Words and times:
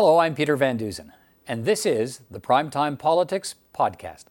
Hello, 0.00 0.18
I'm 0.18 0.36
Peter 0.36 0.54
Van 0.54 0.76
Dusen, 0.76 1.12
and 1.48 1.64
this 1.64 1.84
is 1.84 2.20
the 2.30 2.38
Primetime 2.38 2.96
Politics 2.96 3.56
Podcast. 3.76 4.26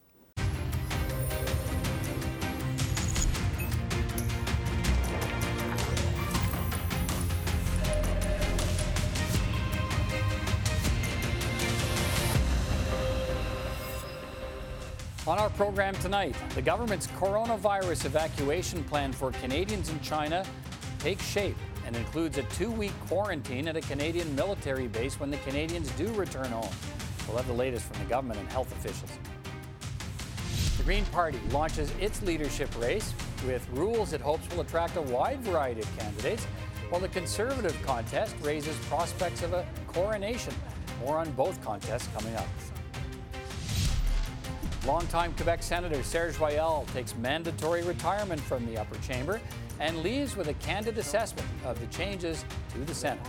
On 15.27 15.37
our 15.37 15.49
program 15.49 15.93
tonight, 15.95 16.37
the 16.55 16.61
government's 16.61 17.07
coronavirus 17.07 18.05
evacuation 18.05 18.85
plan 18.85 19.11
for 19.11 19.33
Canadians 19.33 19.89
in 19.89 19.99
China 19.99 20.45
takes 20.99 21.25
shape 21.25 21.57
and 21.87 21.95
includes 21.95 22.37
a 22.37 22.43
two 22.43 22.69
week 22.69 22.91
quarantine 23.07 23.67
at 23.67 23.77
a 23.77 23.81
Canadian 23.81 24.35
military 24.35 24.87
base 24.87 25.19
when 25.19 25.31
the 25.31 25.37
Canadians 25.37 25.89
do 25.91 26.11
return 26.13 26.51
home. 26.51 26.69
We'll 27.27 27.37
have 27.37 27.47
the 27.47 27.53
latest 27.53 27.85
from 27.85 27.99
the 28.03 28.09
government 28.09 28.39
and 28.41 28.49
health 28.49 28.71
officials. 28.73 29.11
The 30.77 30.83
Green 30.83 31.05
Party 31.05 31.39
launches 31.49 31.91
its 31.99 32.21
leadership 32.21 32.69
race 32.79 33.13
with 33.45 33.67
rules 33.71 34.13
it 34.13 34.21
hopes 34.21 34.47
will 34.53 34.61
attract 34.61 34.97
a 34.97 35.01
wide 35.01 35.39
variety 35.41 35.81
of 35.81 35.97
candidates, 35.97 36.45
while 36.89 37.01
the 37.01 37.07
Conservative 37.07 37.75
contest 37.85 38.35
raises 38.41 38.75
prospects 38.85 39.41
of 39.41 39.53
a 39.53 39.65
coronation. 39.87 40.53
More 41.03 41.17
on 41.17 41.31
both 41.31 41.63
contests 41.63 42.09
coming 42.15 42.35
up. 42.35 42.47
Longtime 44.85 45.33
Quebec 45.33 45.63
Senator 45.63 46.01
Serge 46.03 46.37
Joyal 46.37 46.85
takes 46.93 47.15
mandatory 47.15 47.83
retirement 47.83 48.39
from 48.39 48.65
the 48.65 48.77
upper 48.77 48.97
chamber 48.99 49.41
and 49.79 49.97
leaves 50.03 50.35
with 50.35 50.47
a 50.47 50.53
candid 50.55 50.97
assessment 50.97 51.47
of 51.65 51.79
the 51.79 51.87
changes 51.87 52.45
to 52.73 52.79
the 52.79 52.93
Senate. 52.93 53.25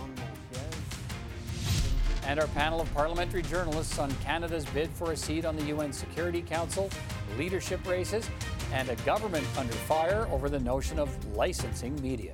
And 2.25 2.39
our 2.39 2.47
panel 2.47 2.81
of 2.81 2.93
parliamentary 2.93 3.41
journalists 3.41 3.97
on 3.97 4.11
Canada's 4.23 4.65
bid 4.65 4.89
for 4.89 5.13
a 5.13 5.17
seat 5.17 5.45
on 5.45 5.55
the 5.55 5.63
UN 5.65 5.91
Security 5.91 6.41
Council, 6.41 6.89
leadership 7.37 7.87
races, 7.87 8.29
and 8.71 8.87
a 8.89 8.95
government 8.97 9.47
under 9.57 9.73
fire 9.73 10.27
over 10.31 10.49
the 10.49 10.59
notion 10.59 10.99
of 10.99 11.09
licensing 11.35 11.99
media. 12.01 12.33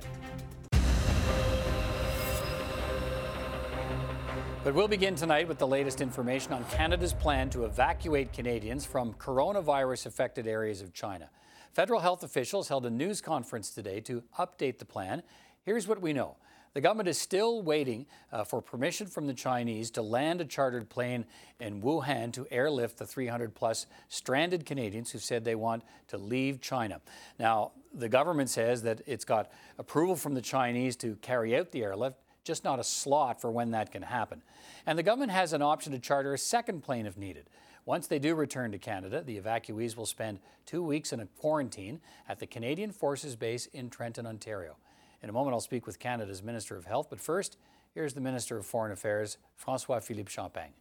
But 4.66 4.74
we'll 4.74 4.88
begin 4.88 5.14
tonight 5.14 5.46
with 5.46 5.58
the 5.58 5.66
latest 5.66 6.00
information 6.00 6.52
on 6.52 6.64
Canada's 6.64 7.12
plan 7.12 7.48
to 7.50 7.66
evacuate 7.66 8.32
Canadians 8.32 8.84
from 8.84 9.14
coronavirus 9.14 10.06
affected 10.06 10.48
areas 10.48 10.82
of 10.82 10.92
China. 10.92 11.30
Federal 11.76 12.00
health 12.00 12.22
officials 12.22 12.68
held 12.68 12.86
a 12.86 12.90
news 12.90 13.20
conference 13.20 13.70
today 13.70 14.00
to 14.00 14.22
update 14.38 14.78
the 14.78 14.86
plan. 14.86 15.22
Here's 15.62 15.86
what 15.86 16.00
we 16.00 16.14
know. 16.14 16.36
The 16.72 16.80
government 16.80 17.06
is 17.06 17.18
still 17.18 17.60
waiting 17.60 18.06
uh, 18.32 18.44
for 18.44 18.62
permission 18.62 19.06
from 19.08 19.26
the 19.26 19.34
Chinese 19.34 19.90
to 19.90 20.00
land 20.00 20.40
a 20.40 20.46
chartered 20.46 20.88
plane 20.88 21.26
in 21.60 21.82
Wuhan 21.82 22.32
to 22.32 22.46
airlift 22.50 22.96
the 22.96 23.06
300 23.06 23.54
plus 23.54 23.84
stranded 24.08 24.64
Canadians 24.64 25.10
who 25.10 25.18
said 25.18 25.44
they 25.44 25.54
want 25.54 25.82
to 26.08 26.16
leave 26.16 26.62
China. 26.62 27.02
Now, 27.38 27.72
the 27.92 28.08
government 28.08 28.48
says 28.48 28.80
that 28.84 29.02
it's 29.04 29.26
got 29.26 29.52
approval 29.78 30.16
from 30.16 30.32
the 30.32 30.40
Chinese 30.40 30.96
to 30.96 31.16
carry 31.16 31.54
out 31.54 31.72
the 31.72 31.82
airlift, 31.82 32.16
just 32.42 32.64
not 32.64 32.78
a 32.78 32.84
slot 32.84 33.38
for 33.38 33.50
when 33.50 33.72
that 33.72 33.92
can 33.92 34.00
happen. 34.00 34.40
And 34.86 34.98
the 34.98 35.02
government 35.02 35.32
has 35.32 35.52
an 35.52 35.60
option 35.60 35.92
to 35.92 35.98
charter 35.98 36.32
a 36.32 36.38
second 36.38 36.84
plane 36.84 37.04
if 37.04 37.18
needed. 37.18 37.50
Once 37.86 38.08
they 38.08 38.18
do 38.18 38.34
return 38.34 38.72
to 38.72 38.78
Canada, 38.78 39.22
the 39.24 39.40
evacuees 39.40 39.96
will 39.96 40.06
spend 40.06 40.40
two 40.66 40.82
weeks 40.82 41.12
in 41.12 41.20
a 41.20 41.26
quarantine 41.38 42.00
at 42.28 42.40
the 42.40 42.46
Canadian 42.46 42.90
Forces 42.90 43.36
Base 43.36 43.66
in 43.66 43.88
Trenton, 43.88 44.26
Ontario. 44.26 44.76
In 45.22 45.30
a 45.30 45.32
moment, 45.32 45.54
I'll 45.54 45.60
speak 45.60 45.86
with 45.86 46.00
Canada's 46.00 46.42
Minister 46.42 46.76
of 46.76 46.84
Health, 46.84 47.06
but 47.08 47.20
first, 47.20 47.58
here's 47.94 48.12
the 48.12 48.20
Minister 48.20 48.56
of 48.56 48.66
Foreign 48.66 48.90
Affairs, 48.90 49.38
Francois 49.54 50.00
Philippe 50.00 50.32
Champagne. 50.32 50.72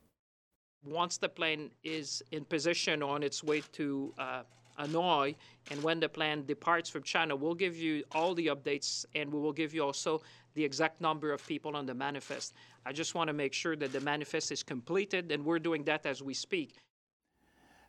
Once 0.84 1.18
the 1.18 1.30
plane 1.30 1.70
is 1.84 2.24
in 2.32 2.44
position 2.44 3.04
on 3.04 3.22
its 3.22 3.44
way 3.44 3.62
to 3.74 4.12
uh, 4.18 4.42
Hanoi, 4.80 5.36
and 5.70 5.84
when 5.84 6.00
the 6.00 6.10
plane 6.10 6.44
departs 6.48 6.90
from 6.90 7.04
China, 7.04 7.36
we'll 7.36 7.54
give 7.54 7.78
you 7.78 8.04
all 8.14 8.34
the 8.34 8.48
updates 8.48 9.06
and 9.14 9.32
we 9.32 9.40
will 9.40 9.54
give 9.54 9.76
you 9.76 9.84
also 9.84 10.24
the 10.56 10.64
exact 10.66 11.02
number 11.02 11.32
of 11.32 11.46
people 11.46 11.76
on 11.76 11.86
the 11.86 11.94
manifest. 11.94 12.56
I 12.84 12.94
just 12.94 13.14
want 13.14 13.28
to 13.28 13.34
make 13.34 13.54
sure 13.54 13.76
that 13.76 13.92
the 13.92 14.02
manifest 14.02 14.52
is 14.52 14.64
completed, 14.64 15.32
and 15.32 15.46
we're 15.46 15.60
doing 15.60 15.84
that 15.84 16.08
as 16.08 16.24
we 16.24 16.34
speak. 16.34 16.74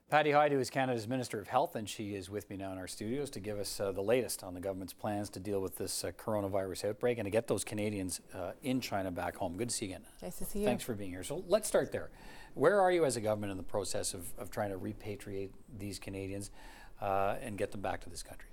Patty 0.08 0.30
Hajdu, 0.30 0.52
who 0.52 0.60
is 0.60 0.70
Canada's 0.70 1.08
Minister 1.08 1.40
of 1.40 1.48
Health, 1.48 1.74
and 1.74 1.88
she 1.88 2.14
is 2.14 2.30
with 2.30 2.48
me 2.48 2.56
now 2.56 2.70
in 2.70 2.78
our 2.78 2.86
studios 2.86 3.28
to 3.30 3.40
give 3.40 3.58
us 3.58 3.80
uh, 3.80 3.90
the 3.90 4.00
latest 4.00 4.44
on 4.44 4.54
the 4.54 4.60
government's 4.60 4.92
plans 4.92 5.28
to 5.30 5.40
deal 5.40 5.60
with 5.60 5.78
this 5.78 6.04
uh, 6.04 6.12
coronavirus 6.12 6.90
outbreak 6.90 7.18
and 7.18 7.26
to 7.26 7.30
get 7.30 7.48
those 7.48 7.64
Canadians 7.64 8.20
uh, 8.32 8.52
in 8.62 8.80
China 8.80 9.10
back 9.10 9.34
home. 9.34 9.56
Good 9.56 9.70
to 9.70 9.74
see 9.74 9.86
you 9.86 9.92
again. 9.94 10.04
Nice 10.22 10.36
to 10.36 10.44
see 10.44 10.60
you. 10.60 10.64
Thanks 10.64 10.84
for 10.84 10.94
being 10.94 11.10
here. 11.10 11.24
So 11.24 11.42
let's 11.48 11.66
start 11.66 11.90
there. 11.90 12.10
Where 12.54 12.80
are 12.80 12.92
you 12.92 13.04
as 13.04 13.16
a 13.16 13.20
government 13.20 13.50
in 13.50 13.56
the 13.56 13.64
process 13.64 14.14
of, 14.14 14.32
of 14.38 14.48
trying 14.48 14.70
to 14.70 14.78
repatriate 14.78 15.50
these 15.76 15.98
Canadians 15.98 16.52
uh, 17.00 17.34
and 17.42 17.58
get 17.58 17.72
them 17.72 17.80
back 17.80 18.00
to 18.02 18.08
this 18.08 18.22
country? 18.22 18.48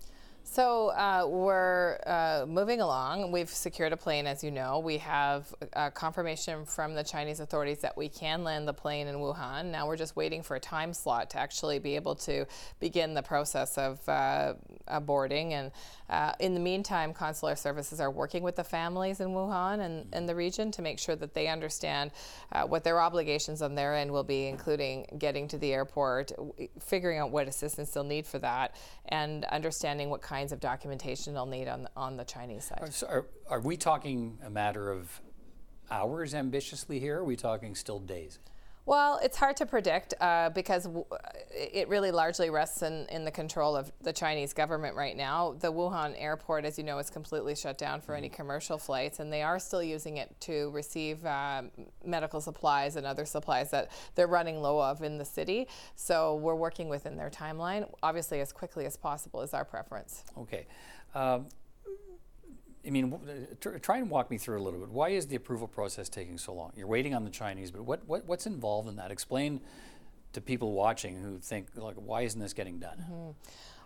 So 0.53 0.89
uh, 0.89 1.25
we're 1.27 1.97
uh, 2.05 2.45
moving 2.47 2.79
along. 2.79 3.31
We've 3.31 3.49
secured 3.49 3.91
a 3.91 3.97
plane, 3.97 4.27
as 4.27 4.43
you 4.43 4.51
know. 4.51 4.77
We 4.77 4.99
have 4.99 5.51
uh, 5.75 5.89
confirmation 5.89 6.63
from 6.63 6.93
the 6.93 7.03
Chinese 7.03 7.39
authorities 7.39 7.79
that 7.79 7.97
we 7.97 8.07
can 8.07 8.43
land 8.43 8.67
the 8.67 8.73
plane 8.73 9.07
in 9.07 9.15
Wuhan. 9.15 9.71
Now 9.71 9.87
we're 9.87 9.97
just 9.97 10.15
waiting 10.15 10.43
for 10.43 10.55
a 10.55 10.59
time 10.59 10.93
slot 10.93 11.31
to 11.31 11.39
actually 11.39 11.79
be 11.79 11.95
able 11.95 12.13
to 12.17 12.45
begin 12.79 13.15
the 13.15 13.23
process 13.23 13.79
of 13.79 14.07
uh, 14.07 14.53
boarding. 15.01 15.55
And 15.55 15.71
uh, 16.07 16.33
in 16.39 16.53
the 16.53 16.59
meantime, 16.59 17.15
consular 17.15 17.55
services 17.55 17.99
are 17.99 18.11
working 18.11 18.43
with 18.43 18.55
the 18.55 18.63
families 18.63 19.21
in 19.21 19.29
Wuhan 19.29 19.79
and, 19.79 20.05
and 20.13 20.29
the 20.29 20.35
region 20.35 20.69
to 20.73 20.83
make 20.83 20.99
sure 20.99 21.15
that 21.15 21.33
they 21.33 21.47
understand 21.47 22.11
uh, 22.51 22.61
what 22.61 22.83
their 22.83 23.01
obligations 23.01 23.63
on 23.63 23.73
their 23.73 23.95
end 23.95 24.11
will 24.11 24.23
be, 24.23 24.45
including 24.45 25.07
getting 25.17 25.47
to 25.47 25.57
the 25.57 25.73
airport, 25.73 26.31
figuring 26.79 27.17
out 27.17 27.31
what 27.31 27.47
assistance 27.47 27.89
they'll 27.89 28.03
need 28.03 28.27
for 28.27 28.37
that, 28.37 28.75
and 29.07 29.45
understanding 29.45 30.11
what 30.11 30.21
kind 30.21 30.42
kinds 30.43 30.51
of 30.51 30.59
documentation 30.59 31.33
they'll 31.33 31.45
need 31.45 31.69
on 31.69 31.83
the, 31.83 31.89
on 31.95 32.17
the 32.17 32.25
Chinese 32.25 32.65
side. 32.65 32.93
Are, 33.07 33.25
are 33.49 33.61
we 33.61 33.77
talking 33.77 34.37
a 34.45 34.49
matter 34.49 34.91
of 34.91 35.21
hours 35.89 36.35
ambitiously 36.35 36.99
here? 36.99 37.19
Or 37.19 37.21
are 37.21 37.23
we 37.23 37.37
talking 37.37 37.75
still 37.75 37.99
days? 37.99 38.39
Well, 38.85 39.19
it's 39.23 39.37
hard 39.37 39.55
to 39.57 39.65
predict 39.65 40.13
uh, 40.19 40.49
because 40.49 40.83
w- 40.83 41.05
it 41.51 41.87
really 41.87 42.11
largely 42.11 42.49
rests 42.49 42.81
in, 42.81 43.05
in 43.09 43.23
the 43.23 43.31
control 43.31 43.77
of 43.77 43.91
the 44.01 44.11
Chinese 44.11 44.51
government 44.51 44.97
right 44.97 45.15
now. 45.15 45.55
The 45.57 45.71
Wuhan 45.71 46.15
airport, 46.17 46.65
as 46.65 46.77
you 46.77 46.83
know, 46.83 46.97
is 46.97 47.09
completely 47.09 47.55
shut 47.55 47.77
down 47.77 48.01
for 48.01 48.13
any 48.13 48.27
mm-hmm. 48.27 48.35
commercial 48.35 48.77
flights, 48.77 49.19
and 49.19 49.31
they 49.31 49.41
are 49.41 49.57
still 49.57 49.81
using 49.81 50.17
it 50.17 50.35
to 50.41 50.69
receive 50.71 51.25
um, 51.25 51.71
medical 52.05 52.41
supplies 52.41 52.97
and 52.97 53.07
other 53.07 53.25
supplies 53.25 53.71
that 53.71 53.89
they're 54.15 54.27
running 54.27 54.61
low 54.61 54.81
of 54.83 55.01
in 55.01 55.17
the 55.17 55.25
city. 55.25 55.67
So 55.95 56.35
we're 56.35 56.55
working 56.55 56.89
within 56.89 57.15
their 57.15 57.29
timeline, 57.29 57.89
obviously, 58.03 58.41
as 58.41 58.51
quickly 58.51 58.85
as 58.85 58.97
possible 58.97 59.41
is 59.41 59.53
our 59.53 59.63
preference. 59.63 60.25
Okay. 60.37 60.65
Um, 61.15 61.47
I 62.85 62.89
mean, 62.89 63.17
try 63.81 63.97
and 63.97 64.09
walk 64.09 64.29
me 64.29 64.37
through 64.37 64.59
a 64.59 64.63
little 64.63 64.79
bit. 64.79 64.89
Why 64.89 65.09
is 65.09 65.27
the 65.27 65.35
approval 65.35 65.67
process 65.67 66.09
taking 66.09 66.37
so 66.37 66.53
long? 66.53 66.73
You're 66.75 66.87
waiting 66.87 67.13
on 67.13 67.23
the 67.23 67.29
Chinese, 67.29 67.71
but 67.71 67.83
what, 67.83 68.05
what 68.07 68.25
what's 68.25 68.45
involved 68.45 68.89
in 68.89 68.97
that? 68.97 69.09
Explain 69.09 69.61
to 70.33 70.41
people 70.41 70.73
watching 70.73 71.21
who 71.21 71.39
think 71.39 71.67
like, 71.75 71.95
why 71.95 72.21
isn't 72.21 72.39
this 72.39 72.53
getting 72.53 72.79
done? 72.79 72.97
Mm-hmm. 72.97 73.31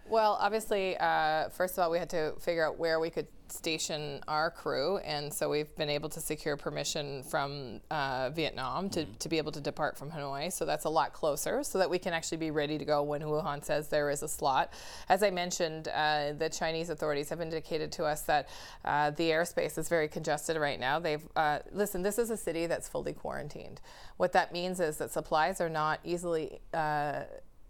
Well, 0.10 0.38
obviously, 0.40 0.96
uh, 0.98 1.50
first 1.50 1.78
of 1.78 1.84
all, 1.84 1.92
we 1.92 1.98
had 1.98 2.10
to 2.12 2.34
figure 2.40 2.66
out 2.66 2.78
where 2.78 3.00
we 3.00 3.10
could 3.10 3.28
station 3.50 4.22
our 4.28 4.50
crew, 4.50 4.98
and 5.00 5.34
so 5.34 5.50
we've 5.50 5.74
been 5.76 5.90
able 5.90 6.08
to 6.10 6.20
secure 6.22 6.56
permission 6.56 7.24
from 7.24 7.82
uh, 7.92 8.30
Vietnam 8.30 8.90
to, 8.90 9.02
mm-hmm. 9.02 9.14
to 9.20 9.30
be 9.30 9.38
able 9.38 9.52
to 9.52 9.60
depart 9.60 9.98
from 9.98 10.12
Hanoi. 10.12 10.52
So 10.52 10.66
that's 10.66 10.86
a 10.86 10.90
lot 10.90 11.12
closer, 11.12 11.62
so 11.64 11.78
that 11.78 11.90
we 11.90 12.00
can 12.00 12.14
actually 12.14 12.38
be 12.38 12.52
ready 12.52 12.78
to 12.78 12.86
go 12.86 13.04
when 13.04 13.22
Wuhan 13.22 13.64
says 13.64 13.90
there 13.90 14.10
is 14.10 14.24
a 14.24 14.28
slot. 14.30 14.72
As 15.10 15.24
I 15.24 15.30
mentioned, 15.30 15.90
uh, 15.90 16.34
the 16.38 16.50
Chinese 16.50 16.90
authorities 16.90 17.30
have 17.30 17.42
indicated 17.42 17.92
to 17.94 18.06
us 18.06 18.22
that 18.24 18.48
uh, 18.86 19.12
the 19.12 19.30
airspace 19.30 19.78
is 19.78 19.90
very 19.90 20.08
congested 20.08 20.56
right 20.58 20.80
now. 20.80 21.00
They've 21.00 21.28
uh, 21.36 21.60
listen. 21.72 22.02
This 22.02 22.18
is 22.18 22.30
a 22.30 22.38
city 22.38 22.66
that's 22.66 22.88
fully 22.88 23.14
quarantined. 23.14 23.82
What 24.18 24.32
that 24.34 24.54
means 24.54 24.80
is 24.80 24.98
that 24.98 25.12
supplies 25.12 25.60
are 25.60 25.70
not 25.70 26.00
easily 26.04 26.60
uh, 26.74 27.24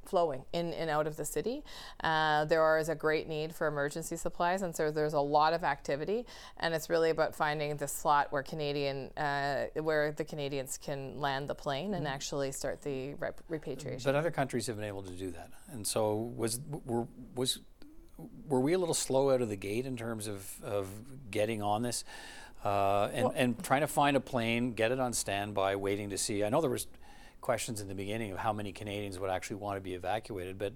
flowing 0.07 0.45
in 0.53 0.73
and 0.73 0.89
out 0.89 1.07
of 1.07 1.17
the 1.17 1.25
city. 1.25 1.63
Uh, 2.03 2.45
there 2.45 2.77
is 2.77 2.89
a 2.89 2.95
great 2.95 3.27
need 3.27 3.53
for 3.53 3.67
emergency 3.67 4.15
supplies, 4.15 4.61
and 4.61 4.75
so 4.75 4.91
there's 4.91 5.13
a 5.13 5.19
lot 5.19 5.53
of 5.53 5.63
activity. 5.63 6.25
And 6.57 6.73
it's 6.73 6.89
really 6.89 7.09
about 7.09 7.35
finding 7.35 7.75
the 7.77 7.87
slot 7.87 8.31
where 8.31 8.43
Canadian, 8.43 9.11
uh, 9.17 9.65
where 9.81 10.11
the 10.11 10.25
Canadians 10.25 10.77
can 10.77 11.19
land 11.19 11.47
the 11.47 11.55
plane 11.55 11.93
and 11.93 12.05
mm-hmm. 12.05 12.13
actually 12.13 12.51
start 12.51 12.81
the 12.81 13.13
rep- 13.15 13.41
repatriation. 13.49 14.11
But 14.11 14.15
other 14.15 14.31
countries 14.31 14.67
have 14.67 14.75
been 14.75 14.85
able 14.85 15.03
to 15.03 15.13
do 15.13 15.31
that, 15.31 15.51
and 15.71 15.85
so 15.85 16.15
was 16.35 16.59
were, 16.85 17.07
was 17.35 17.59
were 18.47 18.59
we 18.59 18.73
a 18.73 18.79
little 18.79 18.95
slow 18.95 19.31
out 19.31 19.41
of 19.41 19.49
the 19.49 19.55
gate 19.55 19.85
in 19.85 19.95
terms 19.95 20.27
of, 20.27 20.51
of 20.63 20.87
getting 21.29 21.61
on 21.61 21.83
this? 21.83 22.03
Uh, 22.65 23.09
and, 23.13 23.23
well, 23.25 23.33
and 23.35 23.63
trying 23.63 23.81
to 23.81 23.87
find 23.87 24.17
a 24.17 24.19
plane, 24.19 24.73
get 24.73 24.91
it 24.91 24.99
on 24.99 25.13
standby, 25.13 25.75
waiting 25.75 26.09
to 26.09 26.17
see. 26.17 26.43
I 26.43 26.49
know 26.49 26.59
there 26.59 26.69
was 26.69 26.87
questions 27.41 27.81
in 27.81 27.87
the 27.87 27.95
beginning 27.95 28.31
of 28.31 28.37
how 28.37 28.53
many 28.53 28.71
Canadians 28.71 29.19
would 29.19 29.29
actually 29.29 29.57
want 29.57 29.77
to 29.77 29.81
be 29.81 29.93
evacuated, 29.93 30.57
but 30.57 30.73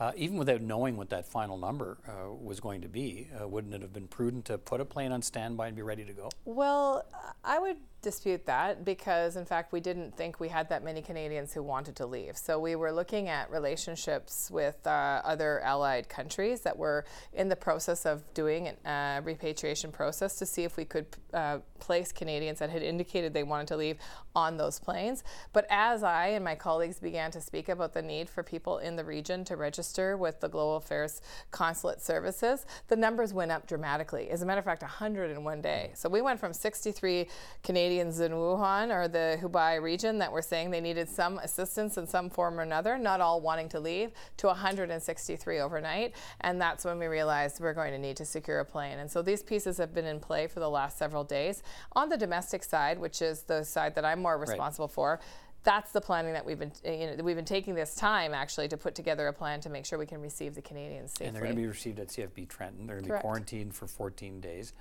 uh, 0.00 0.12
even 0.16 0.36
without 0.36 0.60
knowing 0.60 0.96
what 0.96 1.10
that 1.10 1.26
final 1.26 1.56
number 1.56 1.98
uh, 2.08 2.32
was 2.32 2.60
going 2.60 2.80
to 2.80 2.88
be, 2.88 3.28
uh, 3.40 3.46
wouldn't 3.46 3.72
it 3.74 3.82
have 3.82 3.92
been 3.92 4.08
prudent 4.08 4.44
to 4.46 4.58
put 4.58 4.80
a 4.80 4.84
plane 4.84 5.12
on 5.12 5.22
standby 5.22 5.68
and 5.68 5.76
be 5.76 5.82
ready 5.82 6.04
to 6.04 6.12
go? 6.12 6.28
Well, 6.44 7.04
I 7.44 7.58
would 7.58 7.76
dispute 8.02 8.44
that 8.46 8.84
because, 8.84 9.36
in 9.36 9.44
fact, 9.44 9.72
we 9.72 9.80
didn't 9.80 10.16
think 10.16 10.40
we 10.40 10.48
had 10.48 10.68
that 10.68 10.82
many 10.84 11.00
Canadians 11.00 11.54
who 11.54 11.62
wanted 11.62 11.96
to 11.96 12.06
leave. 12.06 12.36
So 12.36 12.58
we 12.58 12.74
were 12.74 12.92
looking 12.92 13.28
at 13.28 13.50
relationships 13.50 14.50
with 14.50 14.84
uh, 14.86 15.22
other 15.24 15.60
allied 15.60 16.08
countries 16.08 16.62
that 16.62 16.76
were 16.76 17.04
in 17.32 17.48
the 17.48 17.56
process 17.56 18.04
of 18.04 18.22
doing 18.34 18.72
a 18.84 18.90
uh, 18.90 19.20
repatriation 19.22 19.92
process 19.92 20.36
to 20.36 20.46
see 20.46 20.64
if 20.64 20.76
we 20.76 20.84
could 20.84 21.06
uh, 21.32 21.58
place 21.78 22.12
Canadians 22.12 22.58
that 22.58 22.70
had 22.70 22.82
indicated 22.82 23.32
they 23.32 23.42
wanted 23.42 23.68
to 23.68 23.76
leave 23.76 23.98
on 24.34 24.56
those 24.56 24.78
planes. 24.78 25.22
But 25.52 25.66
as 25.70 26.02
I 26.02 26.28
and 26.28 26.44
my 26.44 26.54
colleagues 26.54 26.98
began 26.98 27.30
to 27.32 27.40
speak 27.40 27.68
about 27.68 27.92
the 27.94 28.02
need 28.02 28.28
for 28.28 28.42
people 28.42 28.78
in 28.78 28.96
the 28.96 29.04
region 29.04 29.44
to 29.44 29.56
register 29.56 30.16
with 30.16 30.40
the 30.40 30.48
Global 30.48 30.76
Affairs 30.76 31.20
Consulate 31.50 32.00
Services, 32.00 32.66
the 32.88 32.96
numbers 32.96 33.32
went 33.32 33.52
up 33.52 33.66
dramatically. 33.66 34.30
As 34.30 34.42
a 34.42 34.46
matter 34.46 34.58
of 34.58 34.64
fact, 34.64 34.82
100 34.82 35.30
in 35.30 35.44
one 35.44 35.60
day. 35.60 35.92
So 35.94 36.08
we 36.08 36.20
went 36.20 36.40
from 36.40 36.52
63 36.52 37.28
Canadians 37.62 37.91
in 38.00 38.32
Wuhan 38.32 38.94
or 38.94 39.08
the 39.08 39.38
Hubei 39.40 39.80
region 39.80 40.18
that 40.18 40.32
were 40.32 40.42
saying 40.42 40.70
they 40.70 40.80
needed 40.80 41.08
some 41.08 41.38
assistance 41.38 41.96
in 41.98 42.06
some 42.06 42.30
form 42.30 42.58
or 42.58 42.62
another, 42.62 42.98
not 42.98 43.20
all 43.20 43.40
wanting 43.40 43.68
to 43.70 43.80
leave, 43.80 44.12
to 44.38 44.46
163 44.46 45.60
overnight. 45.60 46.14
And 46.40 46.60
that's 46.60 46.84
when 46.84 46.98
we 46.98 47.06
realized 47.06 47.60
we're 47.60 47.74
going 47.74 47.92
to 47.92 47.98
need 47.98 48.16
to 48.18 48.24
secure 48.24 48.60
a 48.60 48.64
plane. 48.64 48.98
And 48.98 49.10
so 49.10 49.22
these 49.22 49.42
pieces 49.42 49.78
have 49.78 49.94
been 49.94 50.06
in 50.06 50.20
play 50.20 50.46
for 50.46 50.60
the 50.60 50.70
last 50.70 50.98
several 50.98 51.24
days. 51.24 51.62
On 51.92 52.08
the 52.08 52.16
domestic 52.16 52.62
side, 52.64 52.98
which 52.98 53.22
is 53.22 53.42
the 53.42 53.64
side 53.64 53.94
that 53.94 54.04
I'm 54.04 54.20
more 54.20 54.38
responsible 54.38 54.86
right. 54.86 54.94
for, 54.94 55.20
that's 55.64 55.92
the 55.92 56.00
planning 56.00 56.32
that 56.32 56.44
we've 56.44 56.58
been 56.58 56.72
you 56.84 57.06
know 57.06 57.22
we've 57.22 57.36
been 57.36 57.44
taking 57.44 57.74
this 57.74 57.94
time 57.94 58.34
actually 58.34 58.66
to 58.66 58.76
put 58.76 58.96
together 58.96 59.28
a 59.28 59.32
plan 59.32 59.60
to 59.60 59.70
make 59.70 59.86
sure 59.86 59.96
we 59.96 60.06
can 60.06 60.20
receive 60.20 60.56
the 60.56 60.62
Canadians 60.62 61.12
safely. 61.12 61.26
And 61.26 61.36
they're 61.36 61.42
going 61.44 61.54
to 61.54 61.62
be 61.62 61.68
received 61.68 62.00
at 62.00 62.08
CFB 62.08 62.48
Trenton. 62.48 62.86
They're 62.86 62.96
going 62.96 63.08
to 63.08 63.14
be 63.14 63.20
quarantined 63.20 63.74
for 63.74 63.86
14 63.86 64.40
days. 64.40 64.72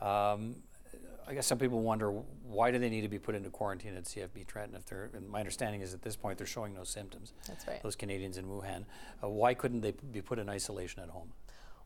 Um, 0.00 0.56
I 1.26 1.34
guess 1.34 1.46
some 1.46 1.58
people 1.58 1.80
wonder 1.80 2.10
why 2.42 2.70
do 2.70 2.78
they 2.78 2.90
need 2.90 3.02
to 3.02 3.08
be 3.08 3.18
put 3.18 3.34
into 3.34 3.50
quarantine 3.50 3.96
at 3.96 4.04
CFB 4.04 4.46
Trenton 4.46 4.76
if 4.76 4.86
they're. 4.86 5.10
my 5.28 5.38
understanding 5.38 5.80
is 5.80 5.94
at 5.94 6.02
this 6.02 6.16
point 6.16 6.38
they're 6.38 6.46
showing 6.46 6.74
no 6.74 6.84
symptoms. 6.84 7.32
That's 7.46 7.66
right. 7.66 7.82
Those 7.82 7.96
Canadians 7.96 8.36
in 8.38 8.46
Wuhan, 8.46 8.84
uh, 9.22 9.28
why 9.28 9.54
couldn't 9.54 9.80
they 9.80 9.92
be 10.12 10.20
put 10.20 10.38
in 10.38 10.48
isolation 10.48 11.02
at 11.02 11.08
home? 11.08 11.32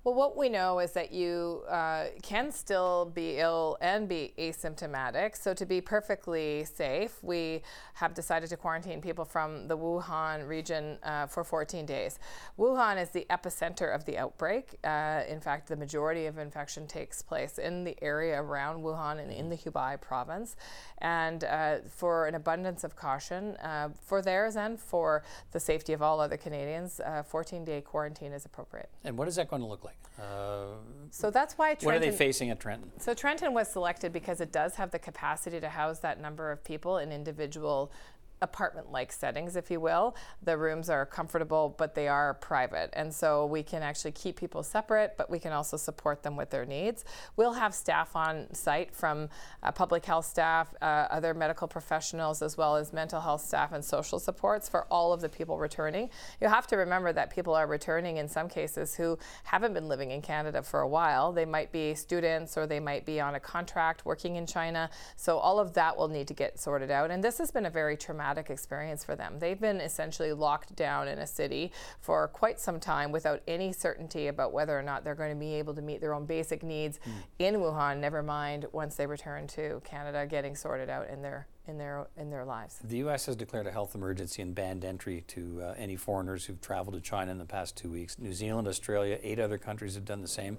Well, 0.06 0.14
what 0.14 0.36
we 0.36 0.48
know 0.48 0.78
is 0.78 0.92
that 0.92 1.10
you 1.10 1.64
uh, 1.68 2.04
can 2.22 2.52
still 2.52 3.10
be 3.12 3.38
ill 3.38 3.76
and 3.80 4.08
be 4.08 4.34
asymptomatic. 4.38 5.36
So, 5.36 5.52
to 5.54 5.66
be 5.66 5.80
perfectly 5.80 6.64
safe, 6.64 7.18
we 7.24 7.62
have 7.94 8.14
decided 8.14 8.48
to 8.50 8.56
quarantine 8.56 9.00
people 9.00 9.24
from 9.24 9.66
the 9.66 9.76
Wuhan 9.76 10.46
region 10.46 10.98
uh, 11.02 11.26
for 11.26 11.42
14 11.42 11.86
days. 11.86 12.20
Wuhan 12.56 13.02
is 13.02 13.08
the 13.08 13.26
epicenter 13.30 13.92
of 13.92 14.04
the 14.04 14.16
outbreak. 14.16 14.76
Uh, 14.84 15.22
in 15.28 15.40
fact, 15.40 15.66
the 15.66 15.74
majority 15.74 16.26
of 16.26 16.38
infection 16.38 16.86
takes 16.86 17.20
place 17.20 17.58
in 17.58 17.82
the 17.82 17.96
area 18.00 18.40
around 18.40 18.84
Wuhan 18.84 19.18
and 19.18 19.32
in 19.32 19.48
the 19.48 19.56
Hubei 19.56 20.00
province. 20.00 20.54
And 20.98 21.42
uh, 21.42 21.78
for 21.88 22.28
an 22.28 22.36
abundance 22.36 22.84
of 22.84 22.94
caution, 22.94 23.56
uh, 23.56 23.88
for 24.00 24.22
theirs 24.22 24.54
and 24.54 24.78
for 24.78 25.24
the 25.50 25.58
safety 25.58 25.92
of 25.92 26.00
all 26.00 26.20
other 26.20 26.36
Canadians, 26.36 27.00
14 27.26 27.64
day 27.64 27.80
quarantine 27.80 28.30
is 28.30 28.44
appropriate. 28.44 28.88
And 29.02 29.18
what 29.18 29.26
is 29.26 29.34
that 29.34 29.48
going 29.48 29.62
to 29.62 29.68
look 29.68 29.82
like? 29.82 29.95
Uh, 30.18 30.76
so 31.10 31.30
that's 31.30 31.58
why 31.58 31.74
Trenton, 31.74 31.86
What 31.86 31.94
are 31.96 31.98
they 31.98 32.16
facing 32.16 32.50
at 32.50 32.58
Trenton? 32.58 32.90
So 32.98 33.12
Trenton 33.12 33.52
was 33.52 33.68
selected 33.68 34.12
because 34.12 34.40
it 34.40 34.50
does 34.50 34.74
have 34.76 34.90
the 34.90 34.98
capacity 34.98 35.60
to 35.60 35.68
house 35.68 35.98
that 36.00 36.20
number 36.20 36.50
of 36.50 36.64
people 36.64 36.98
in 36.98 37.12
individual 37.12 37.92
apartment 38.42 38.92
like 38.92 39.12
settings, 39.12 39.56
if 39.56 39.70
you 39.70 39.80
will. 39.80 40.14
The 40.42 40.56
rooms 40.56 40.90
are 40.90 41.06
comfortable, 41.06 41.74
but 41.78 41.94
they 41.94 42.08
are 42.08 42.34
private. 42.34 42.90
And 42.92 43.12
so 43.12 43.46
we 43.46 43.62
can 43.62 43.82
actually 43.82 44.12
keep 44.12 44.36
people 44.36 44.62
separate, 44.62 45.16
but 45.16 45.30
we 45.30 45.38
can 45.38 45.52
also 45.52 45.76
support 45.76 46.22
them 46.22 46.36
with 46.36 46.50
their 46.50 46.66
needs. 46.66 47.04
We'll 47.36 47.54
have 47.54 47.74
staff 47.74 48.14
on 48.14 48.52
site 48.52 48.94
from 48.94 49.28
uh, 49.62 49.72
public 49.72 50.04
health 50.04 50.26
staff, 50.26 50.74
uh, 50.82 51.06
other 51.10 51.32
medical 51.32 51.66
professionals, 51.66 52.42
as 52.42 52.56
well 52.56 52.76
as 52.76 52.92
mental 52.92 53.20
health 53.20 53.42
staff 53.42 53.72
and 53.72 53.84
social 53.84 54.18
supports 54.18 54.68
for 54.68 54.84
all 54.90 55.12
of 55.12 55.20
the 55.20 55.28
people 55.28 55.58
returning. 55.58 56.10
You 56.40 56.48
have 56.48 56.66
to 56.68 56.76
remember 56.76 57.12
that 57.14 57.30
people 57.30 57.54
are 57.54 57.66
returning 57.66 58.18
in 58.18 58.28
some 58.28 58.48
cases 58.48 58.94
who 58.94 59.18
haven't 59.44 59.72
been 59.72 59.88
living 59.88 60.10
in 60.10 60.20
Canada 60.20 60.62
for 60.62 60.80
a 60.80 60.88
while. 60.88 61.32
They 61.32 61.46
might 61.46 61.72
be 61.72 61.94
students 61.94 62.56
or 62.56 62.66
they 62.66 62.80
might 62.80 63.06
be 63.06 63.18
on 63.18 63.34
a 63.34 63.40
contract 63.40 64.04
working 64.04 64.36
in 64.36 64.46
China. 64.46 64.90
So 65.16 65.38
all 65.38 65.58
of 65.58 65.72
that 65.74 65.96
will 65.96 66.08
need 66.08 66.28
to 66.28 66.34
get 66.34 66.60
sorted 66.60 66.90
out. 66.90 67.10
And 67.10 67.24
this 67.24 67.38
has 67.38 67.50
been 67.50 67.66
a 67.66 67.70
very 67.70 67.96
traumatic 67.96 68.25
traumatic 68.26 68.50
experience 68.50 69.04
for 69.04 69.14
them. 69.14 69.38
They've 69.38 69.60
been 69.60 69.80
essentially 69.80 70.32
locked 70.32 70.74
down 70.74 71.06
in 71.08 71.18
a 71.18 71.26
city 71.26 71.72
for 72.00 72.26
quite 72.28 72.58
some 72.58 72.80
time 72.80 73.12
without 73.12 73.40
any 73.46 73.72
certainty 73.72 74.26
about 74.26 74.52
whether 74.52 74.76
or 74.76 74.82
not 74.82 75.04
they're 75.04 75.14
going 75.14 75.32
to 75.32 75.38
be 75.38 75.54
able 75.54 75.74
to 75.74 75.82
meet 75.82 76.00
their 76.00 76.12
own 76.12 76.26
basic 76.26 76.62
needs 76.62 76.98
mm. 76.98 77.12
in 77.38 77.56
Wuhan, 77.56 77.98
never 77.98 78.22
mind 78.22 78.66
once 78.72 78.96
they 78.96 79.06
return 79.06 79.46
to 79.48 79.80
Canada 79.84 80.26
getting 80.26 80.56
sorted 80.56 80.90
out 80.90 81.08
in 81.08 81.22
their 81.22 81.46
in 81.68 81.78
their 81.78 82.06
in 82.16 82.30
their 82.30 82.44
lives. 82.44 82.78
The 82.84 82.98
U.S. 82.98 83.26
has 83.26 83.36
declared 83.36 83.66
a 83.66 83.72
health 83.72 83.94
emergency 83.94 84.42
and 84.42 84.54
banned 84.54 84.84
entry 84.84 85.24
to 85.28 85.62
uh, 85.62 85.74
any 85.76 85.96
foreigners 85.96 86.44
who've 86.44 86.60
traveled 86.60 86.94
to 86.94 87.00
China 87.00 87.32
in 87.32 87.38
the 87.38 87.44
past 87.44 87.76
two 87.76 87.90
weeks. 87.90 88.18
New 88.18 88.32
Zealand, 88.32 88.68
Australia, 88.68 89.18
eight 89.22 89.40
other 89.40 89.58
countries 89.58 89.94
have 89.94 90.04
done 90.04 90.22
the 90.22 90.28
same. 90.28 90.58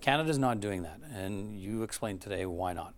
Canada's 0.00 0.38
not 0.38 0.60
doing 0.60 0.82
that, 0.82 1.00
and 1.12 1.58
you 1.58 1.82
explained 1.82 2.20
today 2.20 2.46
why 2.46 2.72
not. 2.72 2.94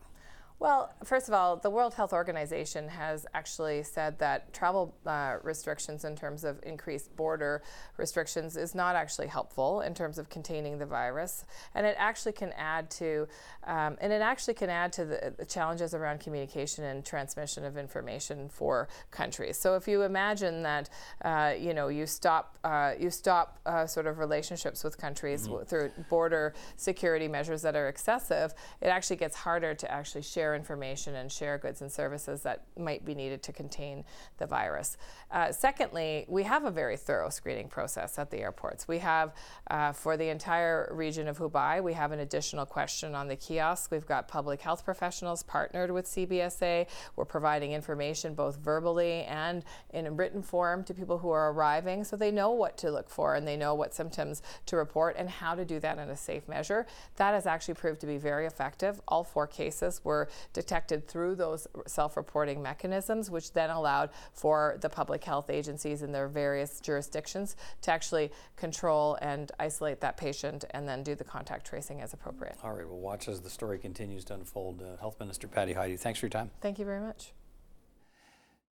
Well, 0.60 0.92
first 1.04 1.28
of 1.28 1.34
all, 1.34 1.56
the 1.56 1.70
World 1.70 1.94
Health 1.94 2.12
Organization 2.12 2.88
has 2.88 3.26
actually 3.32 3.84
said 3.84 4.18
that 4.18 4.52
travel 4.52 4.96
uh, 5.06 5.36
restrictions 5.44 6.04
in 6.04 6.16
terms 6.16 6.42
of 6.42 6.58
increased 6.64 7.14
border 7.14 7.62
restrictions 7.96 8.56
is 8.56 8.74
not 8.74 8.96
actually 8.96 9.28
helpful 9.28 9.82
in 9.82 9.94
terms 9.94 10.18
of 10.18 10.28
containing 10.28 10.78
the 10.78 10.86
virus, 10.86 11.44
and 11.76 11.86
it 11.86 11.94
actually 11.96 12.32
can 12.32 12.52
add 12.54 12.90
to, 12.90 13.28
um, 13.68 13.96
and 14.00 14.12
it 14.12 14.20
actually 14.20 14.54
can 14.54 14.68
add 14.68 14.92
to 14.94 15.04
the, 15.04 15.32
the, 15.38 15.44
challenges 15.44 15.94
around 15.94 16.18
communication 16.18 16.84
and 16.84 17.04
transmission 17.04 17.64
of 17.64 17.76
information 17.76 18.48
for 18.48 18.88
countries. 19.12 19.56
So 19.58 19.76
if 19.76 19.86
you 19.86 20.02
imagine 20.02 20.64
that, 20.64 20.90
uh, 21.22 21.54
you 21.56 21.72
know, 21.72 21.86
you 21.86 22.04
stop, 22.04 22.58
uh, 22.64 22.94
you 22.98 23.10
stop 23.10 23.60
uh, 23.64 23.86
sort 23.86 24.08
of 24.08 24.18
relationships 24.18 24.82
with 24.82 24.98
countries 24.98 25.46
mm-hmm. 25.46 25.64
through 25.66 25.92
border 26.10 26.52
security 26.76 27.28
measures 27.28 27.62
that 27.62 27.76
are 27.76 27.88
excessive, 27.88 28.54
it 28.80 28.88
actually 28.88 29.16
gets 29.16 29.36
harder 29.36 29.72
to 29.72 29.90
actually 29.90 30.22
share 30.22 30.47
share 30.48 30.54
information 30.54 31.14
and 31.16 31.30
share 31.30 31.58
goods 31.58 31.82
and 31.82 31.92
services 31.92 32.42
that 32.42 32.62
might 32.78 33.04
be 33.04 33.14
needed 33.14 33.42
to 33.42 33.52
contain 33.52 34.02
the 34.38 34.46
virus. 34.46 34.96
Uh, 35.30 35.52
secondly, 35.52 36.24
we 36.26 36.42
have 36.42 36.64
a 36.64 36.70
very 36.70 36.96
thorough 36.96 37.28
screening 37.28 37.68
process 37.68 38.18
at 38.18 38.30
the 38.30 38.38
airports. 38.38 38.88
We 38.88 38.98
have, 38.98 39.34
uh, 39.70 39.92
for 39.92 40.16
the 40.16 40.28
entire 40.30 40.90
region 40.94 41.28
of 41.28 41.38
Hubei, 41.38 41.82
we 41.82 41.92
have 41.92 42.12
an 42.12 42.20
additional 42.20 42.64
question 42.64 43.14
on 43.14 43.28
the 43.28 43.36
kiosk. 43.36 43.90
We've 43.90 44.06
got 44.06 44.26
public 44.26 44.62
health 44.62 44.86
professionals 44.86 45.42
partnered 45.42 45.90
with 45.90 46.06
CBSA. 46.06 46.86
We're 47.16 47.26
providing 47.26 47.72
information 47.72 48.34
both 48.34 48.56
verbally 48.56 49.24
and 49.24 49.64
in 49.90 50.16
written 50.16 50.42
form 50.42 50.82
to 50.84 50.94
people 50.94 51.18
who 51.18 51.30
are 51.30 51.52
arriving 51.52 52.04
so 52.04 52.16
they 52.16 52.30
know 52.30 52.52
what 52.52 52.78
to 52.78 52.90
look 52.90 53.10
for 53.10 53.34
and 53.34 53.46
they 53.46 53.56
know 53.56 53.74
what 53.74 53.92
symptoms 53.92 54.40
to 54.64 54.76
report 54.76 55.16
and 55.18 55.28
how 55.28 55.54
to 55.54 55.66
do 55.66 55.78
that 55.80 55.98
in 55.98 56.08
a 56.08 56.16
safe 56.16 56.48
measure. 56.48 56.86
That 57.16 57.34
has 57.34 57.46
actually 57.46 57.74
proved 57.74 58.00
to 58.00 58.06
be 58.06 58.16
very 58.16 58.46
effective. 58.46 58.98
All 59.06 59.24
four 59.24 59.46
cases 59.46 60.00
were 60.04 60.28
detected 60.52 61.06
through 61.08 61.34
those 61.34 61.66
self 61.86 62.16
reporting 62.16 62.62
mechanisms, 62.62 63.30
which 63.30 63.52
then 63.52 63.70
allowed 63.70 64.10
for 64.32 64.78
the 64.80 64.88
public 64.88 65.24
health 65.24 65.50
agencies 65.50 66.02
in 66.02 66.12
their 66.12 66.28
various 66.28 66.80
jurisdictions 66.80 67.56
to 67.82 67.90
actually 67.90 68.30
control 68.56 69.18
and 69.22 69.52
isolate 69.58 70.00
that 70.00 70.16
patient 70.16 70.64
and 70.70 70.88
then 70.88 71.02
do 71.02 71.14
the 71.14 71.24
contact 71.24 71.66
tracing 71.66 72.00
as 72.00 72.12
appropriate. 72.12 72.56
All 72.62 72.72
right, 72.72 72.86
we'll 72.86 72.98
watch 72.98 73.28
as 73.28 73.40
the 73.40 73.50
story 73.50 73.78
continues 73.78 74.24
to 74.26 74.34
unfold. 74.34 74.82
Uh, 74.82 74.96
Health 74.98 75.18
Minister 75.20 75.48
Patty 75.48 75.74
Hajdu, 75.74 75.98
thanks 75.98 76.18
for 76.18 76.26
your 76.26 76.30
time. 76.30 76.50
Thank 76.60 76.78
you 76.78 76.84
very 76.84 77.00
much. 77.00 77.32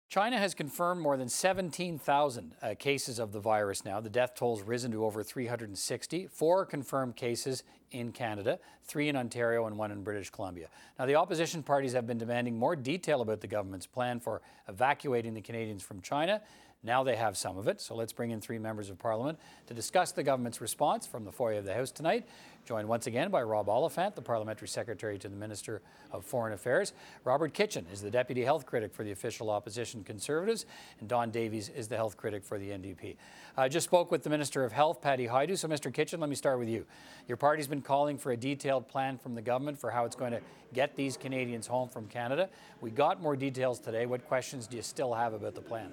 China 0.07 0.37
has 0.37 0.53
confirmed 0.53 1.01
more 1.01 1.17
than 1.17 1.27
17,000 1.27 2.53
uh, 2.61 2.75
cases 2.77 3.17
of 3.17 3.31
the 3.31 3.39
virus 3.39 3.83
now. 3.83 3.99
The 3.99 4.09
death 4.09 4.35
toll 4.35 4.57
has 4.57 4.65
risen 4.65 4.91
to 4.91 5.03
over 5.03 5.23
360. 5.23 6.27
Four 6.27 6.65
confirmed 6.65 7.15
cases 7.15 7.63
in 7.91 8.11
Canada, 8.11 8.59
three 8.83 9.09
in 9.09 9.15
Ontario, 9.15 9.65
and 9.65 9.77
one 9.77 9.91
in 9.91 10.03
British 10.03 10.29
Columbia. 10.29 10.67
Now, 10.99 11.05
the 11.05 11.15
opposition 11.15 11.63
parties 11.63 11.93
have 11.93 12.05
been 12.05 12.17
demanding 12.17 12.57
more 12.57 12.75
detail 12.75 13.21
about 13.21 13.41
the 13.41 13.47
government's 13.47 13.87
plan 13.87 14.19
for 14.19 14.41
evacuating 14.67 15.33
the 15.33 15.41
Canadians 15.41 15.81
from 15.81 16.01
China. 16.01 16.41
Now 16.83 17.03
they 17.03 17.15
have 17.15 17.35
some 17.35 17.57
of 17.57 17.67
it, 17.67 17.81
so 17.81 17.95
let's 17.95 18.13
bring 18.13 18.31
in 18.31 18.41
three 18.41 18.59
members 18.59 18.89
of 18.89 18.99
parliament 18.99 19.39
to 19.67 19.73
discuss 19.73 20.11
the 20.11 20.23
government's 20.23 20.61
response 20.61 21.07
from 21.07 21.25
the 21.25 21.31
foyer 21.31 21.57
of 21.57 21.65
the 21.65 21.73
House 21.73 21.91
tonight 21.91 22.25
joined 22.65 22.87
once 22.87 23.05
again 23.05 23.29
by 23.29 23.43
Rob 23.43 23.69
Oliphant, 23.69 24.15
the 24.15 24.21
Parliamentary 24.21 24.67
Secretary 24.67 25.19
to 25.19 25.29
the 25.29 25.35
Minister 25.35 25.81
of 26.11 26.25
Foreign 26.25 26.53
Affairs. 26.53 26.93
Robert 27.23 27.53
Kitchen 27.53 27.85
is 27.93 28.01
the 28.01 28.09
Deputy 28.09 28.43
Health 28.43 28.65
Critic 28.65 28.93
for 28.93 29.03
the 29.03 29.11
official 29.11 29.49
opposition 29.51 30.03
Conservatives, 30.03 30.65
and 30.99 31.07
Don 31.07 31.29
Davies 31.29 31.69
is 31.69 31.87
the 31.87 31.95
Health 31.95 32.17
Critic 32.17 32.43
for 32.43 32.57
the 32.57 32.69
NDP. 32.69 33.17
I 33.55 33.69
just 33.69 33.85
spoke 33.85 34.11
with 34.11 34.23
the 34.23 34.29
Minister 34.29 34.63
of 34.63 34.71
Health, 34.71 35.01
Patty 35.01 35.27
Hajdu. 35.27 35.57
So, 35.57 35.67
Mr. 35.67 35.93
Kitchen, 35.93 36.19
let 36.19 36.29
me 36.29 36.35
start 36.35 36.57
with 36.59 36.69
you. 36.69 36.85
Your 37.27 37.37
party's 37.37 37.67
been 37.67 37.81
calling 37.81 38.17
for 38.17 38.31
a 38.31 38.37
detailed 38.37 38.87
plan 38.87 39.17
from 39.17 39.35
the 39.35 39.41
government 39.41 39.79
for 39.79 39.91
how 39.91 40.05
it's 40.05 40.15
going 40.15 40.31
to 40.31 40.41
get 40.73 40.95
these 40.95 41.17
Canadians 41.17 41.67
home 41.67 41.87
from 41.87 42.07
Canada. 42.07 42.49
We 42.81 42.89
got 42.89 43.21
more 43.21 43.35
details 43.35 43.79
today. 43.79 44.07
What 44.07 44.27
questions 44.27 44.67
do 44.67 44.75
you 44.75 44.83
still 44.83 45.13
have 45.13 45.33
about 45.33 45.55
the 45.55 45.61
plan? 45.61 45.91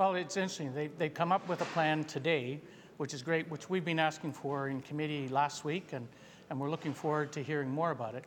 Well, 0.00 0.14
it's 0.14 0.38
interesting. 0.38 0.72
They, 0.72 0.86
they 0.86 1.10
come 1.10 1.30
up 1.30 1.46
with 1.46 1.60
a 1.60 1.66
plan 1.66 2.04
today 2.04 2.62
which 2.96 3.12
is 3.12 3.20
great, 3.20 3.50
which 3.50 3.68
we've 3.68 3.84
been 3.84 3.98
asking 3.98 4.32
for 4.32 4.68
in 4.68 4.80
committee 4.80 5.28
last 5.28 5.62
week, 5.62 5.92
and, 5.92 6.08
and 6.48 6.58
we're 6.58 6.70
looking 6.70 6.94
forward 6.94 7.32
to 7.32 7.42
hearing 7.42 7.68
more 7.68 7.90
about 7.90 8.14
it. 8.14 8.24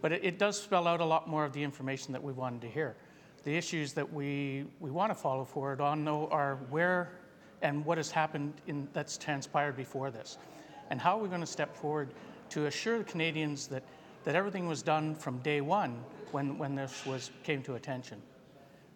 But 0.00 0.12
it, 0.12 0.24
it 0.24 0.38
does 0.38 0.56
spell 0.56 0.86
out 0.86 1.00
a 1.00 1.04
lot 1.04 1.28
more 1.28 1.44
of 1.44 1.52
the 1.52 1.64
information 1.64 2.12
that 2.12 2.22
we 2.22 2.32
wanted 2.32 2.60
to 2.60 2.68
hear. 2.68 2.94
The 3.42 3.56
issues 3.56 3.92
that 3.94 4.12
we, 4.12 4.66
we 4.78 4.92
want 4.92 5.10
to 5.10 5.16
follow 5.16 5.44
forward 5.44 5.80
on, 5.80 6.04
though, 6.04 6.28
are 6.28 6.60
where 6.70 7.18
and 7.60 7.84
what 7.84 7.98
has 7.98 8.12
happened 8.12 8.52
in, 8.68 8.86
that's 8.92 9.18
transpired 9.18 9.76
before 9.76 10.12
this. 10.12 10.38
And 10.90 11.00
how 11.00 11.18
are 11.18 11.22
we 11.22 11.28
going 11.28 11.40
to 11.40 11.46
step 11.46 11.74
forward 11.74 12.10
to 12.50 12.66
assure 12.66 12.98
the 12.98 13.04
Canadians 13.04 13.66
that, 13.66 13.82
that 14.22 14.36
everything 14.36 14.68
was 14.68 14.80
done 14.80 15.16
from 15.16 15.38
day 15.38 15.60
one 15.60 16.04
when, 16.30 16.56
when 16.56 16.76
this 16.76 17.04
was, 17.04 17.32
came 17.42 17.64
to 17.64 17.74
attention? 17.74 18.22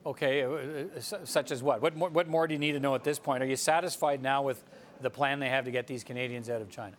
Okay, 0.07 0.43
uh, 0.43 0.49
uh, 0.49 1.25
such 1.25 1.51
as 1.51 1.63
what? 1.63 1.83
What 1.83 1.95
more, 1.95 2.09
what 2.09 2.27
more 2.27 2.47
do 2.47 2.55
you 2.55 2.59
need 2.59 2.73
to 2.73 2.81
know 2.81 2.95
at 2.95 3.05
this 3.05 3.19
point? 3.19 3.43
Are 3.43 3.47
you 3.47 3.57
satisfied 3.57 4.23
now 4.23 4.43
with 4.43 4.63
the 5.03 5.11
plan 5.11 5.41
they 5.41 5.51
have 5.51 5.67
to 5.67 5.71
get 5.71 5.87
these 5.87 6.05
Canadians 6.05 6.49
out 6.49 6.63
of 6.63 6.71
China? 6.71 6.97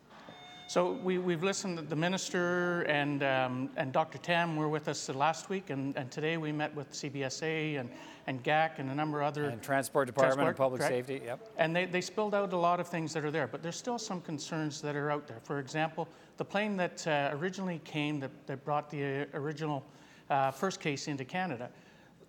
So 0.67 0.93
we, 1.03 1.17
we've 1.17 1.43
listened 1.43 1.77
to 1.79 1.83
the 1.83 1.97
minister 1.97 2.83
and, 2.83 3.23
um, 3.23 3.69
and 3.75 3.91
Dr. 3.91 4.19
Tam 4.19 4.55
were 4.55 4.69
with 4.69 4.87
us 4.87 5.09
last 5.09 5.49
week, 5.49 5.69
and, 5.69 5.97
and 5.97 6.09
today 6.09 6.37
we 6.37 6.53
met 6.53 6.73
with 6.73 6.91
CBSA 6.93 7.77
and, 7.77 7.89
and 8.27 8.41
GAC 8.41 8.79
and 8.79 8.89
a 8.89 8.95
number 8.95 9.19
of 9.19 9.27
other. 9.27 9.45
And 9.45 9.61
Transport 9.61 10.07
Department 10.07 10.35
Transport, 10.35 10.47
and 10.47 10.57
Public 10.57 10.79
correct. 10.79 11.07
Safety, 11.09 11.25
yep. 11.25 11.45
And 11.57 11.75
they, 11.75 11.85
they 11.85 11.99
spilled 11.99 12.33
out 12.33 12.53
a 12.53 12.57
lot 12.57 12.79
of 12.79 12.87
things 12.87 13.11
that 13.13 13.25
are 13.25 13.31
there, 13.31 13.47
but 13.47 13.61
there's 13.61 13.75
still 13.75 13.99
some 13.99 14.21
concerns 14.21 14.79
that 14.79 14.95
are 14.95 15.11
out 15.11 15.27
there. 15.27 15.39
For 15.43 15.59
example, 15.59 16.07
the 16.37 16.45
plane 16.45 16.77
that 16.77 17.05
uh, 17.05 17.31
originally 17.33 17.81
came 17.83 18.21
that, 18.21 18.31
that 18.47 18.63
brought 18.63 18.89
the 18.89 19.23
uh, 19.23 19.25
original 19.33 19.83
uh, 20.29 20.51
first 20.51 20.79
case 20.79 21.09
into 21.09 21.25
Canada. 21.25 21.69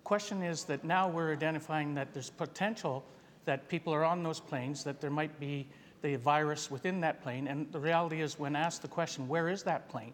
Question 0.03 0.41
is 0.43 0.65
that 0.65 0.83
now 0.83 1.07
we're 1.07 1.31
identifying 1.31 1.93
that 1.93 2.13
there's 2.13 2.29
potential 2.29 3.03
that 3.45 3.67
people 3.69 3.93
are 3.93 4.03
on 4.03 4.23
those 4.23 4.39
planes, 4.39 4.83
that 4.83 5.01
there 5.01 5.09
might 5.09 5.39
be 5.39 5.67
the 6.01 6.15
virus 6.15 6.69
within 6.69 6.99
that 7.01 7.21
plane. 7.23 7.47
And 7.47 7.71
the 7.71 7.79
reality 7.79 8.21
is, 8.21 8.37
when 8.37 8.55
asked 8.55 8.81
the 8.81 8.87
question, 8.87 9.27
where 9.27 9.49
is 9.49 9.63
that 9.63 9.89
plane? 9.89 10.13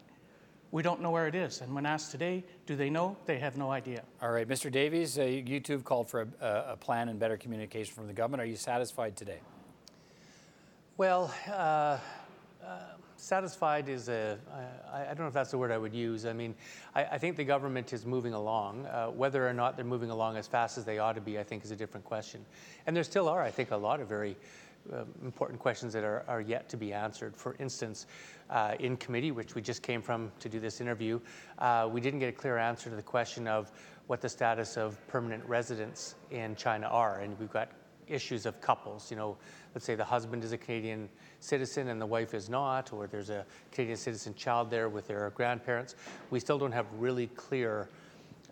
We 0.72 0.84
don't 0.84 1.00
know 1.00 1.10
where 1.10 1.26
it 1.26 1.34
is. 1.34 1.62
And 1.62 1.74
when 1.74 1.84
asked 1.84 2.12
today, 2.12 2.44
do 2.66 2.76
they 2.76 2.90
know? 2.90 3.16
They 3.26 3.40
have 3.40 3.56
no 3.56 3.72
idea. 3.72 4.02
All 4.22 4.30
right, 4.30 4.46
Mr. 4.46 4.70
Davies, 4.70 5.18
uh, 5.18 5.24
you 5.24 5.58
too 5.58 5.72
have 5.72 5.84
called 5.84 6.08
for 6.08 6.28
a, 6.40 6.64
a 6.68 6.76
plan 6.76 7.08
and 7.08 7.18
better 7.18 7.36
communication 7.36 7.92
from 7.92 8.06
the 8.06 8.12
government. 8.12 8.40
Are 8.40 8.46
you 8.46 8.56
satisfied 8.56 9.16
today? 9.16 9.40
Well, 10.96 11.34
uh, 11.48 11.50
uh, 11.52 11.98
satisfied 13.20 13.88
is 13.88 14.08
a, 14.08 14.38
I, 14.92 15.02
I 15.02 15.06
don't 15.06 15.20
know 15.20 15.26
if 15.26 15.34
that's 15.34 15.50
the 15.50 15.58
word 15.58 15.70
I 15.70 15.78
would 15.78 15.94
use. 15.94 16.26
I 16.26 16.32
mean, 16.32 16.54
I, 16.94 17.04
I 17.04 17.18
think 17.18 17.36
the 17.36 17.44
government 17.44 17.92
is 17.92 18.06
moving 18.06 18.32
along. 18.32 18.86
Uh, 18.86 19.08
whether 19.08 19.46
or 19.46 19.52
not 19.52 19.76
they're 19.76 19.84
moving 19.84 20.10
along 20.10 20.36
as 20.36 20.46
fast 20.46 20.78
as 20.78 20.84
they 20.84 20.98
ought 20.98 21.14
to 21.14 21.20
be, 21.20 21.38
I 21.38 21.42
think, 21.42 21.64
is 21.64 21.70
a 21.70 21.76
different 21.76 22.04
question. 22.04 22.44
And 22.86 22.96
there 22.96 23.04
still 23.04 23.28
are, 23.28 23.42
I 23.42 23.50
think, 23.50 23.70
a 23.70 23.76
lot 23.76 24.00
of 24.00 24.08
very 24.08 24.36
uh, 24.92 25.04
important 25.22 25.60
questions 25.60 25.92
that 25.92 26.04
are, 26.04 26.24
are 26.26 26.40
yet 26.40 26.68
to 26.70 26.76
be 26.76 26.92
answered. 26.92 27.36
For 27.36 27.54
instance, 27.58 28.06
uh, 28.48 28.74
in 28.80 28.96
committee, 28.96 29.30
which 29.30 29.54
we 29.54 29.62
just 29.62 29.82
came 29.82 30.02
from 30.02 30.32
to 30.40 30.48
do 30.48 30.58
this 30.58 30.80
interview, 30.80 31.20
uh, 31.58 31.88
we 31.90 32.00
didn't 32.00 32.20
get 32.20 32.28
a 32.30 32.32
clear 32.32 32.56
answer 32.56 32.90
to 32.90 32.96
the 32.96 33.02
question 33.02 33.46
of 33.46 33.70
what 34.06 34.20
the 34.20 34.28
status 34.28 34.76
of 34.76 34.96
permanent 35.06 35.44
residents 35.44 36.14
in 36.30 36.56
China 36.56 36.86
are. 36.86 37.20
And 37.20 37.38
we've 37.38 37.52
got 37.52 37.70
issues 38.10 38.46
of 38.46 38.60
couples, 38.60 39.10
you 39.10 39.16
know, 39.16 39.36
let's 39.74 39.84
say 39.84 39.94
the 39.94 40.04
husband 40.04 40.44
is 40.44 40.52
a 40.52 40.58
Canadian 40.58 41.08
citizen 41.38 41.88
and 41.88 42.00
the 42.00 42.06
wife 42.06 42.34
is 42.34 42.48
not, 42.48 42.92
or 42.92 43.06
there's 43.06 43.30
a 43.30 43.44
Canadian 43.72 43.96
citizen 43.96 44.34
child 44.34 44.70
there 44.70 44.88
with 44.88 45.06
their 45.06 45.30
grandparents. 45.30 45.94
We 46.30 46.40
still 46.40 46.58
don't 46.58 46.72
have 46.72 46.86
really 46.98 47.28
clear 47.28 47.88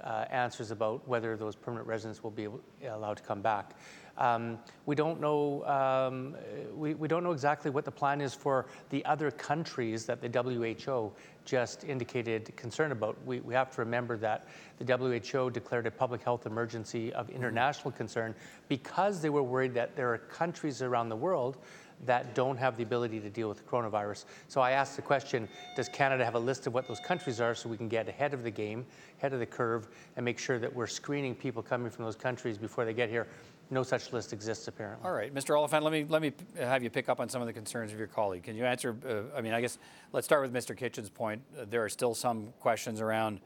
uh, 0.03 0.25
answers 0.31 0.71
about 0.71 1.07
whether 1.09 1.37
those 1.37 1.57
permanent 1.57 1.89
residents 1.89 2.23
will 2.23 2.31
be 2.31 2.49
allowed 2.87 3.17
to 3.17 3.23
come 3.23 3.43
back. 3.43 3.75
Um, 4.19 4.59
we 4.85 4.95
don't 4.97 5.21
know. 5.21 5.65
Um, 5.65 6.35
we, 6.75 6.95
we 6.95 7.09
don't 7.09 7.23
know 7.23 7.33
exactly 7.33 7.71
what 7.71 7.85
the 7.85 7.91
plan 7.91 8.21
is 8.21 8.35
for 8.35 8.67
the 8.91 9.05
other 9.05 9.31
countries 9.31 10.05
that 10.07 10.21
the 10.21 10.29
WHO 10.29 11.13
just 11.45 11.85
indicated 11.85 12.55
concern 12.57 12.93
about. 12.93 13.17
We, 13.25 13.41
we 13.41 13.55
have 13.55 13.71
to 13.77 13.81
remember 13.81 14.17
that 14.19 14.49
the 14.79 14.97
WHO 14.97 15.51
declared 15.51 15.87
a 15.87 15.91
public 15.91 16.23
health 16.23 16.47
emergency 16.47 17.13
of 17.15 17.31
international 17.31 17.93
concern 17.93 18.35
because 18.69 19.23
they 19.23 19.31
were 19.31 19.43
worried 19.43 19.73
that 19.75 19.97
there 19.97 20.13
are 20.13 20.19
countries 20.19 20.83
around 20.83 21.09
the 21.09 21.17
world 21.17 21.59
that 22.07 22.35
don't 22.35 22.57
have 22.57 22.77
the 22.77 22.83
ability 22.83 23.21
to 23.21 23.31
deal 23.31 23.49
with 23.49 23.67
coronavirus. 23.67 24.25
So 24.49 24.61
I 24.61 24.73
asked 24.73 24.97
the 24.97 25.03
question 25.03 25.49
Does 25.75 25.89
Canada 25.89 26.25
have 26.25 26.35
a 26.35 26.39
list 26.39 26.67
of 26.67 26.75
what 26.75 26.87
those 26.87 27.01
countries 27.01 27.41
are 27.41 27.55
so 27.55 27.69
we 27.69 27.77
can 27.77 27.89
get 27.89 28.09
ahead 28.09 28.35
of 28.35 28.43
the 28.43 28.51
game, 28.51 28.87
ahead 29.19 29.33
of 29.33 29.41
the 29.41 29.47
curve, 29.47 29.89
and 30.17 30.25
make 30.25 30.39
sure 30.39 30.59
that 30.59 30.73
we're 30.73 30.87
screening 30.87 31.35
people 31.35 31.63
coming 31.63 31.91
from 31.91 32.05
those 32.05 32.17
countries 32.17 32.59
before 32.59 32.85
they 32.85 32.95
get 32.95 33.09
here? 33.09 33.27
No 33.71 33.83
such 33.83 34.13
list 34.13 34.33
exists, 34.33 34.67
apparently. 34.67 35.07
All 35.07 35.15
right, 35.15 35.33
Mr. 35.35 35.57
Oliphant, 35.59 35.85
let 35.85 35.93
me 35.93 36.07
let 36.09 36.23
me 36.23 36.33
have 36.59 36.83
you 36.83 36.89
pick 36.89 37.09
up 37.09 37.21
on 37.21 37.29
some 37.29 37.43
of 37.43 37.47
the 37.47 37.53
concerns 37.53 37.93
of 37.93 37.99
your 37.99 38.09
colleague. 38.09 38.45
Can 38.45 38.57
you 38.57 38.65
answer? 38.65 38.97
Uh, 39.07 39.37
I 39.37 39.43
mean, 39.43 39.53
I 39.53 39.61
guess 39.61 39.79
let's 40.13 40.27
start 40.27 40.41
with 40.43 40.53
Mr. 40.53 40.75
Kitchen's 40.75 41.11
point. 41.11 41.43
Uh, 41.59 41.67
there 41.69 41.85
are 41.85 41.89
still 41.91 42.15
some 42.15 42.53
questions 42.61 43.01
around 43.03 43.41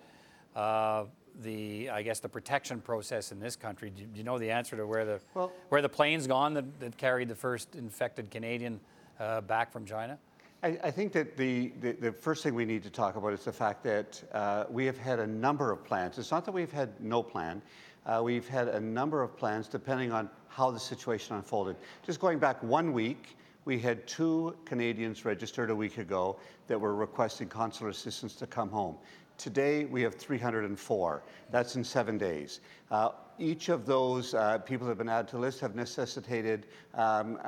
uh, 0.54 1.04
the, 1.40 1.90
I 1.90 2.02
guess, 2.02 2.20
the 2.20 2.28
protection 2.28 2.80
process 2.80 3.32
in 3.32 3.40
this 3.40 3.56
country. 3.56 3.90
Do, 3.90 4.04
do 4.04 4.18
you 4.18 4.22
know 4.24 4.38
the 4.38 4.50
answer 4.50 4.76
to 4.76 4.86
where 4.86 5.04
the 5.04 5.20
Well- 5.34 5.52
where 5.70 5.82
the 5.82 5.88
plane's 5.88 6.26
gone 6.28 6.54
that, 6.54 6.80
that 6.80 6.96
carried 6.96 7.28
the 7.28 7.34
first 7.34 7.74
infected 7.74 8.30
Canadian 8.30 8.78
uh, 9.18 9.40
back 9.40 9.72
from 9.72 9.84
China? 9.84 10.18
I, 10.62 10.78
I 10.84 10.90
think 10.92 11.12
that 11.12 11.36
the, 11.36 11.72
the, 11.80 11.92
the 11.92 12.12
first 12.12 12.44
thing 12.44 12.54
we 12.54 12.64
need 12.64 12.84
to 12.84 12.90
talk 12.90 13.16
about 13.16 13.32
is 13.32 13.44
the 13.44 13.52
fact 13.52 13.82
that 13.82 14.22
uh, 14.32 14.64
we 14.70 14.86
have 14.86 14.96
had 14.96 15.18
a 15.18 15.26
number 15.26 15.72
of 15.72 15.82
plans. 15.84 16.18
It's 16.18 16.30
not 16.30 16.44
that 16.44 16.52
we've 16.52 16.70
had 16.70 17.00
no 17.00 17.20
plan. 17.20 17.60
Uh, 18.06 18.20
we've 18.22 18.48
had 18.48 18.68
a 18.68 18.80
number 18.80 19.22
of 19.22 19.36
plans 19.36 19.68
depending 19.68 20.12
on 20.12 20.28
how 20.48 20.70
the 20.70 20.80
situation 20.80 21.36
unfolded. 21.36 21.76
Just 22.04 22.20
going 22.20 22.38
back 22.38 22.62
one 22.62 22.92
week, 22.92 23.36
we 23.64 23.78
had 23.78 24.06
two 24.06 24.56
Canadians 24.64 25.24
registered 25.24 25.70
a 25.70 25.74
week 25.74 25.98
ago 25.98 26.36
that 26.66 26.80
were 26.80 26.94
requesting 26.94 27.48
consular 27.48 27.90
assistance 27.90 28.34
to 28.34 28.46
come 28.46 28.68
home. 28.68 28.96
Today, 29.38 29.84
we 29.86 30.02
have 30.02 30.14
304. 30.14 31.22
That's 31.50 31.76
in 31.76 31.84
seven 31.84 32.18
days. 32.18 32.60
Uh, 32.90 33.10
each 33.38 33.68
of 33.68 33.86
those 33.86 34.34
uh, 34.34 34.58
people 34.58 34.86
that 34.86 34.92
have 34.92 34.98
been 34.98 35.08
added 35.08 35.28
to 35.28 35.36
the 35.36 35.42
list 35.42 35.60
have 35.60 35.74
necessitated 35.74 36.66
um, 36.94 37.38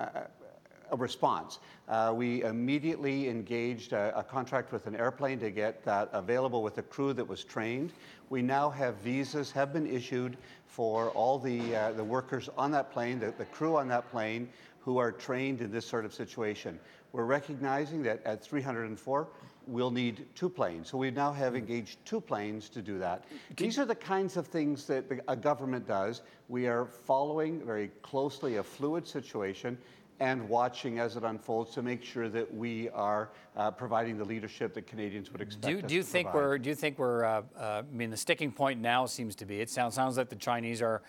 a, 0.94 0.96
response. 0.96 1.58
Uh, 1.88 2.12
we 2.14 2.42
immediately 2.42 3.28
engaged 3.28 3.92
a, 3.92 4.16
a, 4.18 4.22
contract 4.22 4.72
with 4.72 4.86
an 4.86 4.96
airplane 4.96 5.38
to 5.40 5.50
get 5.50 5.84
that 5.84 6.08
available 6.12 6.62
with 6.62 6.78
a 6.78 6.82
crew 6.82 7.12
that 7.12 7.26
was 7.26 7.44
trained. 7.44 7.92
We 8.30 8.42
now 8.42 8.70
have 8.70 8.96
visas 8.96 9.50
have 9.52 9.72
been 9.72 9.86
issued 9.86 10.36
for 10.66 11.10
all 11.10 11.38
the, 11.38 11.76
uh, 11.76 11.92
the 11.92 12.04
workers 12.04 12.48
on 12.56 12.70
that 12.72 12.90
plane, 12.90 13.18
the, 13.20 13.32
the 13.36 13.44
crew 13.46 13.76
on 13.76 13.88
that 13.88 14.10
plane 14.10 14.48
who 14.80 14.98
are 14.98 15.12
trained 15.12 15.60
in 15.60 15.70
this 15.70 15.86
sort 15.86 16.04
of 16.04 16.12
situation. 16.12 16.78
We're 17.12 17.24
recognizing 17.24 18.02
that 18.02 18.24
at 18.24 18.42
304, 18.42 19.28
we'll 19.66 19.90
need 19.90 20.26
two 20.34 20.48
planes. 20.48 20.90
So 20.90 20.98
we 20.98 21.10
now 21.10 21.32
have 21.32 21.56
engaged 21.56 22.04
two 22.04 22.20
planes 22.20 22.68
to 22.70 22.82
do 22.82 22.98
that. 22.98 23.24
These 23.56 23.78
are 23.78 23.84
the 23.84 23.94
kinds 23.94 24.36
of 24.36 24.46
things 24.46 24.86
that 24.86 25.04
a 25.28 25.36
government 25.36 25.86
does. 25.86 26.22
We 26.48 26.66
are 26.66 26.84
following 26.84 27.64
very 27.64 27.88
closely 28.02 28.56
a 28.56 28.62
fluid 28.62 29.06
situation 29.06 29.78
and 30.20 30.48
watching 30.48 30.98
as 30.98 31.16
it 31.16 31.24
unfolds 31.24 31.74
to 31.74 31.82
make 31.82 32.02
sure 32.02 32.28
that 32.28 32.52
we 32.54 32.88
are 32.90 33.30
uh, 33.56 33.70
providing 33.70 34.16
the 34.16 34.24
leadership 34.24 34.74
that 34.74 34.86
Canadians 34.86 35.32
would 35.32 35.40
expect. 35.40 35.66
Do 35.66 35.82
do 35.82 35.94
you 35.94 36.02
think 36.02 36.30
provide. 36.30 36.46
we're? 36.46 36.58
Do 36.58 36.68
you 36.68 36.74
think 36.74 36.98
we're? 36.98 37.24
Uh, 37.24 37.42
uh, 37.58 37.82
I 37.88 37.94
mean, 37.94 38.10
the 38.10 38.16
sticking 38.16 38.52
point 38.52 38.80
now 38.80 39.06
seems 39.06 39.34
to 39.36 39.46
be. 39.46 39.60
It 39.60 39.70
sounds 39.70 39.94
sounds 39.94 40.16
like 40.16 40.28
the 40.28 40.36
Chinese 40.36 40.82
are. 40.82 41.02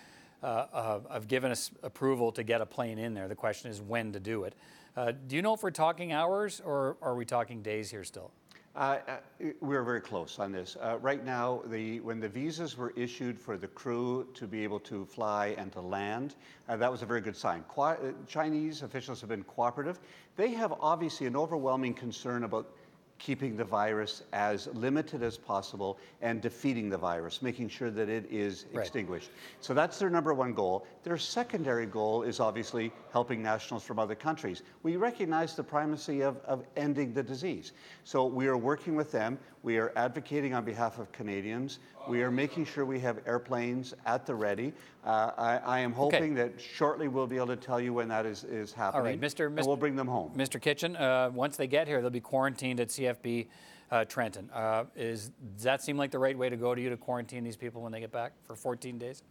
Uh, 0.43 0.67
uh, 0.73 1.13
have 1.13 1.27
given 1.27 1.49
us 1.49 1.71
approval 1.81 2.31
to 2.31 2.43
get 2.43 2.61
a 2.61 2.65
plane 2.67 2.99
in 2.99 3.15
there. 3.15 3.27
The 3.27 3.33
question 3.33 3.71
is 3.71 3.81
when 3.81 4.11
to 4.11 4.19
do 4.19 4.43
it. 4.43 4.53
Uh, 4.95 5.13
do 5.27 5.35
you 5.35 5.41
know 5.41 5.55
if 5.55 5.63
we're 5.63 5.71
talking 5.71 6.11
hours 6.11 6.61
or 6.63 6.97
are 7.01 7.15
we 7.15 7.25
talking 7.25 7.63
days 7.63 7.89
here 7.89 8.03
still? 8.03 8.31
Uh, 8.75 8.97
uh, 9.07 9.17
we're 9.61 9.83
very 9.83 10.01
close 10.01 10.37
on 10.37 10.51
this. 10.51 10.75
Uh, 10.81 10.97
right 10.99 11.23
now, 11.23 11.61
the, 11.67 12.01
when 12.01 12.19
the 12.19 12.27
visas 12.27 12.77
were 12.77 12.91
issued 12.97 13.39
for 13.39 13.55
the 13.55 13.67
crew 13.67 14.27
to 14.33 14.45
be 14.47 14.65
able 14.65 14.81
to 14.81 15.05
fly 15.05 15.55
and 15.57 15.71
to 15.71 15.79
land, 15.79 16.35
uh, 16.67 16.75
that 16.75 16.91
was 16.91 17.01
a 17.01 17.05
very 17.05 17.21
good 17.21 17.37
sign. 17.37 17.63
Uh, 17.77 17.95
Chinese 18.27 18.81
officials 18.81 19.21
have 19.21 19.29
been 19.29 19.43
cooperative. 19.43 20.01
They 20.35 20.49
have 20.49 20.73
obviously 20.81 21.25
an 21.25 21.37
overwhelming 21.37 21.93
concern 21.93 22.43
about 22.43 22.75
keeping 23.17 23.55
the 23.55 23.63
virus 23.63 24.23
as 24.33 24.67
limited 24.73 25.23
as 25.23 25.37
possible 25.37 25.97
and 26.21 26.41
defeating 26.41 26.89
the 26.89 26.97
virus, 26.97 27.41
making 27.41 27.69
sure 27.69 27.89
that 27.89 28.09
it 28.09 28.25
is 28.29 28.65
Right. 28.73 28.81
extinguished. 28.81 29.31
So 29.61 29.73
that's 29.73 29.97
their 29.97 30.09
number 30.09 30.33
one 30.33 30.53
goal. 30.53 30.85
Their 31.03 31.17
secondary 31.17 31.85
goal 31.85 32.23
is 32.23 32.39
obviously 32.39 32.91
helping 33.11 33.41
nationals 33.41 33.83
from 33.83 33.99
other 33.99 34.15
countries. 34.15 34.63
We 34.83 34.97
recognize 34.97 35.55
the 35.55 35.63
primacy 35.63 36.21
of, 36.21 36.37
of 36.45 36.65
ending 36.75 37.13
the 37.13 37.23
disease. 37.23 37.71
So 38.03 38.25
we 38.25 38.47
are 38.47 38.57
working 38.57 38.95
with 38.95 39.11
them. 39.11 39.39
We 39.63 39.77
are 39.77 39.91
advocating 39.95 40.53
on 40.53 40.65
behalf 40.65 40.99
of 40.99 41.11
Canadians. 41.11 41.79
We 42.07 42.21
are 42.23 42.31
making 42.31 42.65
sure 42.65 42.85
we 42.85 42.99
have 42.99 43.19
airplanes 43.25 43.93
at 44.05 44.25
the 44.25 44.35
ready. 44.35 44.73
Uh, 45.05 45.31
I, 45.37 45.57
I 45.57 45.79
am 45.79 45.91
hoping 45.93 46.35
that 46.35 46.53
shortly 46.59 47.07
we'll 47.07 47.27
be 47.27 47.37
able 47.37 47.47
to 47.47 47.55
tell 47.55 47.79
you 47.79 47.93
when 47.93 48.07
that 48.09 48.25
is, 48.25 48.43
is 48.43 48.73
happening. 48.73 49.03
right, 49.05 49.21
Mr. 49.21 49.47
And 49.47 49.65
we'll 49.65 49.75
bring 49.77 49.95
them 49.95 50.07
home. 50.07 50.31
Mr. 50.35 50.61
Kitchen, 50.61 50.95
uh, 50.95 51.29
once 51.33 51.57
they 51.57 51.67
get 51.67 51.87
here, 51.87 52.01
they'll 52.01 52.09
be 52.09 52.19
quarantined 52.19 52.79
at 52.79 52.89
CFB 52.89 53.47
uh, 53.91 54.05
Trenton. 54.05 54.49
Uh, 54.53 54.85
is 54.95 55.31
does 55.55 55.63
that 55.63 55.81
seem 55.81 55.97
like 55.97 56.11
the 56.11 56.19
right 56.19 56.37
way 56.37 56.49
to 56.49 56.57
go 56.57 56.73
to 56.75 56.81
you 56.81 56.89
to 56.89 56.97
quarantine 56.97 57.43
these 57.43 57.55
people 57.57 57.81
when 57.81 57.91
they 57.91 57.99
get 57.99 58.11
back 58.11 58.33
for 58.43 58.55
14 58.55 58.97
days? 58.97 59.23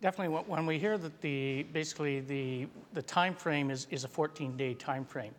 Definitely, 0.00 0.34
when- 0.34 0.44
when 0.46 0.66
we 0.66 0.78
hear 0.78 0.98
that 0.98 1.20
the, 1.20 1.64
basically 1.72 2.20
the, 2.20 2.66
the 2.92 3.02
time 3.02 3.34
frame 3.34 3.70
is, 3.70 3.86
is 3.90 4.04
a 4.04 4.08
14-day 4.08 4.74
time 4.74 5.04
frame. 5.04 5.34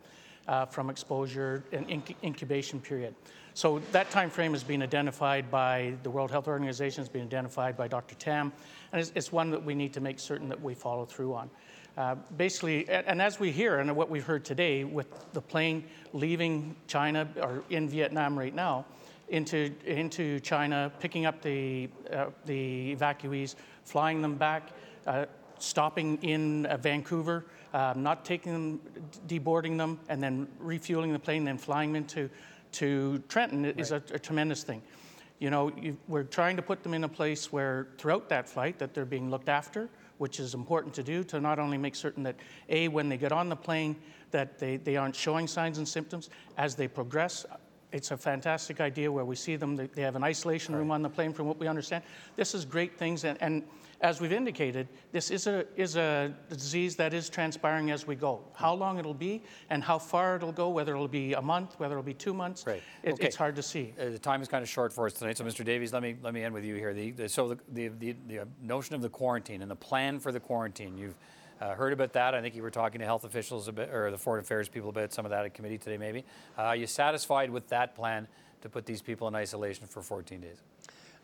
uh, 0.47 0.63
from 0.63 0.91
exposure 0.91 1.63
and 1.71 1.87
inc- 1.87 2.13
incubation 2.23 2.79
period. 2.79 3.15
So 3.55 3.79
that 3.93 4.11
time 4.11 4.29
frame 4.29 4.51
has 4.51 4.65
been 4.65 4.83
identified 4.83 5.49
by 5.49 5.93
the 6.03 6.09
World 6.09 6.29
Health 6.29 6.49
Organization, 6.49 7.01
has 7.01 7.07
been 7.07 7.21
identified 7.21 7.77
by 7.77 7.87
Dr. 7.87 8.13
Tam, 8.15 8.51
and 8.91 8.99
it's, 8.99 9.13
it's 9.15 9.31
one 9.31 9.49
that 9.51 9.63
we 9.63 9.73
need 9.73 9.93
to 9.93 10.01
make 10.01 10.19
certain 10.19 10.49
that 10.49 10.61
we 10.61 10.73
follow 10.73 11.05
through 11.05 11.33
on. 11.33 11.49
Uh, 11.97 12.15
basically, 12.35 12.87
and, 12.89 13.21
as 13.21 13.39
we 13.39 13.51
hear, 13.51 13.79
and 13.79 13.95
what 13.95 14.09
we've 14.09 14.25
heard 14.25 14.43
today, 14.43 14.83
with 14.83 15.07
the 15.31 15.39
plane 15.39 15.85
leaving 16.11 16.75
China 16.87 17.25
or 17.41 17.63
in 17.69 17.87
Vietnam 17.87 18.37
right 18.37 18.53
now, 18.53 18.83
into 19.29 19.73
into 19.85 20.41
China, 20.41 20.91
picking 20.99 21.25
up 21.25 21.41
the 21.41 21.87
uh, 22.11 22.25
the 22.45 22.93
evacuees, 22.93 23.55
flying 23.85 24.21
them 24.21 24.35
back, 24.35 24.71
uh, 25.07 25.27
stopping 25.59 26.21
in 26.23 26.65
uh, 26.65 26.75
Vancouver, 26.75 27.45
uh, 27.73 27.93
not 27.95 28.25
taking 28.25 28.51
them, 28.51 28.81
deboarding 29.27 29.77
them, 29.77 29.97
and 30.09 30.21
then 30.21 30.45
refueling 30.59 31.13
the 31.13 31.19
plane, 31.19 31.45
then 31.45 31.57
flying 31.57 31.93
them 31.93 32.03
into 32.03 32.29
to 32.75 33.21
Trenton 33.27 33.63
right. 33.63 33.79
is 33.79 33.91
a, 33.91 34.01
a, 34.13 34.19
tremendous 34.19 34.63
thing. 34.63 34.81
You 35.39 35.49
know, 35.49 35.71
you, 35.79 35.97
we're 36.07 36.23
trying 36.23 36.55
to 36.55 36.61
put 36.61 36.83
them 36.83 36.93
in 36.93 37.03
a 37.03 37.09
place 37.09 37.51
where 37.51 37.87
throughout 37.97 38.29
that 38.29 38.47
flight 38.47 38.79
that 38.79 38.93
they're 38.93 39.05
being 39.05 39.29
looked 39.29 39.49
after, 39.49 39.89
which 40.17 40.39
is 40.39 40.53
important 40.53 40.93
to 40.95 41.03
do 41.03 41.23
to 41.25 41.41
not 41.41 41.59
only 41.59 41.77
make 41.77 41.95
certain 41.95 42.23
that 42.23 42.35
a 42.69 42.87
when 42.87 43.09
they 43.09 43.17
get 43.17 43.31
on 43.31 43.49
the 43.49 43.55
plane 43.55 43.95
that 44.31 44.59
they, 44.59 44.77
they 44.77 44.95
aren't 44.95 45.15
showing 45.15 45.47
signs 45.47 45.77
and 45.77 45.87
symptoms 45.87 46.29
as 46.57 46.75
they 46.75 46.87
progress 46.87 47.45
it's 47.91 48.11
a 48.11 48.17
fantastic 48.17 48.81
idea 48.81 49.09
where 49.09 49.23
we 49.23 49.35
see 49.35 49.55
them 49.55 49.75
they 49.75 50.01
have 50.01 50.17
an 50.17 50.23
isolation 50.23 50.75
room 50.75 50.91
on 50.91 51.01
the 51.01 51.09
plane 51.09 51.31
from 51.31 51.47
what 51.47 51.57
we 51.57 51.67
understand 51.67 52.03
this 52.35 52.53
is 52.53 52.65
great 52.65 52.97
things 52.97 53.23
and, 53.23 53.41
and 53.41 53.63
as 54.01 54.21
we've 54.21 54.31
indicated, 54.31 54.87
this 55.11 55.31
is 55.31 55.47
a, 55.47 55.65
is 55.75 55.95
a 55.95 56.33
disease 56.49 56.95
that 56.97 57.13
is 57.13 57.29
transpiring 57.29 57.91
as 57.91 58.05
we 58.05 58.15
go. 58.15 58.41
How 58.53 58.73
long 58.73 58.99
it'll 58.99 59.13
be 59.13 59.43
and 59.69 59.83
how 59.83 59.97
far 59.97 60.35
it'll 60.35 60.51
go, 60.51 60.69
whether 60.69 60.93
it'll 60.93 61.07
be 61.07 61.33
a 61.33 61.41
month, 61.41 61.75
whether 61.79 61.93
it'll 61.93 62.03
be 62.03 62.13
two 62.13 62.33
months, 62.33 62.65
right. 62.67 62.81
It, 63.03 63.13
okay. 63.13 63.27
it's 63.27 63.35
hard 63.35 63.55
to 63.55 63.63
see. 63.63 63.93
Uh, 63.99 64.09
the 64.09 64.19
time 64.19 64.41
is 64.41 64.47
kind 64.47 64.61
of 64.61 64.69
short 64.69 64.91
for 64.91 65.05
us 65.05 65.13
tonight, 65.13 65.37
so 65.37 65.43
Mr. 65.43 65.63
Davies, 65.63 65.93
let 65.93 66.03
me, 66.03 66.15
let 66.21 66.33
me 66.33 66.43
end 66.43 66.53
with 66.53 66.65
you 66.65 66.75
here. 66.75 66.93
The, 66.93 67.11
the, 67.11 67.29
so 67.29 67.49
the, 67.49 67.59
the, 67.73 67.87
the, 67.87 68.15
the, 68.27 68.47
notion 68.61 68.95
of 68.95 69.01
the 69.01 69.09
quarantine 69.09 69.61
and 69.61 69.71
the 69.71 69.75
plan 69.75 70.19
for 70.19 70.31
the 70.31 70.39
quarantine, 70.39 70.97
you've 70.97 71.15
uh, 71.61 71.73
heard 71.73 71.93
about 71.93 72.13
that. 72.13 72.35
I 72.35 72.41
think 72.41 72.55
you 72.55 72.63
were 72.63 72.71
talking 72.71 72.99
to 72.99 73.05
health 73.05 73.23
officials 73.23 73.67
a 73.67 73.71
bit, 73.71 73.89
or 73.89 74.11
the 74.11 74.17
foreign 74.17 74.41
affairs 74.41 74.67
people 74.67 74.89
about 74.89 75.13
some 75.13 75.25
of 75.25 75.31
that 75.31 75.45
at 75.45 75.53
committee 75.53 75.77
today, 75.77 75.97
maybe. 75.97 76.25
Uh, 76.57 76.63
are 76.63 76.75
you 76.75 76.87
satisfied 76.87 77.49
with 77.49 77.67
that 77.69 77.95
plan 77.95 78.27
to 78.61 78.69
put 78.69 78.85
these 78.85 79.01
people 79.01 79.27
in 79.27 79.35
isolation 79.35 79.87
for 79.87 80.01
14 80.01 80.41
days? 80.41 80.61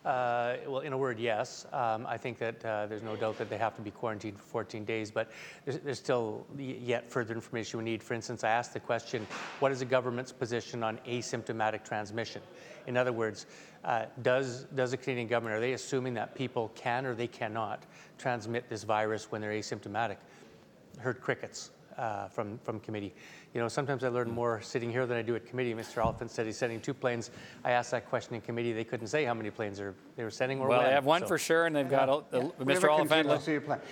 Uh, 0.04 0.56
well, 0.66 0.80
in 0.80 0.92
a 0.92 0.98
word, 0.98 1.20
yes. 1.20 1.64
Um, 1.72 2.06
I 2.08 2.16
think 2.16 2.38
that 2.38 2.64
uh, 2.64 2.86
there's 2.86 3.04
no 3.04 3.14
doubt 3.14 3.38
that 3.38 3.48
they 3.48 3.56
have 3.56 3.76
to 3.76 3.82
be 3.82 3.92
quarantined 3.92 4.36
for 4.36 4.44
14 4.46 4.84
days, 4.84 5.12
but 5.12 5.30
there's, 5.64 5.78
there's, 5.78 5.98
still 5.98 6.44
yet 6.58 7.08
further 7.08 7.32
information 7.34 7.78
we 7.78 7.84
need. 7.84 8.02
For 8.02 8.14
instance, 8.14 8.42
I 8.42 8.50
asked 8.50 8.72
the 8.72 8.80
question, 8.80 9.24
what 9.60 9.70
is 9.70 9.78
the 9.78 9.84
government's 9.84 10.32
position 10.32 10.82
on 10.82 10.98
asymptomatic 11.06 11.84
transmission? 11.84 12.42
In 12.88 12.96
other 12.96 13.12
words, 13.12 13.46
uh, 13.84 14.06
does, 14.22 14.64
does 14.74 14.90
the 14.90 14.96
Canadian 14.96 15.28
government, 15.28 15.56
are 15.56 15.60
they 15.60 15.74
assuming 15.74 16.14
that 16.14 16.34
people 16.34 16.72
can 16.74 17.06
or 17.06 17.14
they 17.14 17.28
cannot 17.28 17.84
transmit 18.18 18.68
this 18.68 18.82
virus 18.82 19.30
when 19.30 19.40
they're 19.40 19.52
asymptomatic? 19.52 20.16
Heard 20.98 21.20
crickets 21.20 21.70
uh, 21.96 22.26
from, 22.26 22.58
from 22.64 22.80
committee. 22.80 23.14
You 23.54 23.60
know, 23.60 23.68
sometimes 23.68 24.02
I 24.02 24.08
learn 24.08 24.30
more 24.30 24.62
sitting 24.62 24.90
here 24.90 25.04
than 25.04 25.18
I 25.18 25.22
do 25.22 25.36
at 25.36 25.44
committee. 25.44 25.74
Mr. 25.74 26.02
Oliphant 26.02 26.30
said 26.30 26.46
he's 26.46 26.56
sending 26.56 26.80
two 26.80 26.94
planes. 26.94 27.30
I 27.64 27.72
asked 27.72 27.90
that 27.90 28.08
question 28.08 28.34
in 28.34 28.40
committee. 28.40 28.72
They 28.72 28.84
couldn't 28.84 29.08
say 29.08 29.24
how 29.24 29.34
many 29.34 29.50
planes 29.50 29.78
are, 29.78 29.94
they 30.16 30.24
were 30.24 30.30
sending 30.30 30.58
or 30.58 30.68
well, 30.68 30.78
when. 30.78 30.88
they 30.88 30.94
have 30.94 31.04
one 31.04 31.20
so. 31.20 31.28
for 31.28 31.38
sure, 31.38 31.66
and 31.66 31.76
they've 31.76 31.88
got 31.88 32.08
a, 32.08 32.22
yeah. 32.32 32.48
Mr. 32.60 32.90
Oliphant. 32.90 33.28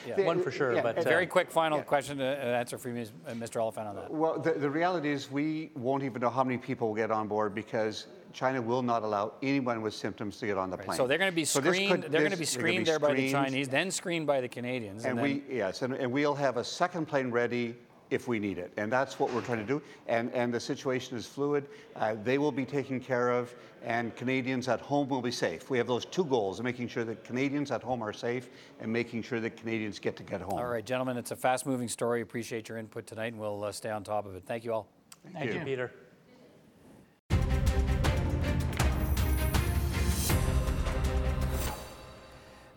Yeah. 0.06 0.24
One 0.24 0.42
for 0.42 0.50
sure, 0.50 0.74
yeah. 0.74 0.82
but 0.82 0.96
uh, 0.96 1.02
very 1.02 1.26
quick 1.26 1.50
final 1.50 1.78
yeah. 1.78 1.84
question 1.84 2.18
to 2.18 2.24
answer 2.24 2.78
for 2.78 2.88
you, 2.88 3.06
uh, 3.26 3.32
Mr. 3.32 3.60
Oliphant, 3.60 3.88
on 3.88 3.96
that. 3.96 4.10
Well, 4.10 4.38
the, 4.38 4.52
the 4.52 4.70
reality 4.70 5.10
is 5.10 5.30
we 5.30 5.72
won't 5.74 6.04
even 6.04 6.22
know 6.22 6.30
how 6.30 6.42
many 6.42 6.56
people 6.56 6.88
will 6.88 6.96
get 6.96 7.10
on 7.10 7.28
board 7.28 7.54
because 7.54 8.06
China 8.32 8.62
will 8.62 8.82
not 8.82 9.02
allow 9.02 9.34
anyone 9.42 9.82
with 9.82 9.92
symptoms 9.92 10.38
to 10.38 10.46
get 10.46 10.56
on 10.56 10.70
the 10.70 10.76
plane. 10.76 10.88
Right. 10.88 10.96
So 10.96 11.06
they're 11.06 11.18
going 11.18 11.32
to 11.32 11.36
be 11.36 11.44
screened. 11.44 11.74
So 11.74 11.96
could, 11.96 12.12
they're 12.12 12.22
going 12.22 12.32
to 12.32 12.38
be 12.38 12.46
screened 12.46 12.86
there 12.86 12.98
by 12.98 13.12
the 13.12 13.30
Chinese, 13.30 13.68
then 13.68 13.90
screened 13.90 14.26
by 14.26 14.40
the 14.40 14.48
Canadians. 14.48 15.04
And, 15.04 15.18
and 15.18 15.22
we 15.22 15.42
yes, 15.50 15.82
and, 15.82 15.92
and 15.94 16.10
we'll 16.10 16.34
have 16.34 16.56
a 16.56 16.64
second 16.64 17.06
plane 17.06 17.30
ready 17.30 17.74
if 18.10 18.28
we 18.28 18.38
need 18.38 18.58
it. 18.58 18.72
And 18.76 18.92
that's 18.92 19.18
what 19.18 19.32
we're 19.32 19.40
trying 19.40 19.58
to 19.58 19.64
do. 19.64 19.80
And, 20.06 20.32
and 20.34 20.52
the 20.52 20.60
situation 20.60 21.16
is 21.16 21.26
fluid. 21.26 21.66
Uh, 21.96 22.16
they 22.22 22.38
will 22.38 22.52
be 22.52 22.64
taken 22.64 23.00
care 23.00 23.30
of, 23.30 23.54
and 23.84 24.14
Canadians 24.16 24.68
at 24.68 24.80
home 24.80 25.08
will 25.08 25.22
be 25.22 25.30
safe. 25.30 25.70
We 25.70 25.78
have 25.78 25.86
those 25.86 26.04
two 26.04 26.24
goals 26.24 26.60
making 26.60 26.88
sure 26.88 27.04
that 27.04 27.24
Canadians 27.24 27.70
at 27.70 27.82
home 27.82 28.02
are 28.02 28.12
safe 28.12 28.50
and 28.80 28.92
making 28.92 29.22
sure 29.22 29.40
that 29.40 29.56
Canadians 29.56 29.98
get 29.98 30.16
to 30.16 30.22
get 30.22 30.40
home. 30.40 30.58
All 30.58 30.66
right, 30.66 30.84
gentlemen, 30.84 31.16
it's 31.16 31.30
a 31.30 31.36
fast 31.36 31.66
moving 31.66 31.88
story. 31.88 32.20
Appreciate 32.20 32.68
your 32.68 32.78
input 32.78 33.06
tonight, 33.06 33.32
and 33.32 33.40
we'll 33.40 33.64
uh, 33.64 33.72
stay 33.72 33.90
on 33.90 34.04
top 34.04 34.26
of 34.26 34.34
it. 34.34 34.42
Thank 34.44 34.64
you 34.64 34.72
all. 34.72 34.88
Thank, 35.22 35.36
Thank 35.36 35.52
you. 35.52 35.58
you, 35.60 35.64
Peter. 35.64 35.92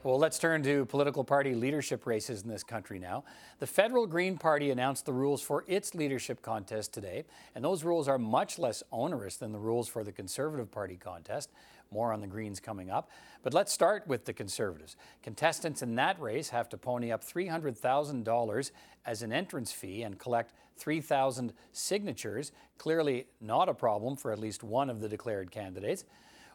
Well, 0.04 0.20
let's 0.20 0.38
turn 0.38 0.64
to 0.64 0.86
political 0.88 1.24
party 1.24 1.56
leadership 1.56 2.06
races 2.06 2.42
in 2.42 2.50
this 2.50 2.62
country 2.62 3.00
now. 3.00 3.24
The 3.60 3.68
federal 3.68 4.06
Green 4.06 4.38
Party 4.38 4.70
announced 4.70 5.06
the 5.06 5.14
rules 5.14 5.42
for 5.42 5.64
its 5.66 5.96
leadership 5.96 6.42
contest 6.42 6.94
today, 6.94 7.24
and 7.56 7.64
those 7.64 7.86
rules 7.86 8.10
are 8.10 8.18
much 8.18 8.60
less 8.60 8.84
onerous 8.92 9.38
than 9.38 9.54
the 9.54 9.60
rules 9.60 9.88
for 9.88 10.04
the 10.04 10.12
Conservative 10.12 10.70
Party 10.70 10.98
contest. 10.98 11.52
More 11.90 12.12
on 12.12 12.20
the 12.20 12.28
Greens 12.28 12.60
coming 12.60 12.92
up. 12.92 13.10
But 13.44 13.54
let's 13.54 13.72
start 13.72 14.06
with 14.06 14.26
the 14.26 14.34
Conservatives. 14.34 14.98
Contestants 15.22 15.82
in 15.82 15.96
that 15.96 16.20
race 16.20 16.50
have 16.50 16.68
to 16.70 16.78
pony 16.78 17.14
up 17.14 17.24
$300,000 17.24 18.72
as 19.06 19.22
an 19.22 19.32
entrance 19.32 19.72
fee 19.72 20.04
and 20.04 20.20
collect 20.20 20.54
3,000 20.76 21.54
signatures. 21.72 22.52
Clearly 22.78 23.28
not 23.40 23.70
a 23.70 23.74
problem 23.74 24.18
for 24.18 24.34
at 24.34 24.40
least 24.40 24.64
one 24.64 24.90
of 24.90 25.00
the 25.00 25.08
declared 25.08 25.50
candidates. 25.50 26.04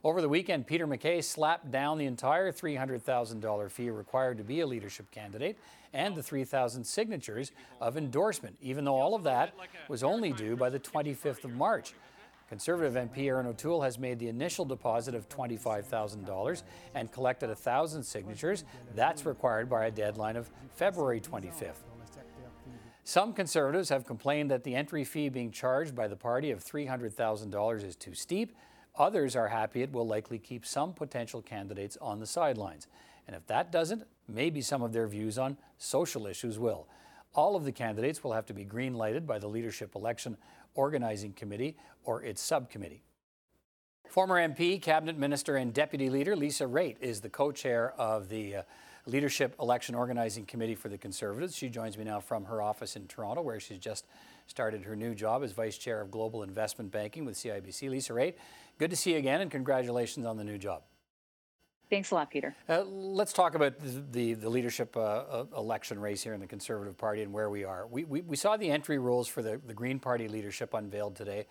Over 0.05 0.21
the 0.21 0.29
weekend, 0.29 0.67
Peter 0.67 0.87
MacKay 0.87 1.21
slapped 1.21 1.71
down 1.73 1.99
the 1.99 2.07
entire 2.07 2.53
$300,000 2.53 3.71
fee 3.71 3.91
required 3.91 4.39
to 4.39 4.45
be 4.45 4.61
a 4.61 4.67
leadership 4.67 5.11
candidate 5.11 5.59
and 5.93 6.15
the 6.15 6.23
3,000 6.23 6.85
signatures 6.85 7.51
of 7.81 7.97
endorsement, 7.97 8.57
even 8.63 8.85
though 8.85 8.95
all 8.95 9.15
of 9.15 9.25
that 9.25 9.55
was 9.89 10.05
only 10.05 10.33
due 10.33 10.55
by 10.55 10.71
the 10.71 10.79
25th 10.79 11.45
of 11.45 11.53
March. 11.53 11.95
Conservative 12.49 12.95
MP 12.95 13.27
Erin 13.27 13.47
O'Toole 13.47 13.83
has 13.83 13.99
made 13.99 14.19
the 14.19 14.29
initial 14.29 14.65
deposit 14.65 15.15
of 15.15 15.29
$25,000 15.29 16.63
and 16.95 17.13
collected 17.13 17.49
1,000 17.49 18.03
signatures. 18.03 18.65
That's 18.95 19.27
required 19.27 19.69
by 19.69 19.87
a 19.87 19.91
deadline 19.91 20.37
of 20.37 20.49
February 20.77 21.21
25th. 21.21 21.83
Some 23.05 23.33
Conservatives 23.33 23.89
have 23.89 24.07
complained 24.07 24.51
that 24.51 24.65
the 24.65 24.75
entry 24.75 25.03
fee 25.03 25.29
being 25.29 25.51
charged 25.51 25.95
by 25.95 26.09
the 26.09 26.17
party 26.17 26.51
of 26.51 26.65
$300,000 26.65 27.85
is 27.85 27.97
too 27.97 28.15
steep. 28.15 28.55
Others 28.99 29.37
are 29.37 29.49
happy 29.49 29.83
it 29.83 29.93
will 29.93 30.07
likely 30.07 30.39
keep 30.39 30.67
some 30.67 30.93
potential 30.93 31.41
candidates 31.41 31.97
on 32.01 32.19
the 32.19 32.27
sidelines. 32.27 32.89
And 33.27 33.37
if 33.37 33.47
that 33.47 33.71
doesn't, 33.71 34.05
maybe 34.27 34.61
some 34.61 34.83
of 34.83 34.93
their 34.93 35.07
views 35.07 35.39
on 35.39 35.57
social 35.79 36.27
issues 36.27 36.59
will. 36.59 36.89
All 37.35 37.55
of 37.55 37.65
the 37.65 37.73
candidates 37.73 38.25
will 38.25 38.33
have 38.33 38.47
to 38.47 38.55
be 38.55 38.65
green 38.65 38.95
lighted 38.95 39.27
by 39.27 39.39
the 39.39 39.47
Leadership 39.47 39.95
Election 39.95 40.37
Organizing 40.75 41.33
Committee 41.33 41.77
or 42.05 42.23
its 42.23 42.43
subcommittee. 42.43 43.03
Former 44.09 44.37
MP, 44.37 44.81
Cabinet 44.81 45.19
Minister, 45.19 45.57
and 45.57 45.73
Deputy 45.73 46.09
Leader 46.09 46.35
Lisa 46.35 46.65
Raitt 46.65 46.97
is 47.01 47.21
the 47.21 47.29
co 47.29 47.53
chair 47.53 47.93
of 47.99 48.31
the 48.31 48.57
uh, 48.57 48.63
Leadership 49.05 49.55
Election 49.61 49.95
Organizing 49.95 50.47
Committee 50.47 50.75
for 50.75 50.89
the 50.89 50.97
Conservatives. 50.97 51.55
She 51.55 51.69
joins 51.69 51.99
me 51.99 52.05
now 52.05 52.21
from 52.21 52.45
her 52.47 52.63
office 52.63 52.97
in 52.97 53.07
Toronto, 53.07 53.43
where 53.43 53.61
she's 53.61 53.79
just 53.79 54.07
started 54.49 54.83
her 54.85 54.97
new 54.97 55.15
job 55.15 55.45
as 55.45 55.53
Vice 55.53 55.77
Chair 55.79 56.01
of 56.01 56.11
Global 56.11 56.43
Investment 56.43 56.91
Banking 56.91 57.25
with 57.25 57.37
CIBC. 57.37 57.91
Lisa 57.91 58.15
Raitt, 58.15 58.35
good 58.79 58.91
to 58.91 58.97
see 58.97 59.13
you 59.13 59.19
again, 59.19 59.43
and 59.43 59.51
congratulations 59.51 60.27
on 60.27 60.37
the 60.37 60.45
new 60.45 60.59
job. 60.59 60.83
Thanks 61.91 62.11
a 62.11 62.15
lot, 62.15 62.31
Peter. 62.31 62.55
Uh, 62.69 62.83
let's 62.83 63.33
talk 63.33 63.55
about 63.55 63.79
the, 63.79 64.03
the, 64.11 64.35
the 64.35 64.49
leadership 64.51 64.97
uh, 64.97 65.01
uh, 65.01 65.45
election 65.57 65.99
race 65.99 66.23
here 66.23 66.35
in 66.35 66.41
the 66.41 66.47
Conservative 66.47 66.99
Party 66.99 67.23
and 67.23 67.33
where 67.33 67.49
we 67.49 67.65
are. 67.65 67.87
We, 67.87 68.05
we, 68.05 68.21
we 68.23 68.37
saw 68.37 68.57
the 68.57 68.71
entry 68.71 68.99
rules 68.99 69.29
for 69.29 69.43
the, 69.43 69.61
the 69.67 69.73
Green 69.73 69.99
Party 69.99 70.29
leadership 70.29 70.75
unveiled 70.75 71.17
today. 71.17 71.47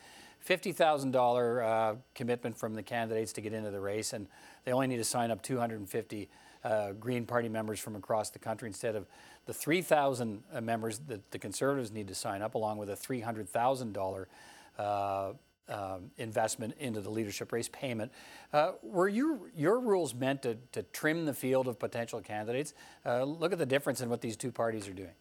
$50,000 0.47 1.63
uh, 1.63 1.95
commitment 2.13 2.57
from 2.57 2.75
the 2.75 2.83
candidates 2.83 3.33
to 3.33 3.41
get 3.41 3.53
into 3.53 3.71
the 3.71 3.79
race, 3.79 4.13
and 4.13 4.27
they 4.63 4.71
only 4.71 4.87
need 4.87 4.97
to 4.97 5.03
sign 5.03 5.31
up 5.31 5.41
250 5.41 6.29
uh, 6.63 6.91
Green 6.93 7.25
Party 7.25 7.49
members 7.49 7.79
from 7.79 7.95
across 7.95 8.29
the 8.29 8.39
country 8.39 8.67
instead 8.67 8.95
of 8.95 9.07
the 9.47 9.53
3,000 9.53 10.43
uh, 10.53 10.61
members 10.61 10.99
that 11.07 11.31
the 11.31 11.39
Conservatives 11.39 11.91
need 11.91 12.07
to 12.09 12.15
sign 12.15 12.41
up, 12.41 12.53
along 12.53 12.77
with 12.77 12.89
a 12.89 12.95
$300,000 12.95 14.25
uh, 14.77 15.31
um, 15.69 16.11
investment 16.17 16.75
into 16.79 17.01
the 17.01 17.09
leadership 17.09 17.51
race 17.51 17.69
payment. 17.69 18.11
Uh, 18.53 18.73
were 18.83 19.07
you, 19.07 19.49
your 19.55 19.79
rules 19.79 20.13
meant 20.13 20.43
to, 20.43 20.57
to 20.73 20.83
trim 20.83 21.25
the 21.25 21.33
field 21.33 21.67
of 21.67 21.79
potential 21.79 22.21
candidates? 22.21 22.73
Uh, 23.05 23.23
look 23.23 23.51
at 23.51 23.57
the 23.57 23.65
difference 23.65 24.01
in 24.01 24.09
what 24.09 24.21
these 24.21 24.37
two 24.37 24.51
parties 24.51 24.87
are 24.87 24.93
doing. 24.93 25.13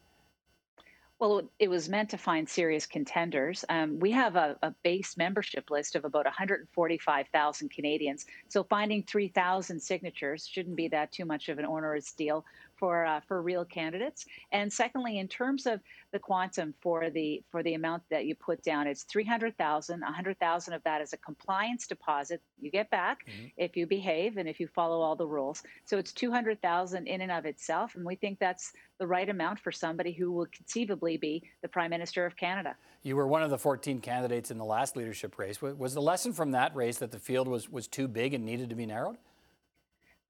Well, 1.18 1.48
it 1.58 1.68
was 1.68 1.88
meant 1.88 2.10
to 2.10 2.18
find 2.18 2.46
serious 2.46 2.84
contenders. 2.84 3.64
Um, 3.70 3.98
we 3.98 4.10
have 4.10 4.36
a, 4.36 4.58
a, 4.62 4.70
base 4.82 5.16
membership 5.16 5.70
list 5.70 5.96
of 5.96 6.04
about 6.04 6.26
145,000 6.26 7.70
Canadians. 7.70 8.26
So 8.48 8.62
finding 8.64 9.02
3,000 9.02 9.80
signatures 9.80 10.46
shouldn't 10.46 10.76
be 10.76 10.88
that 10.88 11.12
too 11.12 11.24
much 11.24 11.48
of 11.48 11.58
an 11.58 11.64
onerous 11.64 12.12
deal 12.12 12.44
for 12.76 13.04
uh, 13.04 13.20
for 13.26 13.42
real 13.42 13.64
candidates. 13.64 14.26
And 14.52 14.72
secondly, 14.72 15.18
in 15.18 15.28
terms 15.28 15.66
of 15.66 15.80
the 16.12 16.18
quantum 16.18 16.74
for 16.80 17.10
the 17.10 17.42
for 17.50 17.62
the 17.62 17.74
amount 17.74 18.02
that 18.10 18.26
you 18.26 18.34
put 18.34 18.62
down, 18.62 18.86
it's 18.86 19.04
three 19.04 19.24
hundred 19.24 19.56
thousand. 19.56 20.02
A 20.02 20.12
hundred 20.12 20.38
thousand 20.38 20.74
of 20.74 20.82
that 20.84 21.00
is 21.00 21.12
a 21.12 21.18
compliance 21.18 21.86
deposit 21.86 22.40
you 22.60 22.70
get 22.70 22.90
back 22.90 23.26
mm-hmm. 23.26 23.46
if 23.56 23.76
you 23.76 23.86
behave 23.86 24.36
and 24.36 24.48
if 24.48 24.60
you 24.60 24.68
follow 24.68 25.00
all 25.00 25.16
the 25.16 25.26
rules. 25.26 25.62
So 25.84 25.98
it's 25.98 26.12
two 26.12 26.30
hundred 26.30 26.60
thousand 26.62 27.06
in 27.06 27.20
and 27.20 27.32
of 27.32 27.46
itself, 27.46 27.94
and 27.94 28.04
we 28.04 28.16
think 28.16 28.38
that's 28.38 28.72
the 28.98 29.06
right 29.06 29.28
amount 29.28 29.60
for 29.60 29.72
somebody 29.72 30.12
who 30.12 30.32
will 30.32 30.46
conceivably 30.46 31.16
be 31.16 31.42
the 31.62 31.68
Prime 31.68 31.90
Minister 31.90 32.24
of 32.24 32.36
Canada. 32.36 32.76
You 33.02 33.16
were 33.16 33.26
one 33.26 33.42
of 33.42 33.50
the 33.50 33.58
14 33.58 34.00
candidates 34.00 34.50
in 34.50 34.58
the 34.58 34.64
last 34.64 34.96
leadership 34.96 35.38
race. 35.38 35.60
Was 35.60 35.94
the 35.94 36.02
lesson 36.02 36.32
from 36.32 36.52
that 36.52 36.74
race 36.74 36.98
that 36.98 37.12
the 37.12 37.18
field 37.18 37.46
was, 37.46 37.70
was 37.70 37.86
too 37.86 38.08
big 38.08 38.34
and 38.34 38.44
needed 38.44 38.70
to 38.70 38.74
be 38.74 38.86
narrowed? 38.86 39.16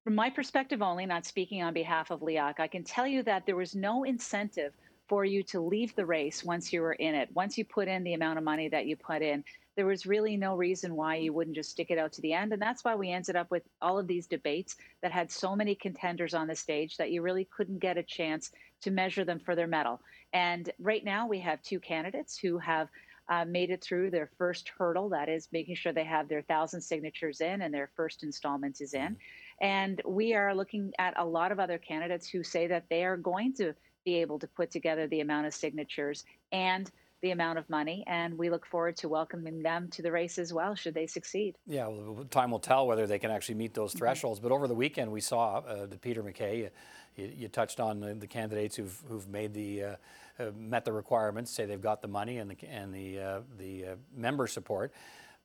From 0.07 0.15
my 0.15 0.29
perspective 0.29 0.81
only, 0.81 1.05
not 1.05 1.25
speaking 1.25 1.61
on 1.61 1.73
behalf 1.73 2.11
of 2.11 2.21
LEOC, 2.21 2.61
I 2.61 2.67
can 2.67 2.85
tell 2.85 3.05
you 3.05 3.23
that 3.23 3.45
there 3.45 3.57
was 3.57 3.75
no 3.75 4.05
incentive 4.05 4.71
for 5.09 5.25
you 5.25 5.43
to 5.43 5.59
leave 5.59 5.93
the 5.95 6.05
race 6.05 6.45
once 6.45 6.71
you 6.71 6.79
were 6.79 6.93
in 6.93 7.13
it. 7.13 7.27
Once 7.33 7.57
you 7.57 7.65
put 7.65 7.89
in 7.89 8.05
the 8.05 8.13
amount 8.13 8.37
of 8.37 8.45
money 8.45 8.69
that 8.69 8.85
you 8.85 8.95
put 8.95 9.21
in, 9.21 9.43
there 9.75 9.85
was 9.85 10.05
really 10.05 10.37
no 10.37 10.55
reason 10.55 10.95
why 10.95 11.17
you 11.17 11.33
wouldn't 11.33 11.57
just 11.57 11.71
stick 11.71 11.91
it 11.91 11.97
out 11.97 12.13
to 12.13 12.21
the 12.21 12.31
end. 12.31 12.53
And 12.53 12.61
that's 12.61 12.85
why 12.85 12.95
we 12.95 13.11
ended 13.11 13.35
up 13.35 13.51
with 13.51 13.63
all 13.81 13.99
of 13.99 14.07
these 14.07 14.27
debates 14.27 14.77
that 15.01 15.11
had 15.11 15.29
so 15.29 15.57
many 15.57 15.75
contenders 15.75 16.33
on 16.33 16.47
the 16.47 16.55
stage 16.55 16.95
that 16.95 17.11
you 17.11 17.21
really 17.21 17.43
couldn't 17.43 17.79
get 17.79 17.97
a 17.97 18.03
chance 18.03 18.51
to 18.83 18.91
measure 18.91 19.25
them 19.25 19.41
for 19.41 19.57
their 19.57 19.67
mettle. 19.67 19.99
And 20.31 20.71
right 20.79 21.03
now 21.03 21.27
we 21.27 21.41
have 21.41 21.61
two 21.63 21.81
candidates 21.81 22.37
who 22.37 22.59
have 22.59 22.87
uh, 23.29 23.43
made 23.43 23.71
it 23.71 23.83
through 23.83 24.09
their 24.09 24.29
first 24.37 24.71
hurdle, 24.77 25.09
that 25.09 25.27
is 25.27 25.49
making 25.51 25.75
sure 25.75 25.91
they 25.91 26.05
have 26.05 26.29
their 26.29 26.43
thousand 26.43 26.79
signatures 26.79 27.41
in 27.41 27.61
and 27.61 27.73
their 27.73 27.89
first 27.97 28.23
installment 28.23 28.79
is 28.79 28.93
in. 28.93 29.01
Mm-hmm. 29.01 29.13
And 29.61 30.01
we 30.05 30.33
are 30.33 30.53
looking 30.53 30.93
at 30.99 31.13
a 31.17 31.25
lot 31.25 31.51
of 31.51 31.59
other 31.59 31.77
candidates 31.77 32.27
who 32.27 32.43
say 32.43 32.67
that 32.67 32.85
they 32.89 33.03
are 33.03 33.17
going 33.17 33.53
to 33.53 33.73
be 34.05 34.15
able 34.15 34.39
to 34.39 34.47
put 34.47 34.71
together 34.71 35.07
the 35.07 35.21
amount 35.21 35.47
of 35.47 35.53
signatures 35.53 36.23
and 36.51 36.89
the 37.21 37.31
amount 37.31 37.57
of 37.57 37.67
money, 37.69 38.03
and 38.05 38.37
we 38.37 38.49
look 38.49 38.65
forward 38.65 38.95
to 38.95 39.09
welcoming 39.09 39.63
them 39.63 39.89
to 39.89 40.01
the 40.03 40.11
race 40.11 40.37
as 40.37 40.53
well, 40.53 40.75
should 40.75 40.93
they 40.93 41.07
succeed. 41.07 41.55
Yeah, 41.65 41.87
well, 41.87 42.25
time 42.29 42.51
will 42.51 42.59
tell 42.59 42.85
whether 42.85 43.07
they 43.07 43.17
can 43.17 43.31
actually 43.31 43.55
meet 43.55 43.73
those 43.73 43.91
mm-hmm. 43.91 43.99
thresholds. 43.99 44.39
But 44.39 44.51
over 44.51 44.67
the 44.67 44.75
weekend, 44.75 45.11
we 45.11 45.21
saw 45.21 45.57
uh, 45.59 45.87
the 45.87 45.97
Peter 45.97 46.21
MacKay. 46.21 46.69
You, 47.15 47.31
you, 47.35 47.47
touched 47.47 47.79
on 47.79 47.99
the, 47.99 48.13
the, 48.13 48.27
candidates 48.27 48.75
who've 48.75 49.01
who've 49.09 49.27
made 49.27 49.51
the 49.51 49.83
uh, 49.83 49.95
uh, 50.39 50.51
met 50.55 50.85
the 50.85 50.93
requirements, 50.93 51.49
say 51.49 51.65
they've 51.65 51.81
got 51.81 52.03
the 52.03 52.07
money 52.07 52.37
and 52.37 52.51
the 52.51 52.67
and 52.67 52.93
the 52.93 53.19
uh, 53.19 53.39
the 53.57 53.85
uh, 53.85 53.95
member 54.15 54.45
support. 54.45 54.93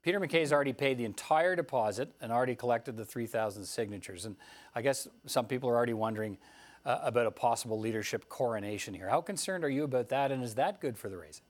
Peter 0.03 0.19
MacKay's 0.19 0.53
already 0.53 0.73
paid 0.73 0.99
the 0.99 1.05
entire 1.05 1.55
deposit 1.55 2.11
and 2.21 2.33
already 2.33 2.57
collected 2.57 2.97
the 2.97 3.05
3,000 3.05 3.65
signatures. 3.65 4.25
And 4.25 4.37
I 4.75 4.83
guess 4.83 5.07
some 5.27 5.47
people 5.47 5.69
are 5.71 5.77
already 5.77 5.95
wondering 5.95 6.39
uh, 6.85 6.99
about 7.03 7.27
a 7.27 7.31
possible 7.31 7.79
leadership 7.79 8.29
coronation 8.29 8.95
here. 8.95 9.09
How 9.09 9.21
concerned 9.21 9.65
are 9.65 9.71
you 9.71 9.85
about 9.85 10.09
that, 10.09 10.33
and 10.33 10.43
is 10.43 10.57
that 10.57 10.81
good 10.81 10.99
for 10.99 11.09
the 11.09 11.17
race? 11.17 11.41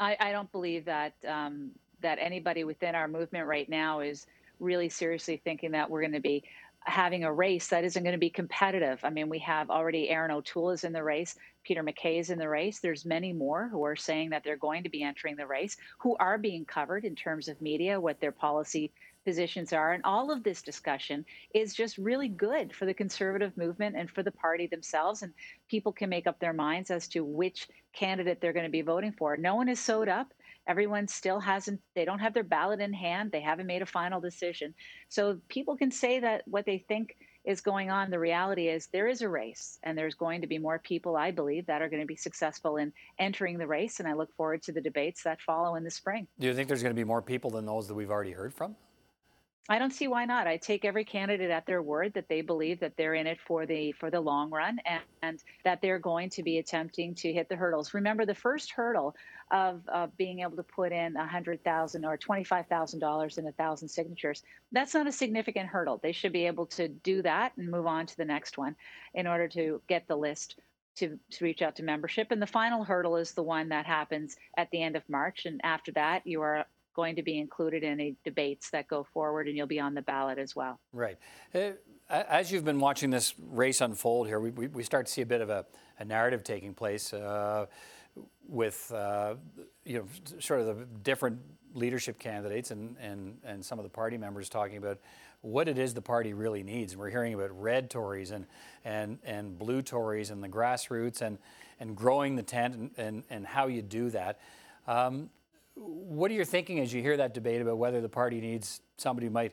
I, 0.00 0.16
I 0.18 0.32
don't 0.32 0.50
believe 0.50 0.86
that 0.86 1.14
um, 1.28 1.72
that 2.00 2.18
anybody 2.18 2.64
within 2.64 2.94
our 2.94 3.06
movement 3.06 3.46
right 3.46 3.68
now 3.68 4.00
is 4.00 4.26
really 4.58 4.88
seriously 4.88 5.40
thinking 5.44 5.70
that 5.72 5.88
we're 5.88 6.00
going 6.00 6.12
to 6.12 6.20
be 6.20 6.42
having 6.84 7.24
a 7.24 7.32
race 7.32 7.68
that 7.68 7.84
isn't 7.84 8.02
going 8.02 8.14
to 8.14 8.18
be 8.18 8.30
competitive. 8.30 9.00
I 9.02 9.10
mean, 9.10 9.28
we 9.28 9.38
have 9.40 9.70
already 9.70 10.08
Erin 10.10 10.30
O'Toole 10.30 10.70
is 10.70 10.84
in 10.84 10.92
the 10.92 11.02
race, 11.02 11.36
Peter 11.64 11.82
MacKay 11.82 12.18
is 12.18 12.30
in 12.30 12.38
the 12.38 12.48
race. 12.48 12.80
There's 12.80 13.04
many 13.04 13.32
more 13.32 13.68
who 13.68 13.84
are 13.84 13.96
saying 13.96 14.30
that 14.30 14.42
they're 14.44 14.56
going 14.56 14.82
to 14.82 14.88
be 14.88 15.02
entering 15.02 15.36
the 15.36 15.46
race, 15.46 15.76
who 15.98 16.16
are 16.16 16.38
being 16.38 16.64
covered 16.64 17.04
in 17.04 17.14
terms 17.14 17.48
of 17.48 17.60
media, 17.60 18.00
what 18.00 18.20
their 18.20 18.32
policy 18.32 18.90
positions 19.24 19.72
are. 19.72 19.92
And 19.92 20.02
all 20.04 20.32
of 20.32 20.42
this 20.42 20.62
discussion 20.62 21.24
is 21.54 21.74
just 21.74 21.98
really 21.98 22.28
good 22.28 22.74
for 22.74 22.86
the 22.86 22.94
conservative 22.94 23.56
movement 23.56 23.96
and 23.96 24.10
for 24.10 24.22
the 24.22 24.32
party 24.32 24.66
themselves. 24.66 25.22
And 25.22 25.32
people 25.68 25.92
can 25.92 26.10
make 26.10 26.26
up 26.26 26.40
their 26.40 26.52
minds 26.52 26.90
as 26.90 27.06
to 27.08 27.24
which 27.24 27.68
candidate 27.92 28.40
they're 28.40 28.52
going 28.52 28.66
to 28.66 28.70
be 28.70 28.82
voting 28.82 29.12
for. 29.12 29.36
No 29.36 29.54
one 29.54 29.68
is 29.68 29.78
sewed 29.78 30.08
up. 30.08 30.32
Everyone 30.66 31.08
still 31.08 31.40
hasn't, 31.40 31.80
they 31.94 32.04
don't 32.04 32.20
have 32.20 32.34
their 32.34 32.44
ballot 32.44 32.80
in 32.80 32.92
hand. 32.92 33.32
They 33.32 33.40
haven't 33.40 33.66
made 33.66 33.82
a 33.82 33.86
final 33.86 34.20
decision. 34.20 34.74
So 35.08 35.38
people 35.48 35.76
can 35.76 35.90
say 35.90 36.20
that 36.20 36.42
what 36.46 36.66
they 36.66 36.84
think 36.88 37.16
is 37.44 37.60
going 37.60 37.90
on. 37.90 38.10
The 38.10 38.18
reality 38.18 38.68
is 38.68 38.88
there 38.92 39.08
is 39.08 39.22
a 39.22 39.28
race, 39.28 39.78
and 39.82 39.98
there's 39.98 40.14
going 40.14 40.42
to 40.42 40.46
be 40.46 40.58
more 40.58 40.78
people, 40.78 41.16
I 41.16 41.32
believe, 41.32 41.66
that 41.66 41.82
are 41.82 41.88
going 41.88 42.02
to 42.02 42.06
be 42.06 42.14
successful 42.14 42.76
in 42.76 42.92
entering 43.18 43.58
the 43.58 43.66
race. 43.66 43.98
And 43.98 44.08
I 44.08 44.12
look 44.12 44.32
forward 44.36 44.62
to 44.64 44.72
the 44.72 44.80
debates 44.80 45.24
that 45.24 45.40
follow 45.40 45.74
in 45.74 45.82
the 45.82 45.90
spring. 45.90 46.28
Do 46.38 46.46
you 46.46 46.54
think 46.54 46.68
there's 46.68 46.82
going 46.82 46.94
to 46.94 47.00
be 47.00 47.04
more 47.04 47.22
people 47.22 47.50
than 47.50 47.66
those 47.66 47.88
that 47.88 47.94
we've 47.94 48.10
already 48.10 48.32
heard 48.32 48.54
from? 48.54 48.76
I 49.68 49.78
don't 49.78 49.92
see 49.92 50.08
why 50.08 50.24
not. 50.24 50.48
I 50.48 50.56
take 50.56 50.84
every 50.84 51.04
candidate 51.04 51.50
at 51.50 51.66
their 51.66 51.82
word 51.82 52.14
that 52.14 52.28
they 52.28 52.40
believe 52.40 52.80
that 52.80 52.96
they're 52.96 53.14
in 53.14 53.28
it 53.28 53.38
for 53.46 53.64
the 53.64 53.92
for 53.92 54.10
the 54.10 54.20
long 54.20 54.50
run 54.50 54.78
and, 54.84 55.02
and 55.22 55.42
that 55.64 55.80
they're 55.80 56.00
going 56.00 56.30
to 56.30 56.42
be 56.42 56.58
attempting 56.58 57.14
to 57.16 57.32
hit 57.32 57.48
the 57.48 57.54
hurdles. 57.54 57.94
Remember, 57.94 58.26
the 58.26 58.34
first 58.34 58.72
hurdle 58.72 59.14
of, 59.52 59.82
being 60.16 60.40
able 60.40 60.56
to 60.56 60.64
put 60.64 60.90
in 60.90 61.16
a 61.16 61.26
hundred 61.26 61.62
thousand 61.62 62.04
or 62.04 62.16
twenty 62.16 62.42
five 62.42 62.66
thousand 62.66 62.98
dollars 62.98 63.38
in 63.38 63.46
a 63.46 63.52
thousand 63.52 63.88
signatures. 63.88 64.42
That's 64.72 64.94
not 64.94 65.06
a 65.06 65.12
significant 65.12 65.68
hurdle. 65.68 66.00
They 66.02 66.12
should 66.12 66.32
be 66.32 66.46
able 66.46 66.66
to 66.66 66.88
do 66.88 67.22
that 67.22 67.52
and 67.56 67.70
move 67.70 67.86
on 67.86 68.06
to 68.06 68.16
the 68.16 68.24
next 68.24 68.58
one 68.58 68.74
in 69.14 69.28
order 69.28 69.46
to 69.48 69.80
get 69.88 70.08
the 70.08 70.16
list 70.16 70.56
to, 70.96 71.18
to 71.30 71.44
reach 71.44 71.62
out 71.62 71.76
to 71.76 71.82
membership. 71.84 72.32
And 72.32 72.42
the 72.42 72.46
final 72.46 72.82
hurdle 72.82 73.16
is 73.16 73.32
the 73.32 73.42
one 73.42 73.68
that 73.68 73.86
happens 73.86 74.36
at 74.56 74.70
the 74.70 74.82
end 74.82 74.96
of 74.96 75.08
March. 75.08 75.46
And 75.46 75.60
after 75.64 75.92
that, 75.92 76.26
you 76.26 76.42
are 76.42 76.66
going 76.94 77.16
to 77.16 77.22
be 77.22 77.38
included 77.38 77.82
in 77.82 77.92
any 77.92 78.16
debates 78.24 78.70
that 78.70 78.88
go 78.88 79.04
forward, 79.04 79.48
and 79.48 79.56
you'll 79.56 79.66
be 79.66 79.80
on 79.80 79.94
the 79.94 80.02
ballot 80.02 80.38
as 80.38 80.54
well. 80.54 80.78
Right. 80.92 81.18
Uh, 81.54 81.70
as 82.10 82.52
you've 82.52 82.64
been 82.64 82.80
watching 82.80 83.10
this 83.10 83.34
race 83.50 83.80
unfold 83.80 84.26
here, 84.26 84.38
we, 84.40 84.50
we, 84.68 84.82
start 84.82 85.06
to 85.06 85.12
see 85.12 85.22
a 85.22 85.26
bit 85.26 85.40
of 85.40 85.48
a, 85.48 85.64
a 85.98 86.04
narrative 86.04 86.44
taking 86.44 86.74
place 86.74 87.14
uh, 87.14 87.66
with 88.46 88.92
uh, 88.92 89.34
you 89.84 89.98
know 89.98 90.04
sort 90.38 90.60
of 90.60 90.66
the 90.66 90.84
different 91.02 91.38
leadership 91.74 92.18
candidates 92.18 92.70
and, 92.70 92.96
and, 93.00 93.38
and 93.44 93.64
some 93.64 93.78
of 93.78 93.82
the 93.82 93.88
party 93.88 94.18
members 94.18 94.48
talking 94.48 94.76
about 94.76 94.98
what 95.40 95.68
it 95.68 95.78
is 95.78 95.94
the 95.94 96.02
party 96.02 96.34
really 96.34 96.62
needs. 96.62 96.92
And 96.92 97.00
we're 97.00 97.10
hearing 97.10 97.34
about 97.34 97.50
red 97.60 97.90
Tories 97.90 98.30
and, 98.30 98.46
and, 98.84 99.18
and 99.24 99.58
blue 99.58 99.82
Tories 99.82 100.30
and 100.30 100.42
the 100.42 100.48
grassroots 100.48 101.20
and, 101.20 101.38
and 101.80 101.96
growing 101.96 102.36
the 102.36 102.42
tent 102.42 102.74
and, 102.74 102.90
and, 102.96 103.22
and 103.30 103.46
how 103.46 103.66
you 103.66 103.82
do 103.82 104.10
that. 104.10 104.38
Um, 104.86 105.30
what 105.82 106.30
are 106.30 106.34
you 106.34 106.44
thinking 106.44 106.80
as 106.80 106.92
you 106.92 107.02
hear 107.02 107.16
that 107.16 107.34
debate 107.34 107.60
about 107.60 107.78
whether 107.78 108.00
the 108.00 108.08
party 108.08 108.40
needs 108.40 108.80
somebody 108.96 109.26
who 109.26 109.32
might 109.32 109.52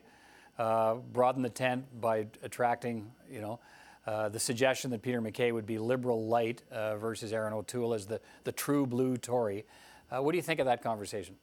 uh, 0.58 0.94
broaden 0.94 1.42
the 1.42 1.50
tent 1.50 1.84
by 2.00 2.26
attracting, 2.42 3.10
you 3.30 3.40
know, 3.40 3.60
uh, 4.06 4.28
the 4.28 4.40
suggestion 4.40 4.90
that 4.90 5.02
Peter 5.02 5.20
MacKay 5.20 5.52
would 5.52 5.66
be 5.66 5.78
liberal 5.78 6.26
light 6.26 6.62
uh, 6.70 6.96
versus 6.96 7.32
Erin 7.32 7.52
O'Toole 7.52 7.94
as 7.94 8.06
the, 8.06 8.20
the 8.44 8.52
true 8.52 8.86
blue 8.86 9.16
Tory. 9.16 9.64
Uh, 10.10 10.22
what 10.22 10.32
do 10.32 10.38
you 10.38 10.42
think 10.42 10.60
of 10.60 10.66
that 10.66 10.82
conversation? 10.82 11.36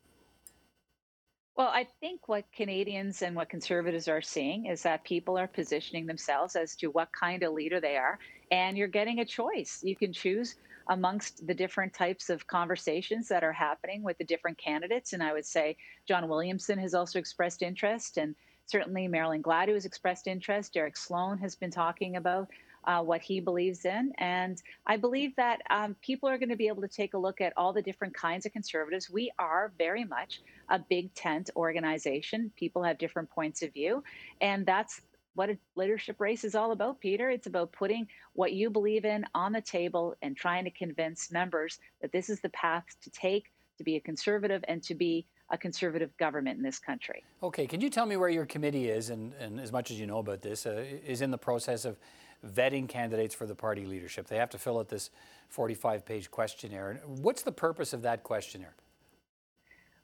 Well, 1.56 1.70
I 1.70 1.88
think 2.00 2.28
what 2.28 2.46
Canadians 2.56 3.24
and 3.24 3.36
what 3.36 3.50
conservatives 3.50 4.08
are 4.08 4.22
seeing 4.22 4.68
is 4.68 4.84
that 4.84 5.04
people 5.04 5.38
are 5.38 5.48
positioning 5.48 6.06
themselves 6.06 6.56
as 6.56 6.76
to 6.78 6.88
what 6.88 7.12
kind 7.12 7.42
of 7.42 7.54
leader 7.54 7.80
they 7.80 7.98
are, 7.98 8.20
and 8.52 8.78
you're 8.78 8.88
getting 8.88 9.20
a 9.20 9.26
choice. 9.26 9.82
You 9.84 9.96
can 9.96 10.14
choose 10.14 10.56
amongst 10.90 11.46
the 11.48 11.54
different 11.54 11.94
types 11.94 12.30
of 12.30 12.48
conversations 12.48 13.28
that 13.28 13.44
are 13.44 13.54
happening 13.54 14.04
with 14.04 14.18
the 14.18 14.24
different 14.24 14.58
candidates. 14.58 15.14
And 15.14 15.22
I 15.22 15.34
would 15.34 15.46
say 15.46 15.78
John 16.08 16.28
Williamson 16.28 16.80
has 16.80 16.94
also 16.94 17.20
expressed 17.20 17.62
interest, 17.62 18.18
and 18.18 18.36
certainly 18.66 19.08
Marilyn 19.08 19.44
Gladu 19.44 19.74
has 19.74 19.86
expressed 19.86 20.28
interest. 20.28 20.74
Derek 20.74 20.98
Sloan 20.98 21.38
has 21.40 21.56
been 21.56 21.72
talking 21.72 22.16
about 22.16 22.50
uh, 22.88 23.02
what 23.02 23.22
he 23.22 23.40
believes 23.42 23.84
in. 23.86 24.14
And 24.18 24.62
I 24.86 24.96
believe 24.96 25.36
that 25.36 25.62
um, 25.70 25.96
people 26.02 26.30
are 26.30 26.38
going 26.38 26.50
to 26.50 26.56
be 26.56 26.70
able 26.70 26.82
to 26.82 26.88
take 26.88 27.14
a 27.14 27.18
look 27.18 27.42
at 27.42 27.54
all 27.58 27.74
the 27.74 27.82
different 27.82 28.14
kinds 28.14 28.46
of 28.46 28.54
conservatives. 28.54 29.10
We 29.10 29.30
are 29.38 29.74
very 29.78 30.06
much 30.06 30.42
a 30.70 30.80
big 30.80 31.14
tent 31.14 31.50
organization. 31.56 32.52
People 32.56 32.84
have 32.84 32.98
different 32.98 33.30
points 33.30 33.62
of 33.62 33.74
view. 33.74 34.04
And 34.40 34.66
that's 34.66 35.02
what 35.38 35.52
a 35.52 35.58
leadership 35.76 36.20
race 36.20 36.44
is 36.44 36.56
all 36.56 36.72
about, 36.72 37.00
Peter. 37.00 37.30
It's 37.30 37.46
about 37.46 37.72
putting 37.72 38.08
what 38.34 38.54
you 38.54 38.72
believe 38.72 39.06
in 39.06 39.24
on 39.36 39.52
the 39.52 39.62
table 39.62 40.16
and 40.24 40.36
trying 40.36 40.64
to 40.64 40.72
convince 40.72 41.32
members 41.32 41.78
that 42.02 42.12
this 42.12 42.30
is 42.30 42.42
the 42.42 42.50
path 42.50 42.86
to 43.04 43.12
take 43.12 43.52
to 43.78 43.84
be 43.84 43.98
a 43.98 44.00
conservative 44.00 44.66
and 44.68 44.82
to 44.82 44.96
be 44.96 45.28
a 45.52 45.58
conservative 45.58 46.10
government 46.18 46.58
in 46.58 46.64
this 46.64 46.80
country. 46.80 47.24
Okay, 47.44 47.68
can 47.68 47.82
you 47.82 47.92
tell 47.92 48.08
me 48.08 48.18
where 48.18 48.30
your 48.30 48.48
committee 48.48 48.90
is, 48.90 49.12
and, 49.12 49.32
and 49.40 49.60
as 49.60 49.72
much 49.72 49.92
as 49.92 50.00
you 50.00 50.08
know 50.08 50.18
about 50.18 50.42
this, 50.42 50.66
uh, 50.66 50.84
is 51.06 51.22
in 51.22 51.30
the 51.30 51.38
process 51.38 51.86
of 51.86 51.98
vetting 52.46 52.90
candidates 52.90 53.36
for 53.36 53.46
the 53.46 53.56
party 53.56 53.86
leadership? 53.86 54.28
They 54.28 54.38
have 54.38 54.50
to 54.50 54.58
fill 54.58 54.80
out 54.80 54.90
this 54.90 55.12
45 55.50 56.04
page 56.04 56.32
questionnaire. 56.32 57.00
What's 57.06 57.44
the 57.44 57.52
purpose 57.52 57.94
of 57.94 58.02
that 58.02 58.24
questionnaire? 58.24 58.74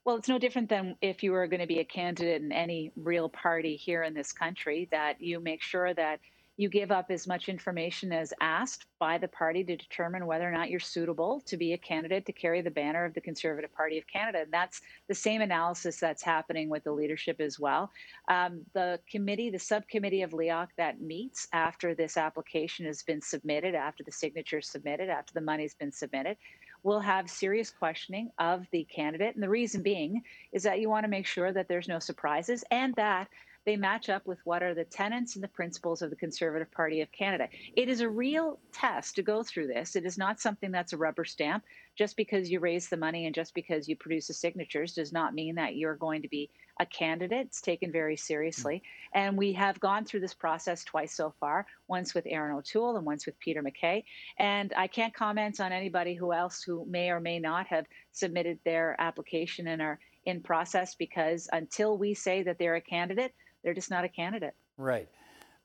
Well, 0.05 0.17
it's 0.17 0.27
no 0.27 0.37
different 0.37 0.67
than 0.67 0.97
if 1.01 1.23
you 1.23 1.31
were 1.31 1.47
going 1.47 1.61
to 1.61 1.67
be 1.67 1.79
a 1.79 1.85
candidate 1.85 2.41
in 2.41 2.51
any 2.51 2.91
real 2.97 3.29
party 3.29 3.77
here 3.77 4.03
in 4.03 4.13
this 4.13 4.33
country, 4.33 4.89
that 4.91 5.21
you 5.21 5.39
make 5.39 5.61
sure 5.61 5.93
that 5.93 6.19
you 6.55 6.69
give 6.69 6.91
up 6.91 7.07
as 7.09 7.25
much 7.25 7.49
information 7.49 8.11
as 8.11 8.31
asked 8.39 8.85
by 8.99 9.17
the 9.17 9.27
party 9.27 9.63
to 9.63 9.75
determine 9.75 10.27
whether 10.27 10.47
or 10.47 10.51
not 10.51 10.69
you're 10.69 10.79
suitable 10.79 11.41
to 11.45 11.57
be 11.57 11.73
a 11.73 11.77
candidate 11.77 12.27
to 12.27 12.31
carry 12.31 12.61
the 12.61 12.69
banner 12.69 13.05
of 13.05 13.13
the 13.15 13.21
Conservative 13.21 13.73
Party 13.73 13.97
of 13.97 14.05
Canada. 14.05 14.41
And 14.41 14.51
that's 14.51 14.81
the 15.07 15.15
same 15.15 15.41
analysis 15.41 15.99
that's 15.99 16.21
happening 16.21 16.69
with 16.69 16.83
the 16.83 16.91
leadership 16.91 17.41
as 17.41 17.59
well. 17.59 17.89
Um, 18.27 18.61
the 18.73 18.99
committee, 19.09 19.49
the 19.49 19.57
subcommittee 19.57 20.21
of 20.21 20.31
LEOC 20.31 20.67
that 20.77 21.01
meets 21.01 21.47
after 21.53 21.95
this 21.95 22.17
application 22.17 22.85
has 22.85 23.01
been 23.01 23.21
submitted, 23.21 23.73
after 23.73 24.03
the 24.03 24.11
signatures 24.11 24.69
submitted, 24.69 25.09
after 25.09 25.33
the 25.33 25.41
money's 25.41 25.73
been 25.73 25.91
submitted, 25.91 26.37
will 26.83 26.99
have 26.99 27.29
serious 27.29 27.71
questioning 27.71 28.29
of 28.37 28.65
the 28.71 28.83
candidate. 28.83 29.35
And 29.35 29.43
the 29.43 29.49
reason 29.49 29.81
being 29.81 30.21
is 30.51 30.63
that 30.63 30.79
you 30.79 30.89
want 30.89 31.05
to 31.05 31.09
make 31.09 31.25
sure 31.25 31.51
that 31.51 31.67
there's 31.67 31.87
no 31.87 31.99
surprises 31.99 32.63
and 32.71 32.93
that 32.95 33.29
they 33.65 33.77
match 33.77 34.09
up 34.09 34.27
with 34.27 34.39
what 34.43 34.61
are 34.61 34.73
the 34.73 34.83
tenets 34.83 35.35
and 35.35 35.43
the 35.43 35.47
principles 35.47 36.01
of 36.01 36.09
the 36.09 36.15
Conservative 36.15 36.69
Party 36.71 37.01
of 37.01 37.11
Canada. 37.11 37.47
It 37.75 37.87
is 37.87 38.01
a 38.01 38.09
real 38.09 38.59
test 38.73 39.15
to 39.15 39.21
go 39.21 39.41
through 39.41 39.67
this. 39.67 39.95
It 39.95 40.05
is 40.05 40.17
not 40.17 40.41
something 40.41 40.71
that's 40.71 40.93
a 40.93 40.97
rubber 40.97 41.23
stamp. 41.23 41.63
Just 41.95 42.17
because 42.17 42.51
you 42.51 42.59
raise 42.59 42.89
the 42.89 42.97
money 42.97 43.25
and 43.25 43.35
just 43.35 43.53
because 43.53 43.87
you 43.87 43.95
produce 43.95 44.27
the 44.27 44.33
signatures 44.33 44.93
does 44.93 45.13
not 45.13 45.33
mean 45.33 45.55
that 45.55 45.75
you're 45.75 45.95
going 45.95 46.21
to 46.23 46.27
be 46.27 46.49
a 46.79 46.85
candidate. 46.85 47.47
It's 47.47 47.61
taken 47.61 47.91
very 47.91 48.17
seriously. 48.17 48.75
Mm-hmm. 48.75 49.19
And 49.19 49.37
we 49.37 49.53
have 49.53 49.79
gone 49.79 50.05
through 50.05 50.21
this 50.21 50.33
process 50.33 50.83
twice 50.83 51.13
so 51.13 51.33
far 51.39 51.65
once 51.87 52.13
with 52.13 52.25
Erin 52.27 52.55
O'Toole 52.55 52.97
and 52.97 53.05
once 53.05 53.25
with 53.25 53.39
Peter 53.39 53.61
MacKay. 53.61 54.03
And 54.39 54.73
I 54.75 54.87
can't 54.87 55.13
comment 55.13 55.59
on 55.59 55.71
anybody 55.71 56.15
who 56.15 56.33
else 56.33 56.63
who 56.63 56.85
may 56.85 57.09
or 57.09 57.19
may 57.19 57.39
not 57.39 57.67
have 57.67 57.85
submitted 58.11 58.59
their 58.65 58.95
application 58.99 59.67
and 59.67 59.81
are 59.81 59.99
in 60.25 60.41
process 60.41 60.95
because 60.95 61.49
until 61.51 61.97
we 61.97 62.13
say 62.13 62.43
that 62.43 62.57
they're 62.57 62.75
a 62.75 62.81
candidate, 62.81 63.33
they're 63.63 63.73
just 63.73 63.91
not 63.91 64.03
a 64.03 64.09
candidate. 64.09 64.55
Right. 64.77 65.09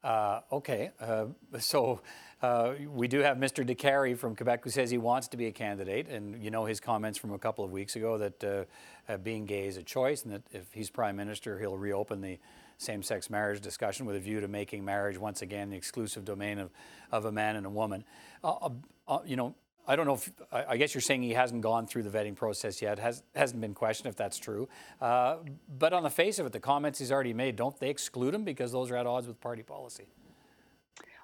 Uh, 0.02 0.40
okay. 0.52 0.90
Uh, 1.00 1.26
so 1.58 2.00
uh, 2.40 2.74
we 2.88 3.09
do 3.09 3.20
have 3.20 3.37
Mr. 3.37 3.66
Décarie 3.66 4.16
from 4.16 4.37
Quebec 4.37 4.62
who 4.64 4.70
says 4.70 4.90
he 4.90 4.98
wants 4.98 5.29
to 5.29 5.37
be 5.37 5.46
a 5.46 5.53
candidate, 5.53 6.09
and 6.09 6.42
you 6.42 6.51
know 6.51 6.64
his 6.64 6.81
comments 6.81 7.18
from 7.18 7.33
a 7.33 7.38
couple 7.38 7.64
of 7.64 7.72
weeks 7.72 7.96
ago 7.96 8.18
that 8.18 8.68
uh, 9.09 9.16
being 9.18 9.44
gay 9.44 9.66
is 9.66 9.77
a 9.77 9.83
choice, 9.83 10.22
and 10.22 10.33
that 10.33 10.42
if 10.53 10.72
he's 10.72 10.90
prime 10.90 11.16
minister, 11.16 11.59
he'll 11.59 11.77
reopen 11.77 12.20
the 12.20 12.38
same-sex 12.79 13.29
marriage 13.29 13.61
discussion 13.61 14.07
with 14.07 14.14
a 14.14 14.20
view 14.20 14.40
to 14.40 14.46
making 14.46 14.85
marriage 14.85 15.18
once 15.18 15.42
again 15.42 15.68
the 15.68 15.77
exclusive 15.77 16.24
domain 16.24 16.59
of, 16.59 16.70
of 17.11 17.24
a 17.24 17.33
man 17.33 17.57
and 17.57 17.66
a 17.66 17.70
woman. 17.70 18.05
Uh, 18.44 18.70
uh, 19.09 19.18
you 19.27 19.35
know, 19.35 19.55
I 19.88 19.96
don't 19.96 20.07
know 20.07 20.14
if 20.14 20.31
I 20.53 20.77
guess 20.77 20.94
you're 20.94 21.01
saying 21.01 21.22
he 21.22 21.33
hasn't 21.33 21.62
gone 21.62 21.87
through 21.87 22.03
the 22.03 22.11
vetting 22.11 22.37
process 22.37 22.83
yet. 22.83 22.98
Has 22.98 23.22
hasn't 23.35 23.61
been 23.62 23.72
questioned 23.72 24.09
if 24.09 24.16
that's 24.16 24.37
true. 24.37 24.68
Uh, 25.01 25.38
but 25.79 25.94
on 25.94 26.03
the 26.03 26.11
face 26.11 26.38
of 26.38 26.44
it, 26.44 26.53
the 26.53 26.61
comments 26.61 26.98
he's 26.98 27.11
already 27.11 27.33
made 27.33 27.57
don't 27.57 27.79
they 27.81 27.88
exclude 27.88 28.35
him 28.35 28.44
because 28.44 28.70
those 28.70 28.90
are 28.90 28.96
at 28.96 29.07
odds 29.07 29.27
with 29.27 29.40
party 29.40 29.62
policy? 29.62 30.05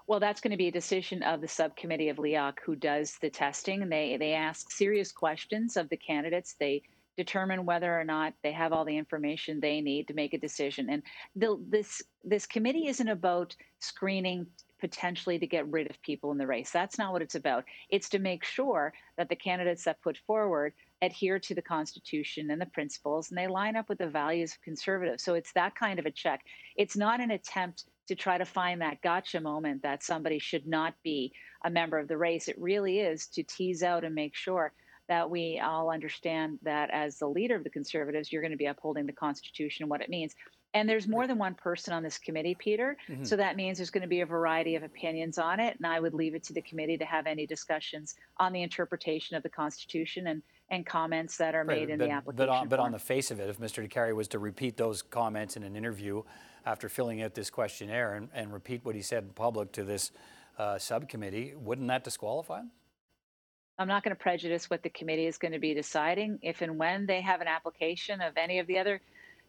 Well, 0.06 0.20
that's 0.20 0.40
going 0.40 0.50
to 0.50 0.58
be 0.58 0.68
a 0.68 0.72
decision 0.72 1.22
of 1.22 1.40
the 1.40 1.48
subcommittee 1.48 2.10
of 2.10 2.18
LEOC 2.18 2.58
who 2.64 2.76
does 2.76 3.16
the 3.22 3.30
testing. 3.30 3.88
They 3.88 4.16
they 4.18 4.34
ask 4.34 4.70
serious 4.70 5.10
questions 5.12 5.76
of 5.76 5.88
the 5.88 5.96
candidates. 5.96 6.56
They 6.60 6.82
determine 7.16 7.64
whether 7.64 7.98
or 7.98 8.04
not 8.04 8.34
they 8.42 8.52
have 8.52 8.72
all 8.72 8.84
the 8.84 8.96
information 8.96 9.60
they 9.60 9.80
need 9.80 10.08
to 10.08 10.14
make 10.14 10.34
a 10.34 10.38
decision. 10.38 10.90
And 10.90 11.02
the, 11.36 11.58
this 11.70 12.02
this 12.22 12.44
committee 12.44 12.88
isn't 12.88 13.08
about 13.08 13.56
screening 13.78 14.46
potentially 14.78 15.38
to 15.38 15.46
get 15.46 15.70
rid 15.70 15.88
of 15.88 16.02
people 16.02 16.32
in 16.32 16.36
the 16.36 16.46
race. 16.46 16.70
That's 16.70 16.98
not 16.98 17.12
what 17.12 17.22
it's 17.22 17.36
about. 17.36 17.64
It's 17.88 18.10
to 18.10 18.18
make 18.18 18.44
sure 18.44 18.92
that 19.16 19.30
the 19.30 19.36
candidates 19.36 19.84
that 19.84 20.02
put 20.02 20.18
forward 20.26 20.74
adhere 21.00 21.38
to 21.38 21.54
the 21.54 21.62
Constitution 21.62 22.50
and 22.50 22.60
the 22.60 22.66
principles 22.66 23.30
and 23.30 23.38
they 23.38 23.46
line 23.46 23.76
up 23.76 23.88
with 23.88 23.98
the 23.98 24.08
values 24.08 24.52
of 24.52 24.60
conservatives. 24.60 25.22
So 25.22 25.32
it's 25.32 25.52
that 25.54 25.74
kind 25.74 25.98
of 25.98 26.04
a 26.04 26.10
check. 26.10 26.42
It's 26.76 26.96
not 26.96 27.20
an 27.20 27.30
attempt 27.30 27.84
to 28.08 28.14
try 28.14 28.38
to 28.38 28.44
find 28.44 28.80
that 28.80 29.02
gotcha 29.02 29.40
moment 29.40 29.82
that 29.82 30.02
somebody 30.02 30.38
should 30.38 30.66
not 30.66 30.94
be 31.02 31.32
a 31.64 31.70
member 31.70 31.98
of 31.98 32.08
the 32.08 32.16
race. 32.16 32.48
It 32.48 32.56
really 32.58 33.00
is 33.00 33.26
to 33.28 33.42
tease 33.42 33.82
out 33.82 34.04
and 34.04 34.14
make 34.14 34.34
sure 34.34 34.72
that 35.08 35.28
we 35.28 35.60
all 35.60 35.90
understand 35.90 36.58
that 36.62 36.90
as 36.90 37.18
the 37.18 37.28
leader 37.28 37.56
of 37.56 37.64
the 37.64 37.70
conservatives, 37.70 38.32
you're 38.32 38.42
going 38.42 38.52
to 38.52 38.58
be 38.58 38.66
upholding 38.66 39.06
the 39.06 39.12
Constitution 39.12 39.82
and 39.84 39.90
what 39.90 40.00
it 40.00 40.08
means. 40.08 40.34
And 40.72 40.88
there's 40.88 41.06
more 41.06 41.28
than 41.28 41.38
one 41.38 41.54
person 41.54 41.94
on 41.94 42.02
this 42.02 42.18
committee, 42.18 42.56
Peter. 42.58 42.96
Mm-hmm. 43.08 43.22
So 43.22 43.36
that 43.36 43.54
means 43.54 43.78
there's 43.78 43.90
going 43.90 44.02
to 44.02 44.08
be 44.08 44.22
a 44.22 44.26
variety 44.26 44.74
of 44.74 44.82
opinions 44.82 45.38
on 45.38 45.60
it. 45.60 45.76
And 45.76 45.86
I 45.86 46.00
would 46.00 46.14
leave 46.14 46.34
it 46.34 46.42
to 46.44 46.52
the 46.52 46.62
committee 46.62 46.98
to 46.98 47.04
have 47.04 47.28
any 47.28 47.46
discussions 47.46 48.16
on 48.38 48.52
the 48.52 48.62
interpretation 48.62 49.36
of 49.36 49.44
the 49.44 49.48
Constitution 49.48 50.26
and, 50.26 50.42
and 50.70 50.84
comments 50.84 51.36
that 51.36 51.54
are 51.54 51.64
made 51.64 51.90
in 51.90 51.98
but, 51.98 52.06
the 52.06 52.10
application. 52.10 52.36
But 52.36 52.48
on, 52.48 52.68
but 52.68 52.80
on, 52.80 52.90
the 52.90 52.98
face 52.98 53.30
of 53.30 53.38
it, 53.38 53.48
if 53.48 53.60
Mr. 53.60 53.88
Décarie 53.88 54.16
was 54.16 54.26
to 54.28 54.40
repeat 54.40 54.76
those 54.76 55.00
comments 55.00 55.56
in 55.56 55.62
an 55.62 55.76
interview 55.76 56.24
after 56.66 56.88
filling 56.88 57.22
out 57.22 57.34
this 57.34 57.50
questionnaire 57.50 58.14
and, 58.14 58.28
and 58.34 58.52
repeat 58.52 58.84
what 58.84 58.94
he 58.94 59.02
said 59.02 59.24
in 59.24 59.30
public 59.30 59.72
to 59.72 59.84
this 59.84 60.10
uh, 60.58 60.78
subcommittee, 60.78 61.54
wouldn't 61.56 61.88
that 61.88 62.04
disqualify 62.04 62.60
him? 62.60 62.70
I'm 63.78 63.88
not 63.88 64.04
going 64.04 64.14
to 64.14 64.22
prejudice 64.22 64.70
what 64.70 64.82
the 64.82 64.90
committee 64.90 65.26
is 65.26 65.36
going 65.36 65.52
to 65.52 65.58
be 65.58 65.74
deciding. 65.74 66.38
If 66.42 66.62
and 66.62 66.78
when 66.78 67.06
they 67.06 67.20
have 67.20 67.40
an 67.40 67.48
application 67.48 68.20
of 68.20 68.36
any 68.36 68.60
of 68.60 68.66
the 68.68 68.78
other 68.78 69.00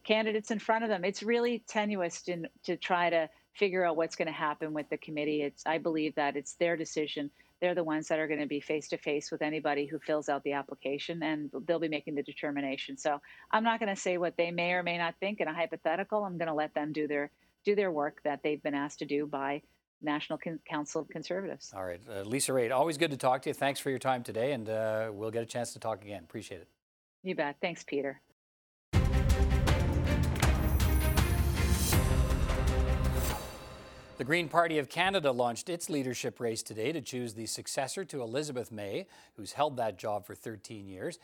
candidates 0.06 0.52
in 0.52 0.60
front 0.60 0.84
of 0.84 0.90
them. 0.90 1.04
It's 1.04 1.24
really 1.24 1.64
tenuous 1.68 2.22
to, 2.24 2.44
to 2.64 2.78
try 2.78 3.10
to 3.10 3.30
figure 3.54 3.84
out 3.84 3.98
what's 3.98 4.16
going 4.16 4.28
to 4.28 4.32
happen 4.32 4.74
with 4.74 4.88
the 4.90 4.98
committee. 4.98 5.42
It's 5.42 5.66
I 5.66 5.80
believe 5.80 6.16
that 6.16 6.38
it's 6.38 6.54
their 6.54 6.78
decision. 6.78 7.30
They're 7.62 7.76
the 7.76 7.84
ones 7.84 8.08
that 8.10 8.20
are 8.20 8.28
going 8.28 8.40
to 8.40 8.46
be 8.46 8.60
face 8.60 8.88
to 8.90 8.98
face 8.98 9.32
with 9.32 9.42
anybody 9.42 9.86
who 9.86 10.00
fills 10.00 10.30
out 10.30 10.44
the 10.44 10.54
application, 10.54 11.24
and 11.24 11.50
they'll 11.66 11.80
be 11.80 11.88
making 11.88 12.16
the 12.16 12.24
determination. 12.24 12.98
So 12.98 13.20
I'm 13.52 13.64
not 13.64 13.80
going 13.80 13.94
to 13.94 14.00
say 14.00 14.18
what 14.18 14.36
they 14.38 14.52
may 14.52 14.74
or 14.74 14.84
may 14.84 14.98
not 14.98 15.16
think 15.20 15.40
in 15.40 15.48
a 15.48 15.54
hypothetical. 15.54 16.26
I'm 16.26 16.38
going 16.38 16.48
to 16.48 16.54
let 16.54 16.74
them 16.74 16.92
do 16.92 17.08
their 17.08 17.32
do 17.64 17.76
their 17.76 17.92
work 17.92 18.22
that 18.24 18.42
they've 18.44 18.62
been 18.62 18.76
asked 18.76 19.00
to 19.00 19.06
do 19.06 19.26
by 19.26 19.62
National 20.02 20.38
Con- 20.38 20.60
Council 20.70 21.02
of 21.02 21.10
Conservatives. 21.10 21.74
All 21.76 21.84
right, 21.84 22.02
uh, 22.10 22.22
Lisa 22.22 22.52
Raitt, 22.52 22.72
always 22.72 22.98
good 22.98 23.12
to 23.12 23.18
talk 23.18 23.42
to 23.44 23.50
you. 23.50 23.54
Thanks 23.54 23.80
for 23.80 23.90
your 23.90 24.00
time 24.00 24.22
today, 24.22 24.52
and 24.52 24.70
uh, 24.70 25.10
we'll 25.12 25.32
get 25.32 25.42
a 25.42 25.48
chance 25.48 25.74
to 25.74 25.80
talk 25.80 26.04
again. 26.04 26.24
Appreciate 26.24 26.62
it. 26.62 26.68
You 27.24 27.36
bet. 27.36 27.56
Thanks, 27.62 27.84
Peter. 27.84 28.22
The 34.18 34.24
Green 34.24 34.48
Party 34.48 34.78
of 34.78 34.88
Canada 34.88 35.30
launched 35.34 35.68
its 35.68 35.90
leadership 35.90 36.40
race 36.40 36.64
today 36.64 36.94
to 36.94 37.02
choose 37.02 37.34
the 37.34 37.48
successor 37.48 38.06
to 38.06 38.22
Elizabeth 38.22 38.72
May, 38.72 39.08
who's 39.36 39.52
held 39.52 39.76
that 39.76 39.98
job 39.98 40.26
for 40.26 40.34
13 40.34 40.88
years. 40.88 41.20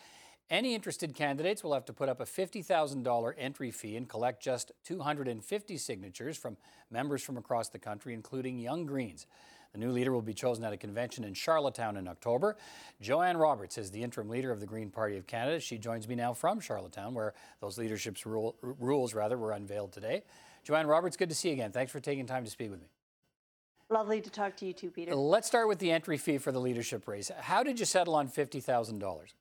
Any 0.49 0.75
interested 0.75 1.15
candidates 1.15 1.63
will 1.63 1.73
have 1.73 1.85
to 1.85 1.93
put 1.93 2.09
up 2.09 2.19
a 2.19 2.25
$50,000 2.25 3.33
entry 3.37 3.71
fee 3.71 3.95
and 3.95 4.09
collect 4.09 4.43
just 4.43 4.73
250 4.83 5.77
signatures 5.77 6.37
from 6.37 6.57
members 6.91 7.23
from 7.23 7.37
across 7.37 7.69
the 7.69 7.79
country, 7.79 8.13
including 8.13 8.59
Young 8.59 8.85
Greens. 8.85 9.25
The 9.71 9.79
new 9.79 9.91
leader 9.91 10.11
will 10.11 10.21
be 10.21 10.33
chosen 10.33 10.65
at 10.65 10.73
a 10.73 10.77
convention 10.77 11.23
in 11.23 11.33
Charlottetown 11.33 11.95
in 11.95 12.09
October. 12.09 12.57
Jo-Ann 12.99 13.37
Roberts 13.37 13.77
is 13.77 13.89
the 13.91 14.03
interim 14.03 14.27
leader 14.27 14.51
of 14.51 14.59
the 14.59 14.65
Green 14.65 14.89
Party 14.89 15.15
of 15.15 15.27
Canada. 15.27 15.61
She 15.61 15.77
joins 15.77 16.09
me 16.09 16.15
now 16.15 16.33
from 16.33 16.59
Charlottetown, 16.59 17.13
where 17.13 17.33
those 17.61 17.77
leadership's 17.77 18.25
rule, 18.25 18.57
rules 18.61 19.13
rather 19.13 19.37
were 19.37 19.53
unveiled 19.53 19.93
today. 19.93 20.23
Jo-Ann 20.63 20.87
Roberts, 20.87 21.17
good 21.17 21.29
to 21.29 21.35
see 21.35 21.49
you 21.49 21.53
again. 21.55 21.71
Thanks 21.71 21.91
for 21.91 21.99
taking 21.99 22.25
time 22.25 22.43
to 22.43 22.49
speak 22.49 22.71
with 22.71 22.81
me. 22.81 22.87
Lovely 23.89 24.21
to 24.21 24.29
talk 24.29 24.55
to 24.57 24.65
you 24.65 24.73
too, 24.73 24.89
Peter. 24.89 25.13
Let's 25.13 25.47
start 25.47 25.67
with 25.67 25.79
the 25.79 25.91
entry 25.91 26.17
fee 26.17 26.37
for 26.37 26.51
the 26.51 26.61
leadership 26.61 27.07
race. 27.07 27.29
How 27.39 27.61
did 27.61 27.79
you 27.79 27.85
settle 27.85 28.15
on 28.15 28.29
$50,000? 28.29 29.33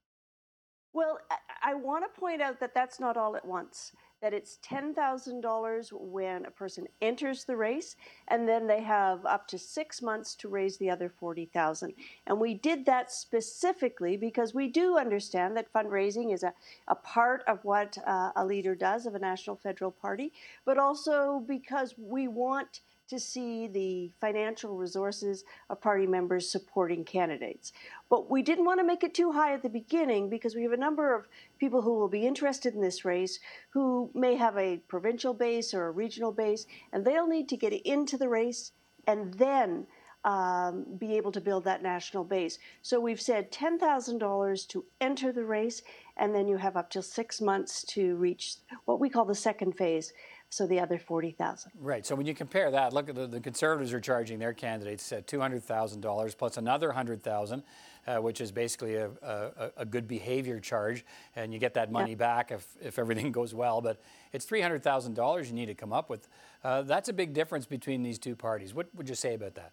Well, 0.92 1.18
I 1.62 1.74
want 1.74 2.04
to 2.04 2.20
point 2.20 2.42
out 2.42 2.58
that 2.58 2.74
that's 2.74 2.98
not 2.98 3.16
all 3.16 3.36
at 3.36 3.44
once. 3.44 3.92
That 4.22 4.34
it's 4.34 4.58
$10,000 4.62 5.92
when 5.92 6.44
a 6.44 6.50
person 6.50 6.86
enters 7.00 7.44
the 7.44 7.56
race, 7.56 7.96
and 8.28 8.46
then 8.46 8.66
they 8.66 8.82
have 8.82 9.24
up 9.24 9.48
to 9.48 9.58
six 9.58 10.02
months 10.02 10.34
to 10.36 10.48
raise 10.48 10.76
the 10.76 10.90
other 10.90 11.08
40,000. 11.08 11.94
And 12.26 12.38
we 12.38 12.54
did 12.54 12.84
that 12.86 13.10
specifically 13.10 14.18
because 14.18 14.52
we 14.52 14.68
do 14.68 14.98
understand 14.98 15.56
that 15.56 15.72
fundraising 15.72 16.34
is 16.34 16.42
a, 16.42 16.52
a 16.88 16.94
part 16.94 17.42
of 17.46 17.64
what 17.64 17.96
uh, 18.06 18.32
a 18.36 18.44
leader 18.44 18.74
does 18.74 19.06
of 19.06 19.14
a 19.14 19.18
national 19.18 19.56
federal 19.56 19.90
party, 19.90 20.32
but 20.66 20.76
also 20.76 21.42
because 21.46 21.94
we 21.96 22.28
want 22.28 22.80
to 23.10 23.18
see 23.18 23.66
the 23.66 24.10
financial 24.20 24.76
resources 24.76 25.44
of 25.68 25.80
party 25.80 26.06
members 26.06 26.48
supporting 26.48 27.04
candidates. 27.04 27.72
But 28.08 28.30
we 28.30 28.40
didn't 28.40 28.64
want 28.64 28.78
to 28.80 28.86
make 28.86 29.02
it 29.02 29.14
too 29.14 29.32
high 29.32 29.52
at 29.52 29.62
the 29.62 29.68
beginning 29.68 30.30
because 30.30 30.54
we 30.54 30.62
have 30.62 30.72
a 30.72 30.76
number 30.76 31.14
of 31.14 31.26
people 31.58 31.82
who 31.82 31.98
will 31.98 32.08
be 32.08 32.26
interested 32.26 32.74
in 32.74 32.80
this 32.80 33.04
race 33.04 33.40
who 33.70 34.10
may 34.14 34.36
have 34.36 34.56
a 34.56 34.78
provincial 34.88 35.34
base 35.34 35.74
or 35.74 35.86
a 35.86 35.90
regional 35.90 36.30
base, 36.32 36.66
and 36.92 37.04
they'll 37.04 37.26
need 37.26 37.48
to 37.48 37.56
get 37.56 37.72
into 37.72 38.16
the 38.16 38.28
race 38.28 38.72
and 39.06 39.34
then 39.34 39.86
um, 40.24 40.84
be 40.98 41.16
able 41.16 41.32
to 41.32 41.40
build 41.40 41.64
that 41.64 41.82
national 41.82 42.24
base. 42.24 42.58
So 42.82 43.00
we've 43.00 43.20
said 43.20 43.50
$10,000 43.50 44.68
to 44.68 44.84
enter 45.00 45.32
the 45.32 45.44
race, 45.44 45.82
and 46.16 46.34
then 46.34 46.46
you 46.46 46.58
have 46.58 46.76
up 46.76 46.90
to 46.90 47.02
six 47.02 47.40
months 47.40 47.82
to 47.84 48.16
reach 48.16 48.56
what 48.84 49.00
we 49.00 49.08
call 49.08 49.24
the 49.24 49.34
second 49.34 49.72
phase, 49.72 50.12
so 50.50 50.66
the 50.66 50.80
other 50.80 50.98
40,000. 50.98 51.70
Right. 51.78 52.04
So 52.04 52.16
when 52.16 52.26
you 52.26 52.34
compare 52.34 52.72
that, 52.72 52.92
look 52.92 53.08
at 53.08 53.14
the, 53.14 53.28
the 53.28 53.40
conservatives 53.40 53.92
are 53.92 54.00
charging 54.00 54.40
their 54.40 54.52
candidates 54.52 55.12
uh, 55.12 55.20
$200,000 55.20 56.36
plus 56.36 56.56
another 56.56 56.88
100,000, 56.88 57.62
uh, 58.06 58.16
which 58.16 58.40
is 58.40 58.50
basically 58.50 58.96
a, 58.96 59.10
a, 59.22 59.70
a, 59.78 59.84
good 59.84 60.08
behavior 60.08 60.58
charge, 60.58 61.04
and 61.36 61.52
you 61.52 61.60
get 61.60 61.74
that 61.74 61.92
money 61.92 62.10
yeah. 62.10 62.16
back 62.16 62.50
if, 62.50 62.66
if 62.82 62.98
everything 62.98 63.30
goes 63.40 63.54
well. 63.54 63.80
But 63.80 64.00
it's 64.32 64.44
$300,000 64.44 65.46
you 65.46 65.52
need 65.52 65.66
to 65.66 65.74
come 65.74 65.92
up 65.92 66.10
with. 66.10 66.26
Uh, 66.64 66.82
that's 66.82 67.08
a 67.08 67.12
big 67.12 67.32
difference 67.32 67.64
between 67.64 68.02
these 68.02 68.18
two 68.18 68.34
parties. 68.34 68.74
What 68.74 68.88
would 68.96 69.08
you 69.08 69.14
say 69.14 69.34
about 69.34 69.54
that? 69.54 69.70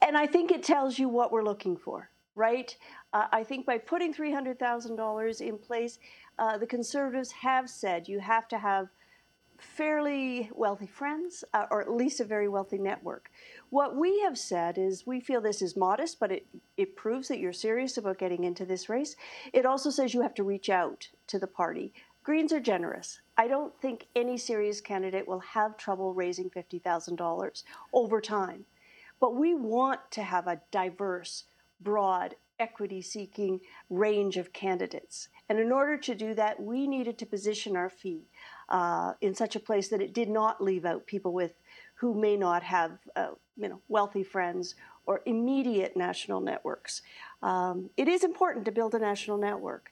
And 0.00 0.16
I 0.16 0.26
think 0.26 0.50
it 0.50 0.62
tells 0.62 0.98
you 0.98 1.08
what 1.10 1.30
we're 1.30 1.44
looking 1.44 1.76
for, 1.76 2.08
right? 2.34 2.74
Uh, 3.12 3.26
I 3.30 3.44
think 3.44 3.66
by 3.66 3.76
putting 3.76 4.14
$300,000 4.14 5.40
in 5.42 5.58
place, 5.58 5.98
uh, 6.38 6.56
the 6.56 6.66
Conservatives 6.66 7.30
have 7.32 7.68
said 7.68 8.08
you 8.08 8.20
have 8.20 8.48
to 8.48 8.58
have 8.58 8.88
fairly 9.60 10.50
wealthy 10.54 10.86
friends, 10.86 11.44
uh, 11.54 11.66
or 11.70 11.80
at 11.80 11.90
least 11.90 12.20
a 12.20 12.24
very 12.24 12.48
wealthy 12.48 12.78
network. 12.78 13.30
What 13.70 13.96
we 13.96 14.20
have 14.20 14.38
said 14.38 14.78
is 14.78 15.06
we 15.06 15.20
feel 15.20 15.40
this 15.40 15.62
is 15.62 15.76
modest, 15.76 16.18
but 16.18 16.32
it, 16.32 16.46
it 16.76 16.96
proves 16.96 17.28
that 17.28 17.38
you're 17.38 17.52
serious 17.52 17.96
about 17.96 18.18
getting 18.18 18.44
into 18.44 18.64
this 18.64 18.88
race. 18.88 19.16
It 19.52 19.66
also 19.66 19.90
says 19.90 20.14
you 20.14 20.22
have 20.22 20.34
to 20.34 20.42
reach 20.42 20.68
out 20.68 21.08
to 21.28 21.38
the 21.38 21.46
party. 21.46 21.92
Greens 22.22 22.52
are 22.52 22.60
generous. 22.60 23.20
I 23.36 23.48
don't 23.48 23.72
think 23.80 24.06
any 24.14 24.36
serious 24.36 24.80
candidate 24.80 25.26
will 25.26 25.40
have 25.40 25.76
trouble 25.76 26.12
raising 26.12 26.50
$50,000 26.50 27.62
over 27.92 28.20
time. 28.20 28.66
But 29.20 29.34
we 29.34 29.54
want 29.54 30.00
to 30.12 30.22
have 30.22 30.46
a 30.46 30.60
diverse, 30.70 31.44
broad, 31.80 32.36
equity 32.60 33.00
seeking 33.00 33.60
range 33.88 34.36
of 34.36 34.52
candidates. 34.52 35.28
And 35.48 35.58
in 35.58 35.72
order 35.72 35.96
to 35.96 36.14
do 36.14 36.34
that, 36.34 36.62
we 36.62 36.86
needed 36.86 37.18
to 37.18 37.26
position 37.26 37.74
our 37.74 37.88
fee 37.88 38.28
uh, 38.70 39.14
in 39.20 39.34
such 39.34 39.56
a 39.56 39.60
place 39.60 39.88
that 39.88 40.00
it 40.00 40.14
did 40.14 40.28
not 40.28 40.62
leave 40.62 40.84
out 40.84 41.06
people 41.06 41.32
with 41.32 41.52
who 41.94 42.14
may 42.14 42.36
not 42.36 42.62
have 42.62 42.92
uh, 43.16 43.30
you 43.56 43.68
know 43.68 43.80
wealthy 43.88 44.22
friends 44.22 44.74
or 45.06 45.22
immediate 45.26 45.96
national 45.96 46.40
networks. 46.40 47.02
Um, 47.42 47.90
it 47.96 48.08
is 48.08 48.24
important 48.24 48.64
to 48.66 48.72
build 48.72 48.94
a 48.94 48.98
national 48.98 49.38
network, 49.38 49.90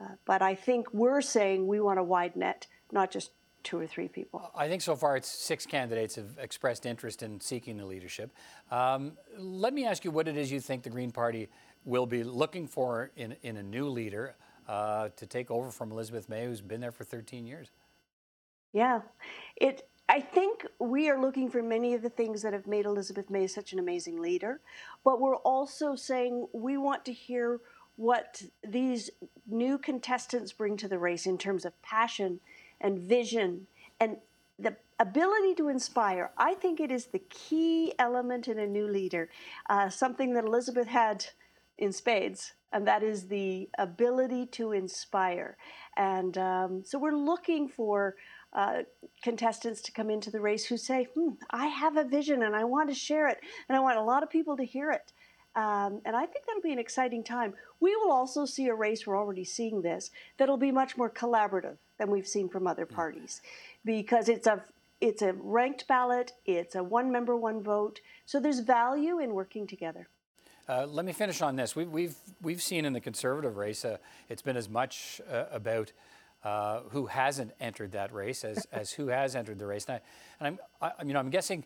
uh, 0.00 0.14
but 0.24 0.42
I 0.42 0.54
think 0.54 0.92
we're 0.92 1.20
saying 1.20 1.66
we 1.66 1.80
want 1.80 1.98
a 1.98 2.02
wide 2.02 2.36
net, 2.36 2.66
not 2.92 3.10
just 3.10 3.32
two 3.62 3.78
or 3.78 3.86
three 3.86 4.08
people. 4.08 4.50
I 4.54 4.68
think 4.68 4.80
so 4.80 4.96
far 4.96 5.16
it's 5.16 5.28
six 5.28 5.66
candidates 5.66 6.14
have 6.14 6.38
expressed 6.40 6.86
interest 6.86 7.22
in 7.22 7.40
seeking 7.40 7.76
the 7.76 7.84
leadership. 7.84 8.30
Um, 8.70 9.12
let 9.36 9.74
me 9.74 9.84
ask 9.84 10.04
you 10.04 10.10
what 10.10 10.28
it 10.28 10.36
is 10.36 10.50
you 10.50 10.60
think 10.60 10.82
the 10.82 10.90
Green 10.90 11.10
Party 11.10 11.48
will 11.84 12.06
be 12.06 12.22
looking 12.22 12.66
for 12.66 13.10
in, 13.16 13.36
in 13.42 13.56
a 13.56 13.62
new 13.62 13.88
leader 13.88 14.34
uh, 14.68 15.08
to 15.16 15.26
take 15.26 15.50
over 15.50 15.70
from 15.70 15.90
Elizabeth 15.92 16.28
May, 16.28 16.44
who's 16.44 16.60
been 16.60 16.80
there 16.80 16.92
for 16.92 17.04
13 17.04 17.46
years. 17.46 17.70
Yeah, 18.72 19.00
it. 19.56 19.88
I 20.08 20.20
think 20.20 20.66
we 20.80 21.08
are 21.08 21.20
looking 21.20 21.48
for 21.50 21.62
many 21.62 21.94
of 21.94 22.02
the 22.02 22.10
things 22.10 22.42
that 22.42 22.52
have 22.52 22.66
made 22.66 22.84
Elizabeth 22.84 23.30
May 23.30 23.46
such 23.46 23.72
an 23.72 23.78
amazing 23.78 24.20
leader, 24.20 24.60
but 25.04 25.20
we're 25.20 25.36
also 25.36 25.94
saying 25.94 26.48
we 26.52 26.76
want 26.76 27.04
to 27.04 27.12
hear 27.12 27.60
what 27.94 28.42
these 28.66 29.10
new 29.46 29.78
contestants 29.78 30.52
bring 30.52 30.76
to 30.78 30.88
the 30.88 30.98
race 30.98 31.26
in 31.26 31.38
terms 31.38 31.64
of 31.64 31.80
passion 31.82 32.40
and 32.80 32.98
vision 32.98 33.66
and 34.00 34.16
the 34.58 34.74
ability 34.98 35.54
to 35.54 35.68
inspire. 35.68 36.30
I 36.36 36.54
think 36.54 36.80
it 36.80 36.90
is 36.90 37.06
the 37.06 37.22
key 37.30 37.92
element 37.98 38.48
in 38.48 38.58
a 38.58 38.66
new 38.66 38.88
leader, 38.88 39.30
uh, 39.68 39.90
something 39.90 40.32
that 40.34 40.44
Elizabeth 40.44 40.88
had 40.88 41.24
in 41.78 41.92
spades, 41.92 42.52
and 42.72 42.86
that 42.86 43.02
is 43.02 43.28
the 43.28 43.68
ability 43.78 44.46
to 44.46 44.72
inspire. 44.72 45.56
And 45.96 46.36
um, 46.36 46.82
so 46.84 46.98
we're 46.98 47.12
looking 47.12 47.68
for 47.68 48.16
uh, 48.52 48.82
contestants 49.22 49.80
to 49.82 49.92
come 49.92 50.10
into 50.10 50.30
the 50.30 50.40
race 50.40 50.64
who 50.66 50.76
say, 50.76 51.08
hmm, 51.14 51.30
I 51.50 51.66
have 51.66 51.96
a 51.96 52.04
vision 52.04 52.42
and 52.42 52.56
I 52.56 52.64
want 52.64 52.88
to 52.88 52.94
share 52.94 53.28
it, 53.28 53.38
and 53.68 53.76
I 53.76 53.80
want 53.80 53.98
a 53.98 54.02
lot 54.02 54.22
of 54.22 54.30
people 54.30 54.56
to 54.56 54.64
hear 54.64 54.90
it. 54.90 55.12
Um, 55.56 56.00
and 56.04 56.14
I 56.14 56.26
think 56.26 56.46
that'll 56.46 56.62
be 56.62 56.72
an 56.72 56.78
exciting 56.78 57.24
time. 57.24 57.54
We 57.80 57.96
will 57.96 58.12
also 58.12 58.44
see 58.44 58.68
a 58.68 58.74
race, 58.74 59.06
we're 59.06 59.18
already 59.18 59.44
seeing 59.44 59.82
this, 59.82 60.10
that'll 60.38 60.56
be 60.56 60.70
much 60.70 60.96
more 60.96 61.10
collaborative 61.10 61.76
than 61.98 62.10
we've 62.10 62.26
seen 62.26 62.48
from 62.48 62.66
other 62.66 62.86
parties 62.86 63.40
because 63.84 64.28
it's 64.28 64.46
a 64.46 64.62
it's 65.00 65.22
a 65.22 65.32
ranked 65.32 65.88
ballot, 65.88 66.32
it's 66.44 66.74
a 66.74 66.82
one 66.82 67.10
member, 67.10 67.34
one 67.34 67.62
vote. 67.62 68.00
So 68.26 68.38
there's 68.38 68.60
value 68.60 69.18
in 69.18 69.32
working 69.32 69.66
together. 69.66 70.08
Uh, 70.68 70.86
let 70.86 71.06
me 71.06 71.12
finish 71.12 71.40
on 71.40 71.56
this. 71.56 71.74
We've, 71.74 71.88
we've, 71.88 72.14
we've 72.42 72.62
seen 72.62 72.84
in 72.84 72.92
the 72.92 73.00
conservative 73.00 73.56
race, 73.56 73.84
uh, 73.84 73.96
it's 74.28 74.42
been 74.42 74.58
as 74.58 74.68
much 74.68 75.20
uh, 75.28 75.44
about 75.50 75.92
uh, 76.44 76.80
who 76.90 77.06
hasn't 77.06 77.52
entered 77.60 77.92
that 77.92 78.12
race 78.12 78.44
as, 78.44 78.66
as 78.72 78.92
who 78.92 79.08
has 79.08 79.36
entered 79.36 79.58
the 79.58 79.66
race. 79.66 79.86
And, 79.88 80.00
I, 80.40 80.46
I'm, 80.46 80.58
I, 80.80 80.92
you 81.04 81.12
know, 81.12 81.20
I'm 81.20 81.30
guessing 81.30 81.64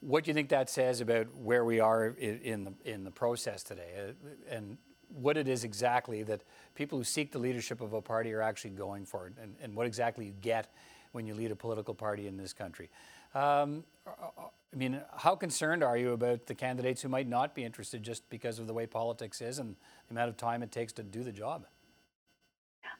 what 0.00 0.24
do 0.24 0.30
you 0.30 0.34
think 0.34 0.50
that 0.50 0.70
says 0.70 1.00
about 1.00 1.34
where 1.34 1.64
we 1.64 1.80
are 1.80 2.06
in, 2.06 2.38
in 2.40 2.64
the, 2.64 2.72
in 2.84 3.04
the 3.04 3.10
process 3.10 3.62
today 3.62 3.90
uh, 3.98 4.54
and 4.54 4.78
what 5.08 5.36
it 5.36 5.48
is 5.48 5.64
exactly 5.64 6.22
that 6.24 6.42
people 6.74 6.98
who 6.98 7.04
seek 7.04 7.32
the 7.32 7.38
leadership 7.38 7.80
of 7.80 7.92
a 7.92 8.02
party 8.02 8.32
are 8.32 8.42
actually 8.42 8.70
going 8.70 9.04
for 9.04 9.32
and, 9.40 9.54
and 9.62 9.74
what 9.74 9.86
exactly 9.86 10.26
you 10.26 10.34
get 10.40 10.72
when 11.12 11.26
you 11.26 11.34
lead 11.34 11.50
a 11.50 11.56
political 11.56 11.94
party 11.94 12.26
in 12.26 12.36
this 12.36 12.52
country. 12.52 12.90
Um, 13.34 13.84
I 14.06 14.76
mean, 14.76 15.00
how 15.16 15.34
concerned 15.36 15.82
are 15.82 15.96
you 15.96 16.12
about 16.12 16.46
the 16.46 16.54
candidates 16.54 17.00
who 17.02 17.08
might 17.08 17.28
not 17.28 17.54
be 17.54 17.64
interested 17.64 18.02
just 18.02 18.28
because 18.28 18.58
of 18.58 18.66
the 18.66 18.74
way 18.74 18.86
politics 18.86 19.40
is 19.40 19.58
and 19.58 19.76
the 20.08 20.14
amount 20.14 20.28
of 20.28 20.36
time 20.36 20.62
it 20.62 20.70
takes 20.70 20.92
to 20.94 21.02
do 21.02 21.22
the 21.22 21.32
job? 21.32 21.66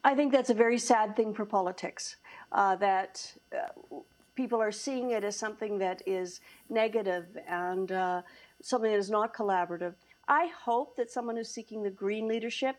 I 0.06 0.14
think 0.14 0.30
that's 0.30 0.50
a 0.50 0.54
very 0.54 0.78
sad 0.78 1.16
thing 1.16 1.34
for 1.34 1.44
politics. 1.44 2.16
Uh, 2.52 2.76
that 2.76 3.34
uh, 3.52 3.96
people 4.36 4.62
are 4.62 4.70
seeing 4.70 5.10
it 5.10 5.24
as 5.24 5.34
something 5.34 5.78
that 5.78 6.00
is 6.06 6.40
negative 6.70 7.26
and 7.48 7.90
uh, 7.90 8.22
something 8.62 8.92
that 8.92 8.98
is 8.98 9.10
not 9.10 9.34
collaborative. 9.34 9.94
I 10.28 10.46
hope 10.64 10.96
that 10.96 11.10
someone 11.10 11.36
who's 11.36 11.48
seeking 11.48 11.82
the 11.82 11.90
green 11.90 12.28
leadership 12.28 12.76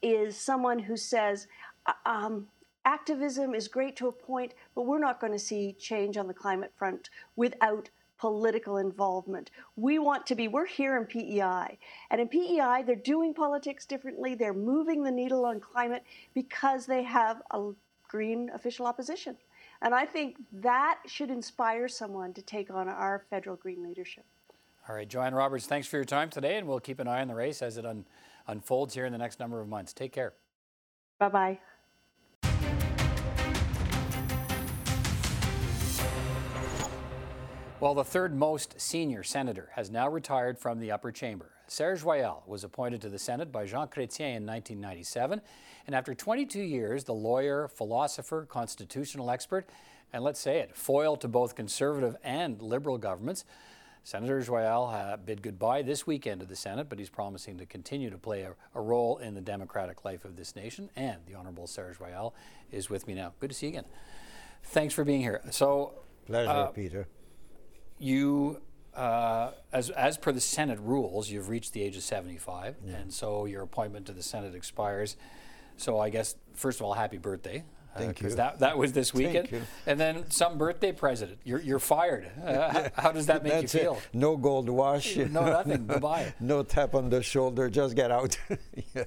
is 0.00 0.38
someone 0.38 0.78
who 0.78 0.96
says, 0.96 1.48
uh, 1.84 1.92
um, 2.06 2.46
activism 2.86 3.54
is 3.54 3.68
great 3.68 3.94
to 3.96 4.08
a 4.08 4.12
point, 4.12 4.54
but 4.74 4.86
we're 4.86 4.98
not 4.98 5.20
going 5.20 5.34
to 5.34 5.38
see 5.38 5.74
change 5.78 6.16
on 6.16 6.28
the 6.28 6.34
climate 6.34 6.72
front 6.78 7.10
without 7.36 7.90
political 8.20 8.76
involvement. 8.76 9.50
We 9.76 9.98
want 9.98 10.26
to 10.26 10.34
be, 10.34 10.46
we're 10.46 10.66
here 10.66 10.96
in 10.98 11.06
PEI. 11.06 11.78
And 12.10 12.20
in 12.20 12.28
PEI, 12.28 12.84
they're 12.86 12.94
doing 12.94 13.32
politics 13.32 13.86
differently. 13.86 14.34
They're 14.34 14.52
moving 14.52 15.02
the 15.02 15.10
needle 15.10 15.46
on 15.46 15.58
climate 15.58 16.04
because 16.34 16.84
they 16.84 17.02
have 17.02 17.40
a 17.52 17.70
green 18.06 18.50
official 18.54 18.86
opposition. 18.86 19.36
And 19.82 19.94
I 19.94 20.04
think 20.04 20.36
that 20.52 20.98
should 21.06 21.30
inspire 21.30 21.88
someone 21.88 22.34
to 22.34 22.42
take 22.42 22.70
on 22.70 22.88
our 22.88 23.24
federal 23.30 23.56
green 23.56 23.82
leadership. 23.82 24.24
All 24.88 24.94
right, 24.94 25.08
Jo-Ann 25.08 25.34
Roberts, 25.34 25.66
thanks 25.66 25.86
for 25.86 25.96
your 25.96 26.04
time 26.04 26.28
today, 26.28 26.56
and 26.56 26.66
we'll 26.66 26.80
keep 26.80 26.98
an 26.98 27.08
eye 27.08 27.22
on 27.22 27.28
the 27.28 27.34
race 27.34 27.62
as 27.62 27.78
it 27.78 27.86
un- 27.86 28.04
unfolds 28.48 28.92
here 28.94 29.06
in 29.06 29.12
the 29.12 29.18
next 29.18 29.40
number 29.40 29.60
of 29.60 29.68
months. 29.68 29.92
Take 29.92 30.12
care. 30.12 30.34
Bye 31.18 31.28
bye. 31.28 31.58
Well, 37.80 37.94
the 37.94 38.04
third 38.04 38.36
most 38.36 38.78
senior 38.78 39.22
senator 39.22 39.70
has 39.72 39.90
now 39.90 40.06
retired 40.06 40.58
from 40.58 40.80
the 40.80 40.92
upper 40.92 41.10
chamber. 41.10 41.52
Serge 41.66 42.02
Joyal 42.02 42.42
was 42.46 42.62
appointed 42.62 43.00
to 43.00 43.08
the 43.08 43.18
Senate 43.18 43.50
by 43.50 43.64
Jean 43.64 43.86
Chrétien 43.86 44.36
in 44.36 44.44
1997, 44.44 45.40
and 45.86 45.96
after 45.96 46.14
22 46.14 46.60
years, 46.60 47.04
the 47.04 47.14
lawyer, 47.14 47.68
philosopher, 47.68 48.44
constitutional 48.44 49.30
expert, 49.30 49.66
and 50.12 50.22
let's 50.22 50.38
say 50.38 50.58
it, 50.58 50.76
foil 50.76 51.16
to 51.16 51.26
both 51.26 51.54
conservative 51.54 52.16
and 52.22 52.60
liberal 52.60 52.98
governments, 52.98 53.46
Senator 54.04 54.42
Joyal 54.42 54.88
uh, 54.88 55.16
bid 55.16 55.40
goodbye 55.40 55.80
this 55.80 56.06
weekend 56.06 56.40
to 56.40 56.46
the 56.46 56.56
Senate, 56.56 56.90
but 56.90 56.98
he's 56.98 57.08
promising 57.08 57.56
to 57.56 57.64
continue 57.64 58.10
to 58.10 58.18
play 58.18 58.42
a, 58.42 58.54
a, 58.74 58.80
role 58.80 59.16
in 59.18 59.34
the 59.34 59.40
democratic 59.40 60.04
life 60.04 60.26
of 60.26 60.36
this 60.36 60.54
nation. 60.54 60.90
And 60.96 61.20
the 61.26 61.34
Honorable 61.34 61.66
Serge 61.66 61.98
Joyal 61.98 62.34
is 62.70 62.90
with 62.90 63.06
me 63.06 63.14
now. 63.14 63.32
Good 63.40 63.50
to 63.50 63.56
see 63.56 63.66
you 63.66 63.72
again. 63.72 63.84
Thanks 64.64 64.92
for 64.92 65.04
being 65.04 65.20
here. 65.20 65.40
So, 65.50 65.92
pleasure, 66.26 66.50
uh, 66.50 66.66
Peter 66.68 67.06
you, 68.00 68.60
uh, 68.94 69.52
as, 69.72 69.90
as 69.90 70.18
per 70.18 70.32
the 70.32 70.40
Senate 70.40 70.80
rules, 70.80 71.30
you've 71.30 71.48
reached 71.48 71.72
the 71.72 71.82
age 71.82 71.96
of 71.96 72.02
75, 72.02 72.76
yeah. 72.84 72.96
and 72.96 73.12
so 73.12 73.44
your 73.44 73.62
appointment 73.62 74.06
to 74.06 74.12
the 74.12 74.22
Senate 74.22 74.54
expires. 74.54 75.16
So 75.76 75.98
I 75.98 76.10
guess, 76.10 76.34
first 76.54 76.80
of 76.80 76.86
all, 76.86 76.94
happy 76.94 77.18
birthday. 77.18 77.64
Uh, 77.94 77.98
Thank 77.98 78.22
uh, 78.22 78.28
you. 78.28 78.34
That, 78.34 78.58
that 78.60 78.78
was 78.78 78.92
this 78.92 79.12
weekend. 79.12 79.48
Thank 79.48 79.52
you. 79.52 79.62
And 79.86 79.98
then 79.98 80.30
some 80.30 80.58
birthday 80.58 80.92
president. 80.92 81.38
You're, 81.44 81.60
you're 81.60 81.78
fired. 81.78 82.30
Uh, 82.42 82.88
how, 82.94 83.12
does 83.16 83.26
that 83.26 83.42
make 83.42 83.62
you 83.62 83.68
feel? 83.68 83.94
It. 83.94 84.08
No 84.12 84.36
gold 84.36 84.68
wash. 84.68 85.16
no, 85.16 85.24
nothing. 85.26 85.86
no, 85.86 85.94
Goodbye. 85.94 86.34
No 86.38 86.62
tap 86.62 86.94
on 86.94 87.10
the 87.10 87.22
shoulder. 87.22 87.68
Just 87.68 87.96
get 87.96 88.10
out. 88.10 88.38
yeah. 88.94 89.04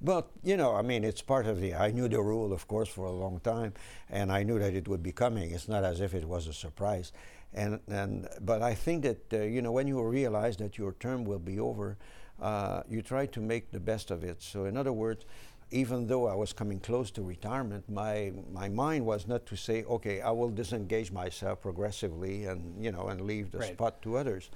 But, 0.00 0.30
you 0.44 0.56
know, 0.56 0.74
I 0.74 0.82
mean, 0.82 1.02
it's 1.02 1.22
part 1.22 1.46
of 1.46 1.60
the. 1.60 1.74
I 1.74 1.90
knew 1.90 2.08
the 2.08 2.20
rule, 2.20 2.52
of 2.52 2.68
course, 2.68 2.88
for 2.88 3.06
a 3.06 3.12
long 3.12 3.40
time, 3.40 3.72
and 4.08 4.30
I 4.30 4.44
knew 4.44 4.58
that 4.58 4.74
it 4.74 4.86
would 4.86 5.02
be 5.02 5.12
coming. 5.12 5.50
It's 5.50 5.68
not 5.68 5.84
as 5.84 6.00
if 6.00 6.14
it 6.14 6.24
was 6.24 6.46
a 6.46 6.52
surprise. 6.52 7.12
And, 7.52 7.80
and, 7.88 8.28
but 8.40 8.62
I 8.62 8.74
think 8.74 9.02
that, 9.02 9.32
uh, 9.32 9.42
you 9.42 9.60
know, 9.62 9.72
when 9.72 9.88
you 9.88 10.00
realize 10.02 10.56
that 10.58 10.78
your 10.78 10.92
term 11.00 11.24
will 11.24 11.38
be 11.40 11.58
over, 11.58 11.96
uh, 12.40 12.82
you 12.88 13.02
try 13.02 13.26
to 13.26 13.40
make 13.40 13.70
the 13.72 13.80
best 13.80 14.10
of 14.10 14.22
it. 14.24 14.40
So 14.42 14.64
in 14.66 14.76
other 14.76 14.92
words, 14.92 15.24
even 15.72 16.06
though 16.06 16.26
I 16.26 16.34
was 16.34 16.52
coming 16.52 16.80
close 16.80 17.10
to 17.12 17.22
retirement, 17.22 17.88
my 17.88 18.32
my 18.52 18.68
mind 18.68 19.06
was 19.06 19.28
not 19.28 19.46
to 19.46 19.56
say, 19.56 19.84
okay, 19.84 20.20
I 20.20 20.30
will 20.30 20.48
disengage 20.50 21.12
myself 21.12 21.60
progressively 21.60 22.46
and 22.46 22.82
you 22.84 22.90
know 22.90 23.06
and 23.08 23.20
leave 23.20 23.52
the 23.52 23.58
Right. 23.58 23.72
spot 23.74 24.02
to 24.02 24.16
others. 24.16 24.50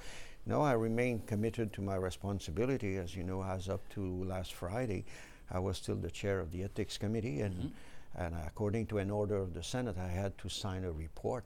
No, 0.46 0.60
I 0.62 0.72
remained 0.72 1.26
committed 1.26 1.72
to 1.74 1.82
my 1.82 1.94
responsibility. 1.96 2.96
As 2.96 3.14
you 3.14 3.22
know, 3.22 3.44
as 3.44 3.68
up 3.68 3.88
to 3.90 4.24
last 4.24 4.54
Friday, 4.54 5.04
I 5.50 5.58
was 5.60 5.76
still 5.78 5.94
the 5.96 6.10
chair 6.10 6.40
of 6.40 6.50
the 6.50 6.64
ethics 6.64 6.98
committee, 6.98 7.42
and 7.42 7.72
and 8.16 8.34
according 8.46 8.86
to 8.86 8.98
an 8.98 9.10
order 9.10 9.36
of 9.36 9.54
the 9.54 9.62
Senate, 9.62 9.96
I 9.98 10.08
had 10.08 10.36
to 10.38 10.48
sign 10.48 10.84
a 10.84 10.90
report. 10.92 11.44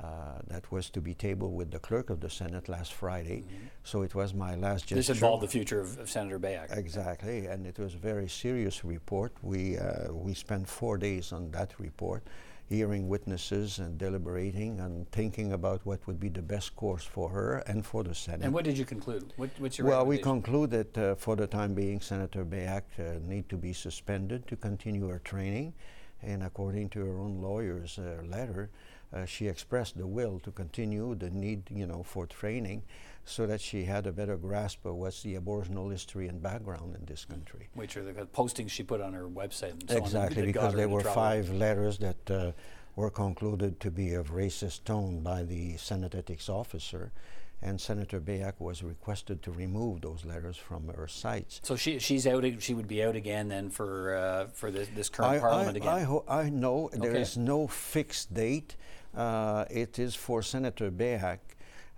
Uh, 0.00 0.38
that 0.46 0.70
was 0.70 0.90
to 0.90 1.00
be 1.00 1.12
tabled 1.12 1.52
with 1.52 1.72
the 1.72 1.78
clerk 1.80 2.08
of 2.08 2.20
the 2.20 2.30
Senate 2.30 2.68
last 2.68 2.92
Friday. 2.92 3.44
So 3.82 4.02
it 4.02 4.14
was 4.14 4.32
my 4.32 4.54
last 4.54 4.82
gesture. 4.82 4.94
This 4.94 5.10
involved 5.10 5.42
the 5.42 5.48
future 5.48 5.80
of, 5.80 5.98
of 5.98 6.08
Senator 6.08 6.38
Beyak. 6.38 6.76
Exactly, 6.76 7.46
and 7.46 7.66
it 7.66 7.80
was 7.80 7.94
a 7.94 7.98
very 7.98 8.28
serious 8.28 8.84
report. 8.84 9.32
We 9.42 9.76
uh, 9.76 10.12
we 10.12 10.34
spent 10.34 10.68
four 10.68 10.98
days 10.98 11.32
on 11.32 11.50
that 11.50 11.74
report, 11.80 12.22
hearing 12.68 13.08
witnesses 13.08 13.80
and 13.80 13.98
deliberating 13.98 14.78
and 14.78 15.10
thinking 15.10 15.52
about 15.52 15.84
what 15.84 16.06
would 16.06 16.20
be 16.20 16.28
the 16.28 16.42
best 16.42 16.76
course 16.76 17.02
for 17.02 17.28
her 17.30 17.64
and 17.66 17.84
for 17.84 18.04
the 18.04 18.14
Senate. 18.14 18.44
And 18.44 18.52
what 18.54 18.64
did 18.64 18.78
you 18.78 18.84
conclude? 18.84 19.32
What, 19.36 19.50
what's 19.58 19.78
your 19.78 19.88
well, 19.88 20.06
we 20.06 20.16
recommendation? 20.16 20.42
conclude 20.42 20.70
that 20.70 20.98
uh, 20.98 21.14
for 21.16 21.34
the 21.34 21.48
time 21.48 21.74
being, 21.74 22.00
Senator 22.00 22.44
Beyak 22.44 22.84
uh, 22.98 23.18
need 23.26 23.48
to 23.48 23.56
be 23.56 23.72
suspended 23.72 24.46
to 24.46 24.54
continue 24.54 25.08
her 25.08 25.20
training, 25.24 25.74
and 26.22 26.44
according 26.44 26.90
to 26.90 27.00
her 27.00 27.18
own 27.18 27.42
lawyer's 27.42 27.98
uh, 27.98 28.22
letter, 28.28 28.70
uh, 29.12 29.24
she 29.24 29.48
expressed 29.48 29.96
the 29.96 30.06
will 30.06 30.38
to 30.40 30.50
continue 30.50 31.14
the 31.14 31.30
need, 31.30 31.62
you 31.70 31.86
know, 31.86 32.02
for 32.02 32.26
training, 32.26 32.82
so 33.24 33.46
that 33.46 33.60
she 33.60 33.84
had 33.84 34.06
a 34.06 34.12
better 34.12 34.36
grasp 34.36 34.84
of 34.86 34.94
what's 34.94 35.22
the 35.22 35.36
Aboriginal 35.36 35.88
history 35.88 36.28
and 36.28 36.42
background 36.42 36.96
in 36.96 37.04
this 37.06 37.24
country. 37.24 37.68
Which 37.74 37.96
are 37.96 38.04
the 38.04 38.12
postings 38.26 38.70
she 38.70 38.82
put 38.82 39.00
on 39.00 39.12
her 39.12 39.28
website 39.28 39.72
and 39.72 39.90
so 39.90 39.96
Exactly, 39.96 40.46
because 40.46 40.74
there 40.74 40.88
were 40.88 41.02
five 41.02 41.50
letters 41.50 41.98
that 41.98 42.30
uh, 42.30 42.52
were 42.96 43.10
concluded 43.10 43.80
to 43.80 43.90
be 43.90 44.14
of 44.14 44.32
racist 44.32 44.84
tone 44.84 45.20
by 45.20 45.42
the 45.42 45.76
Senate 45.76 46.14
ethics 46.14 46.48
officer, 46.48 47.12
and 47.60 47.80
Senator 47.80 48.20
Beyak 48.20 48.54
was 48.60 48.82
requested 48.82 49.42
to 49.42 49.50
remove 49.50 50.00
those 50.00 50.24
letters 50.24 50.56
from 50.56 50.88
her 50.88 51.08
sites. 51.08 51.60
So 51.64 51.76
she, 51.76 51.98
she's 51.98 52.26
out. 52.26 52.44
She 52.60 52.72
would 52.72 52.86
be 52.88 53.02
out 53.02 53.16
again 53.16 53.48
then 53.48 53.68
for 53.70 54.14
uh, 54.14 54.46
for 54.52 54.70
this, 54.70 54.88
this 54.94 55.08
current 55.08 55.40
parliament 55.40 55.76
I, 55.76 55.80
again. 55.80 55.88
I, 55.88 56.00
ho- 56.02 56.24
I 56.28 56.50
know 56.50 56.88
there 56.92 57.10
Okay. 57.10 57.20
is 57.20 57.36
no 57.36 57.66
fixed 57.66 58.32
date. 58.32 58.76
Uh, 59.18 59.64
it 59.68 59.98
is 59.98 60.14
for 60.14 60.42
Senator 60.42 60.92
Beyak 60.92 61.40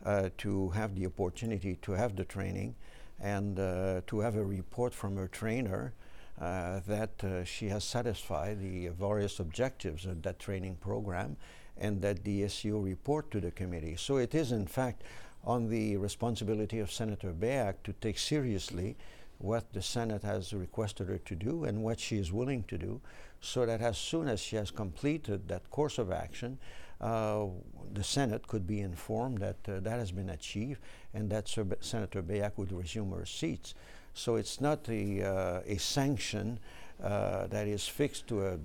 uh, 0.07 0.31
to 0.39 0.71
have 0.71 0.95
the 0.95 1.05
opportunity 1.05 1.77
to 1.83 1.93
have 1.93 2.17
the 2.17 2.25
training 2.25 2.75
and 3.21 3.61
uh, 3.61 4.01
to 4.07 4.21
have 4.21 4.37
a 4.37 4.43
report 4.43 4.95
from 4.95 5.19
her 5.19 5.29
trainer 5.29 5.93
that 6.39 7.45
she 7.45 7.69
has 7.69 7.85
satisfied 7.85 8.59
the 8.59 8.89
various 8.89 9.39
objectives 9.39 10.07
of 10.07 10.23
that 10.23 10.39
training 10.39 10.75
program 10.77 11.37
and 11.77 12.01
that 12.01 12.25
the 12.25 12.45
SEO 12.45 12.83
report 12.83 13.31
to 13.31 13.39
the 13.39 13.51
committee. 13.51 13.97
So 13.99 14.17
it 14.17 14.35
is, 14.35 14.51
in 14.51 14.67
fact, 14.67 15.03
on 15.45 15.69
the 15.69 15.99
responsibility 15.99 16.79
of 16.79 16.91
Senator 16.91 17.35
Beyak 17.35 17.83
to 17.85 17.93
take 17.93 18.19
seriously 18.19 18.97
what 19.37 19.71
the 19.75 19.83
Senate 19.83 20.23
has 20.23 20.55
requested 20.55 21.09
her 21.09 21.19
to 21.19 21.35
do 21.35 21.65
and 21.65 21.83
what 21.83 22.01
she 22.01 22.17
is 22.17 22.33
willing 22.33 22.63
to 22.69 22.79
do, 22.79 23.03
so 23.43 23.67
that 23.67 23.83
as 23.83 23.99
soon 23.99 24.27
as 24.27 24.41
she 24.41 24.57
has 24.57 24.71
completed 24.71 25.49
that 25.49 25.71
course 25.71 25.99
of 25.99 26.11
action, 26.11 26.59
the 27.01 28.05
Senate 28.05 28.47
could 28.47 28.67
be 28.67 28.81
informed 28.81 29.39
that 29.39 29.57
uh, 29.69 29.81
that 29.81 29.99
has 29.99 30.13
been 30.13 30.31
achieved 30.31 30.81
and 31.15 31.31
that 31.31 31.49
Sir 31.49 31.67
Senator 31.81 32.23
Beyak 32.23 32.53
would 32.57 32.73
resume 32.73 33.13
her 33.13 33.27
seats. 33.27 33.75
So 34.15 34.37
it's 34.37 34.61
not 34.61 34.89
a, 34.89 35.23
uh, 35.23 35.61
a 35.65 35.79
sanction 35.79 36.59
uh, 37.03 37.47
that 37.47 37.67
is 37.67 37.87
fixed 37.87 38.27
to 38.29 38.47
a 38.47 38.59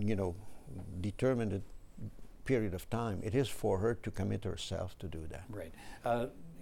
you 0.00 0.16
know 0.16 0.34
determined 1.00 1.62
period 2.44 2.74
of 2.74 2.88
time. 2.90 3.20
It 3.22 3.34
is 3.34 3.48
for 3.48 3.78
her 3.78 3.94
to 3.94 4.10
commit 4.10 4.44
herself 4.44 4.98
to 4.98 5.06
do 5.06 5.26
that. 5.30 5.44
Right. 5.48 5.72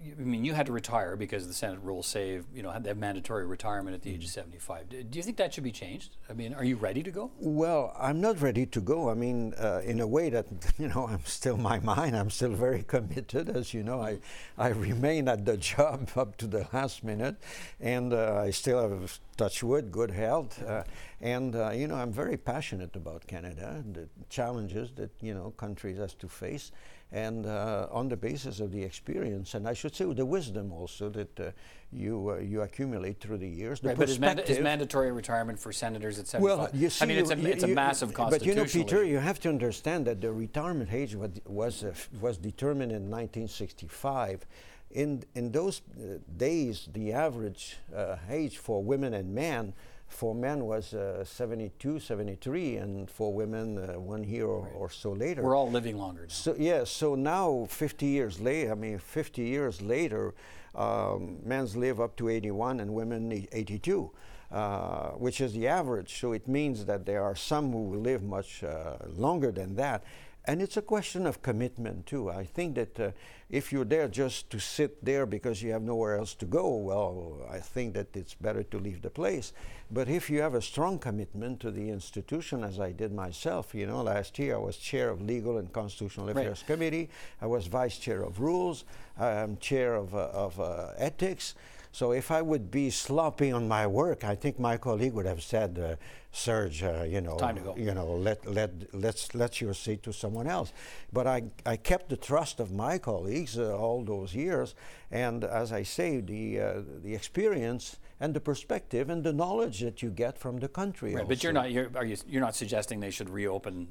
I 0.03 0.23
mean, 0.23 0.43
you 0.43 0.53
had 0.53 0.65
to 0.65 0.71
retire 0.71 1.15
because 1.15 1.47
the 1.47 1.53
Senate 1.53 1.79
rules 1.83 2.07
say 2.07 2.41
you 2.53 2.63
know 2.63 2.73
they 2.79 2.89
have 2.89 2.97
mandatory 2.97 3.45
retirement 3.45 3.93
at 3.93 4.01
the 4.01 4.11
age 4.11 4.23
of 4.23 4.29
75. 4.31 4.89
Do 4.89 5.05
you 5.11 5.23
think 5.23 5.37
that 5.37 5.53
should 5.53 5.63
be 5.63 5.71
changed? 5.71 6.17
I 6.29 6.33
mean, 6.33 6.53
are 6.53 6.63
you 6.63 6.75
ready 6.75 7.03
to 7.03 7.11
go? 7.11 7.31
Well, 7.37 7.95
I'm 7.99 8.19
not 8.19 8.41
ready 8.41 8.65
to 8.65 8.81
go. 8.81 9.09
I 9.09 9.13
mean, 9.13 9.53
uh, 9.59 9.81
in 9.83 9.99
a 9.99 10.07
way 10.07 10.29
that 10.29 10.47
you 10.77 10.87
know, 10.87 11.07
I'm 11.07 11.25
still 11.25 11.57
my 11.57 11.79
mind. 11.79 12.15
I'm 12.15 12.29
still 12.29 12.53
very 12.53 12.83
committed, 12.87 13.49
as 13.49 13.73
you 13.73 13.83
know. 13.83 14.01
I, 14.01 14.19
I 14.57 14.69
remain 14.69 15.27
at 15.27 15.45
the 15.45 15.57
job 15.57 16.09
up 16.15 16.37
to 16.37 16.47
the 16.47 16.67
last 16.73 17.03
minute, 17.03 17.35
and 17.79 18.13
uh, 18.13 18.41
I 18.43 18.51
still 18.51 18.81
have 18.81 19.19
touch 19.37 19.63
wood, 19.63 19.91
good 19.91 20.11
health, 20.11 20.61
uh, 20.63 20.83
and 21.19 21.55
uh, 21.55 21.71
you 21.71 21.87
know, 21.87 21.95
I'm 21.95 22.11
very 22.11 22.37
passionate 22.37 22.95
about 22.95 23.27
Canada 23.27 23.75
and 23.77 23.95
the 23.95 24.09
challenges 24.29 24.91
that 24.95 25.11
you 25.21 25.33
know 25.33 25.51
countries 25.51 25.97
has 25.97 26.13
to 26.15 26.27
face, 26.27 26.71
and 27.13 27.45
uh, 27.45 27.87
on 27.91 28.07
the 28.07 28.15
basis 28.15 28.59
of 28.61 28.71
the 28.71 28.81
experience, 28.81 29.53
and 29.53 29.67
I 29.67 29.73
should 29.73 29.93
say 29.95 30.05
the 30.13 30.25
wisdom 30.25 30.71
also 30.71 31.09
that 31.09 31.39
uh, 31.39 31.51
you 31.91 32.29
uh, 32.31 32.37
you 32.39 32.61
accumulate 32.61 33.19
through 33.19 33.37
the 33.39 33.47
years. 33.49 33.81
The 33.81 33.89
Right, 33.89 33.97
but 33.97 34.09
is, 34.09 34.17
manda- 34.19 34.49
is 34.49 34.59
mandatory 34.59 35.11
retirement 35.11 35.59
for 35.59 35.73
senators 35.73 36.19
at 36.19 36.27
75? 36.27 36.41
well, 36.57 36.69
you 36.73 36.89
see, 36.89 37.03
I 37.03 37.07
mean, 37.07 37.17
it's 37.17 37.31
a, 37.31 37.37
you- 37.37 37.47
it's 37.49 37.63
a 37.63 37.67
you- 37.67 37.75
massive 37.75 38.09
But 38.09 38.15
constitutional 38.15 38.65
you 38.65 38.79
know, 38.79 38.85
Peter, 38.85 39.01
issue. 39.03 39.11
you 39.11 39.17
have 39.19 39.39
to 39.41 39.49
understand 39.49 40.07
that 40.07 40.21
the 40.21 40.31
retirement 40.31 40.89
age 40.93 41.15
was 41.15 41.31
was, 41.45 41.83
uh, 41.83 41.93
was 42.21 42.37
determined 42.37 42.91
in 42.93 43.09
1965. 43.09 44.45
In 44.91 45.23
in 45.35 45.51
those 45.51 45.81
uh, 45.97 46.17
days, 46.37 46.87
the 46.93 47.11
average 47.13 47.77
uh, 47.95 48.15
age 48.29 48.57
for 48.57 48.81
women 48.83 49.13
and 49.13 49.33
men 49.35 49.73
for 50.11 50.35
men 50.35 50.65
was 50.65 50.93
uh, 50.93 51.23
72, 51.23 51.99
73, 51.99 52.75
and 52.77 53.09
for 53.09 53.33
women 53.33 53.77
uh, 53.77 53.99
one 53.99 54.23
year 54.23 54.45
or, 54.45 54.67
or 54.75 54.89
so 54.89 55.11
later. 55.13 55.41
We're 55.41 55.55
all 55.55 55.71
living 55.71 55.97
longer 55.97 56.21
now. 56.23 56.27
So 56.27 56.55
yeah, 56.57 56.83
so 56.83 57.15
now 57.15 57.65
50 57.69 58.05
years 58.05 58.39
later, 58.39 58.71
I 58.71 58.75
mean 58.75 58.99
50 58.99 59.41
years 59.41 59.81
later, 59.81 60.33
um, 60.75 61.39
men's 61.43 61.75
live 61.75 61.99
up 61.99 62.15
to 62.17 62.29
81 62.29 62.81
and 62.81 62.93
women 62.93 63.31
e- 63.31 63.47
82, 63.51 64.11
uh, 64.51 65.09
which 65.11 65.41
is 65.41 65.53
the 65.53 65.67
average. 65.67 66.19
So 66.19 66.33
it 66.33 66.47
means 66.47 66.85
that 66.85 67.05
there 67.05 67.23
are 67.23 67.35
some 67.35 67.71
who 67.71 67.83
will 67.83 67.99
live 67.99 68.21
much 68.21 68.63
uh, 68.63 68.97
longer 69.15 69.51
than 69.51 69.75
that. 69.75 70.03
And 70.45 70.59
it's 70.59 70.75
a 70.75 70.81
question 70.81 71.27
of 71.27 71.43
commitment 71.43 72.07
too. 72.07 72.31
I 72.31 72.45
think 72.45 72.75
that 72.75 72.99
uh, 72.99 73.11
if 73.49 73.71
you're 73.71 73.85
there 73.85 74.07
just 74.07 74.49
to 74.49 74.59
sit 74.59 75.05
there 75.05 75.27
because 75.27 75.61
you 75.61 75.71
have 75.71 75.83
nowhere 75.83 76.17
else 76.17 76.33
to 76.35 76.45
go, 76.45 76.75
well, 76.77 77.45
I 77.49 77.59
think 77.59 77.93
that 77.93 78.15
it's 78.15 78.33
better 78.33 78.63
to 78.63 78.79
leave 78.79 79.03
the 79.03 79.11
place. 79.11 79.53
But 79.91 80.09
if 80.09 80.29
you 80.31 80.41
have 80.41 80.55
a 80.55 80.61
strong 80.61 80.97
commitment 80.97 81.59
to 81.59 81.69
the 81.69 81.89
institution, 81.89 82.63
as 82.63 82.79
I 82.79 82.91
did 82.91 83.13
myself, 83.13 83.75
you 83.75 83.85
know, 83.85 84.01
last 84.01 84.39
year 84.39 84.55
I 84.55 84.59
was 84.59 84.77
chair 84.77 85.09
of 85.09 85.21
Legal 85.21 85.59
and 85.59 85.71
Constitutional 85.71 86.27
Right. 86.27 86.37
Affairs 86.37 86.63
Committee, 86.65 87.09
I 87.39 87.45
was 87.45 87.67
vice 87.67 87.97
chair 87.97 88.23
of 88.23 88.39
Rules, 88.39 88.85
I'm 89.19 89.57
chair 89.57 89.93
of, 89.93 90.15
uh, 90.15 90.29
of 90.33 90.59
uh, 90.59 90.87
Ethics. 90.97 91.53
So 91.93 92.13
if 92.13 92.31
I 92.31 92.41
would 92.41 92.71
be 92.71 92.89
sloppy 92.89 93.51
on 93.51 93.67
my 93.67 93.85
work, 93.85 94.23
I 94.23 94.35
think 94.35 94.59
my 94.59 94.77
colleague 94.77 95.13
would 95.13 95.25
have 95.25 95.43
said, 95.43 95.77
uh, 95.77 95.95
Serge, 96.31 96.83
uh, 96.83 97.03
you 97.03 97.19
know, 97.19 97.37
Time 97.37 97.55
to 97.55 97.61
go. 97.61 97.75
you 97.75 97.93
know, 97.93 98.13
let 98.13 98.45
let 98.45 98.71
let's 98.93 99.35
let 99.35 99.59
your 99.59 99.73
seat 99.73 100.01
to 100.03 100.13
someone 100.13 100.47
else. 100.47 100.71
But 101.11 101.27
I 101.27 101.43
I 101.65 101.75
kept 101.75 102.07
the 102.07 102.15
trust 102.15 102.61
of 102.61 102.71
my 102.71 102.97
colleagues 102.97 103.59
uh, 103.59 103.75
all 103.77 104.05
those 104.05 104.33
years, 104.33 104.73
and 105.11 105.43
as 105.43 105.73
I 105.73 105.83
say, 105.83 106.21
the 106.21 106.61
uh, 106.61 106.81
the 107.03 107.13
experience 107.13 107.97
and 108.21 108.33
the 108.33 108.39
perspective 108.39 109.09
and 109.09 109.23
the 109.23 109.33
knowledge 109.33 109.81
that 109.81 110.01
you 110.01 110.09
get 110.09 110.37
from 110.37 110.59
the 110.59 110.69
country. 110.69 111.15
Right, 111.15 111.27
but 111.27 111.43
you're 111.43 111.51
not 111.51 111.71
you're, 111.71 111.91
are 111.95 112.05
you 112.05 112.15
you're 112.25 112.45
not 112.45 112.55
suggesting 112.55 113.01
they 113.01 113.11
should 113.11 113.29
reopen 113.29 113.89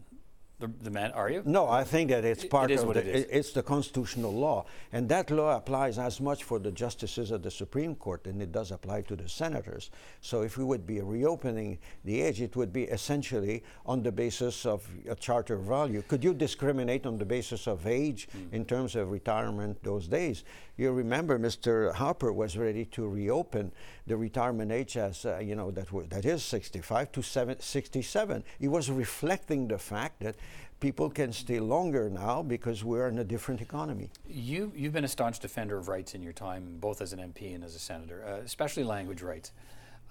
the 0.61 0.69
the 0.83 0.91
man, 0.91 1.11
are 1.13 1.31
you? 1.31 1.43
No, 1.45 1.69
I 1.69 1.85
think 1.85 2.11
that 2.11 2.25
it's 2.25 2.45
part 2.45 2.71
it 2.71 2.75
is 2.75 2.83
of 2.83 2.89
what 2.89 2.95
the, 2.97 3.17
it 3.19 3.29
it's 3.31 3.53
the 3.53 3.63
constitutional 3.63 4.33
law, 4.33 4.67
and 4.93 5.09
that 5.09 5.31
law 5.31 5.57
applies 5.57 5.99
as 5.99 6.21
much 6.21 6.45
for 6.45 6.59
the 6.59 6.71
justices 6.71 7.31
of 7.31 7.43
the 7.43 7.51
Supreme 7.51 7.95
Court 7.95 8.25
than 8.25 8.41
it 8.41 8.53
does 8.53 8.71
apply 8.71 9.03
to 9.03 9.17
the 9.17 9.29
senators. 9.29 9.91
So, 10.21 10.43
if 10.43 10.57
we 10.59 10.65
would 10.65 10.87
be 10.87 11.01
reopening 11.01 11.79
the 12.05 12.21
age, 12.21 12.41
it 12.41 12.55
would 12.57 12.73
be 12.73 12.85
essentially 12.85 13.63
on 13.87 14.03
the 14.03 14.13
basis 14.13 14.67
of 14.67 14.87
a 15.09 15.15
charter 15.15 15.57
value. 15.57 16.03
Could 16.07 16.23
you 16.23 16.35
discriminate 16.35 17.07
on 17.07 17.17
the 17.19 17.25
basis 17.27 17.67
of 17.67 17.87
age 17.87 18.29
Hmm. 18.31 18.55
in 18.55 18.65
terms 18.65 18.95
of 18.97 19.11
retirement 19.11 19.83
those 19.83 20.07
days? 20.09 20.45
You 20.77 20.93
remember, 20.93 21.39
Mr. 21.39 21.93
Harper 21.95 22.33
was 22.33 22.57
ready 22.57 22.85
to 22.87 23.07
reopen 23.09 23.73
the 24.07 24.17
retirement 24.17 24.73
age 24.73 24.97
as 24.97 25.25
uh, 25.25 25.39
you 25.39 25.55
know 25.55 25.71
that 25.71 25.93
wa- 25.93 26.03
that 26.09 26.25
is 26.25 26.43
65 26.43 27.13
to 27.13 27.23
seven, 27.23 27.61
67. 27.61 28.45
He 28.59 28.69
was 28.69 28.91
reflecting 28.91 29.69
the 29.69 29.79
fact 29.79 30.21
that 30.21 30.37
people 30.81 31.11
can 31.11 31.33
stay 31.33 31.61
longer 31.61 32.09
now 32.11 32.43
because 32.43 32.83
we're 32.83 33.09
in 33.09 33.19
a 33.19 33.25
different 33.25 33.61
economy. 33.61 34.11
You 34.29 34.73
you've 34.75 34.93
been 34.93 35.05
a 35.05 35.09
staunch 35.09 35.39
defender 35.39 35.77
of 35.77 35.89
rights 35.89 36.15
in 36.15 36.23
your 36.23 36.33
time, 36.33 36.79
both 36.81 37.01
as 37.01 37.13
an 37.13 37.19
MP 37.19 37.55
and 37.55 37.63
as 37.63 37.75
a 37.75 37.79
senator, 37.79 38.25
uh, 38.27 38.45
especially 38.45 38.85
language 38.85 39.23
rights. 39.23 39.53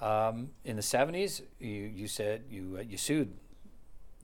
Um, 0.02 0.52
in 0.64 0.78
the 0.78 0.82
70s, 0.82 1.42
you, 1.60 1.68
you 1.68 2.08
said 2.08 2.44
you 2.50 2.78
uh, 2.80 2.82
you 2.82 2.98
sued 2.98 3.34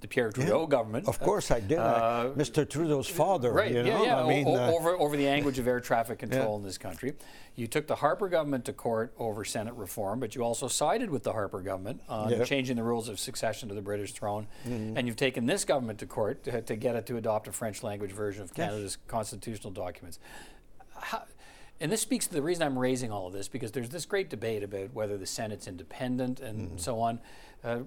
the 0.06 0.14
Pierre 0.14 0.32
Trudeau 0.32 0.62
Yeah, 0.62 0.68
government. 0.68 1.08
Of 1.08 1.20
course 1.20 1.50
I 1.52 1.60
did. 1.60 1.80
I- 1.80 2.28
Mr. 2.36 2.68
Trudeau's 2.70 3.08
father, 3.08 3.52
Right, 3.52 3.72
you 3.72 3.84
know? 3.84 4.04
yeah, 4.04 4.04
yeah. 4.04 4.24
I 4.24 4.28
mean, 4.28 4.48
o- 4.48 4.56
uh, 4.56 4.72
over, 4.72 4.92
over 5.00 5.18
the 5.18 5.26
language 5.26 5.58
of 5.60 5.68
air 5.68 5.80
traffic 5.80 6.20
control 6.26 6.58
in 6.58 6.64
this 6.64 6.78
country. 6.78 7.14
You 7.56 7.68
took 7.68 7.88
the 7.88 7.96
Harper 7.96 8.30
government 8.30 8.66
to 8.66 8.74
court 8.74 9.14
over 9.18 9.44
Senate 9.44 9.74
reform, 9.76 10.20
but 10.20 10.36
you 10.36 10.44
also 10.44 10.68
sided 10.68 11.10
with 11.10 11.24
the 11.24 11.32
Harper 11.34 11.62
government 11.62 12.02
on 12.08 12.30
Yeah. 12.30 12.44
changing 12.44 12.76
the 12.76 12.84
rules 12.84 13.10
of 13.10 13.20
succession 13.20 13.70
to 13.70 13.76
the 13.76 13.82
British 13.82 14.14
throne. 14.14 14.48
Mm-hmm. 14.68 14.98
And 14.98 15.08
you've 15.08 15.16
taken 15.16 15.46
this 15.48 15.66
government 15.66 16.00
to 16.00 16.06
court 16.06 16.44
to, 16.44 16.62
to 16.62 16.76
get 16.76 16.96
it 16.96 17.06
to 17.08 17.18
adopt 17.18 17.48
a 17.48 17.52
French 17.52 17.82
language 17.82 18.12
version 18.12 18.44
of 18.44 18.54
Canada's 18.54 18.98
constitutional 19.08 19.72
documents. 19.72 20.20
How, 20.96 21.24
and 21.82 21.92
this 21.92 22.02
speaks 22.02 22.28
to 22.28 22.34
the 22.34 22.42
reason 22.42 22.64
I'm 22.64 22.78
raising 22.80 23.12
all 23.12 23.28
of 23.28 23.34
this 23.34 23.48
because 23.48 23.72
there's 23.72 23.90
this 23.90 24.06
great 24.06 24.30
debate 24.30 24.64
about 24.64 24.94
whether 24.94 25.18
the 25.18 25.26
Senate's 25.26 25.68
independent 25.68 26.40
and 26.40 26.68
Mm-hmm. 26.70 26.78
so 26.78 27.00
on. 27.00 27.20
Uh, 27.64 27.80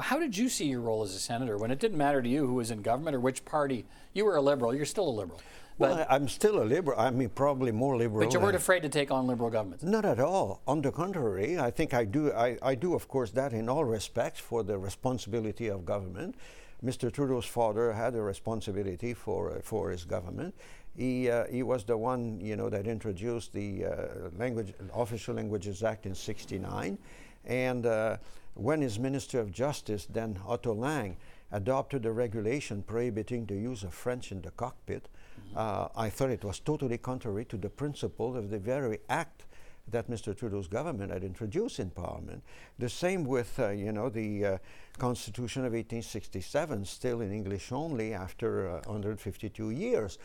how 0.00 0.18
did 0.18 0.36
you 0.36 0.48
see 0.48 0.66
your 0.66 0.80
role 0.80 1.02
as 1.02 1.14
a 1.14 1.18
senator 1.18 1.56
when 1.56 1.70
it 1.70 1.78
didn't 1.78 1.98
matter 1.98 2.22
to 2.22 2.28
you 2.28 2.46
who 2.46 2.54
was 2.54 2.70
in 2.70 2.82
government 2.82 3.16
or 3.16 3.20
which 3.20 3.44
party? 3.44 3.84
You 4.12 4.24
were 4.24 4.36
a 4.36 4.42
liberal. 4.42 4.74
You're 4.74 4.86
still 4.86 5.08
a 5.08 5.10
liberal, 5.10 5.40
but 5.78 5.90
well, 5.96 6.06
I'm 6.08 6.28
still 6.28 6.62
a 6.62 6.64
liberal. 6.64 6.98
I 6.98 7.10
mean, 7.10 7.30
probably 7.30 7.72
more 7.72 7.96
liberal. 7.96 8.26
but 8.26 8.32
you 8.34 8.40
weren't 8.40 8.56
afraid 8.56 8.82
to 8.82 8.88
take 8.88 9.10
on 9.10 9.26
liberal 9.26 9.50
governments. 9.50 9.82
Not 9.84 10.04
at 10.04 10.20
all. 10.20 10.60
On 10.66 10.80
the 10.80 10.92
contrary, 10.92 11.58
I 11.58 11.70
think 11.70 11.94
I 11.94 12.04
do. 12.04 12.32
I, 12.32 12.58
I 12.62 12.74
do, 12.74 12.94
of 12.94 13.08
course, 13.08 13.30
that 13.32 13.52
in 13.52 13.68
all 13.68 13.84
respects 13.84 14.40
for 14.40 14.62
the 14.62 14.78
responsibility 14.78 15.68
of 15.68 15.84
government. 15.84 16.36
Mr. 16.84 17.12
Trudeau's 17.12 17.44
father 17.44 17.92
had 17.92 18.14
a 18.14 18.22
responsibility 18.22 19.12
for 19.12 19.52
uh, 19.52 19.60
for 19.62 19.90
his 19.90 20.04
government. 20.04 20.54
He 20.96 21.30
uh, 21.30 21.44
he 21.46 21.62
was 21.62 21.84
the 21.84 21.96
one, 21.96 22.40
you 22.40 22.56
know, 22.56 22.68
that 22.70 22.86
introduced 22.86 23.52
the 23.52 23.84
uh, 23.84 23.92
language 24.38 24.72
Official 24.94 25.34
Languages 25.34 25.82
Act 25.82 26.06
in 26.06 26.14
'69, 26.14 26.98
and 27.44 27.86
uh, 27.86 28.16
when 28.54 28.80
his 28.80 28.98
Minister 28.98 29.40
of 29.40 29.52
Justice, 29.52 30.06
then 30.06 30.38
Otto 30.46 30.74
Lang, 30.74 31.16
adopted 31.52 32.06
a 32.06 32.12
regulation 32.12 32.82
prohibiting 32.82 33.46
the 33.46 33.56
use 33.56 33.82
of 33.82 33.92
French 33.92 34.30
in 34.30 34.42
the 34.42 34.50
cockpit, 34.52 35.08
uh, 35.56 35.88
I 35.96 36.10
thought 36.10 36.30
it 36.30 36.44
was 36.44 36.60
totally 36.60 36.98
contrary 36.98 37.44
to 37.46 37.56
the 37.56 37.70
principle 37.70 38.36
of 38.36 38.50
the 38.50 38.58
very 38.58 38.98
act 39.08 39.44
that 39.90 40.08
Mr. 40.08 40.36
Trudeau's 40.36 40.68
government 40.68 41.12
had 41.12 41.24
introduced 41.24 41.80
in 41.80 41.90
Parliament. 41.90 42.42
The 42.78 42.88
same 42.88 43.24
with, 43.24 43.58
uh, 43.58 43.70
you 43.70 43.92
know, 43.92 44.08
the 44.08 44.44
uh, 44.44 44.58
Constitution 44.98 45.62
of 45.62 45.72
1867, 45.72 46.84
still 46.84 47.20
in 47.20 47.32
English 47.32 47.72
only 47.72 48.14
after 48.14 48.68
uh, 48.68 48.80
152 48.84 49.70
years. 49.70 50.18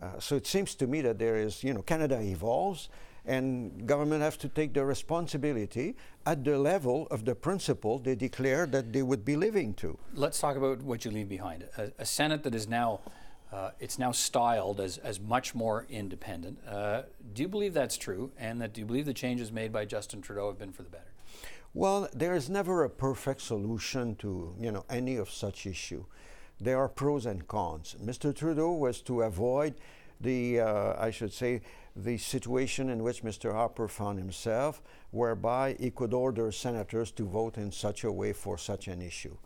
Uh, 0.00 0.18
so 0.18 0.36
it 0.36 0.46
seems 0.46 0.74
to 0.76 0.86
me 0.86 1.02
that 1.02 1.18
there 1.18 1.36
is, 1.36 1.62
you 1.62 1.74
know, 1.74 1.82
Canada 1.82 2.20
evolves, 2.20 2.88
and 3.30 3.86
government 3.86 4.22
have 4.22 4.36
to 4.38 4.48
take 4.48 4.74
the 4.74 4.84
responsibility 4.84 5.94
at 6.26 6.42
the 6.44 6.58
level 6.58 7.06
of 7.12 7.24
the 7.24 7.34
principle 7.34 8.00
they 8.00 8.16
declare 8.16 8.66
that 8.66 8.92
they 8.92 9.02
would 9.02 9.24
be 9.24 9.36
living 9.36 9.72
to. 9.74 9.96
Let's 10.14 10.40
talk 10.40 10.56
about 10.56 10.82
what 10.82 11.04
you 11.04 11.12
leave 11.12 11.28
behind. 11.28 11.64
A, 11.78 11.92
a 11.98 12.04
Senate 12.04 12.42
that 12.42 12.56
is 12.56 12.66
now, 12.66 13.00
uh, 13.52 13.70
it's 13.78 14.00
now 14.00 14.10
styled 14.10 14.80
as, 14.80 14.98
as 14.98 15.20
much 15.20 15.54
more 15.54 15.86
independent. 15.88 16.58
Uh, 16.66 17.02
do 17.32 17.42
you 17.42 17.48
believe 17.48 17.72
that's 17.72 17.96
true? 17.96 18.32
And 18.36 18.60
that 18.60 18.72
do 18.72 18.80
you 18.80 18.86
believe 18.86 19.06
the 19.06 19.14
changes 19.14 19.52
made 19.52 19.72
by 19.72 19.84
Justin 19.84 20.20
Trudeau 20.22 20.48
have 20.48 20.58
been 20.58 20.72
for 20.72 20.82
the 20.82 20.90
better? 20.90 21.12
Well, 21.72 22.08
there 22.12 22.34
is 22.34 22.50
never 22.50 22.82
a 22.82 22.90
perfect 22.90 23.42
solution 23.42 24.16
to 24.16 24.56
you 24.58 24.72
know 24.72 24.84
any 24.90 25.14
of 25.14 25.30
such 25.30 25.66
issue. 25.66 26.04
There 26.60 26.78
are 26.78 26.88
pros 26.88 27.26
and 27.26 27.46
cons. 27.46 27.94
Mr. 28.04 28.34
Trudeau 28.34 28.72
was 28.72 29.00
to 29.02 29.22
avoid 29.22 29.74
the, 30.20 30.60
uh, 30.60 30.94
I 30.98 31.10
should 31.10 31.32
say, 31.32 31.62
the 32.04 32.18
situation 32.18 32.90
in 32.90 33.02
which 33.02 33.22
Mr. 33.22 33.52
Harper 33.52 33.88
found 33.88 34.18
himself, 34.18 34.82
whereby 35.10 35.76
he 35.78 35.90
could 35.90 36.14
order 36.14 36.50
senators 36.52 37.10
to 37.12 37.26
vote 37.26 37.56
in 37.56 37.70
such 37.70 38.04
a 38.04 38.12
way 38.12 38.32
for 38.32 38.58
such 38.58 38.88
an 38.88 39.02
issue. 39.02 39.36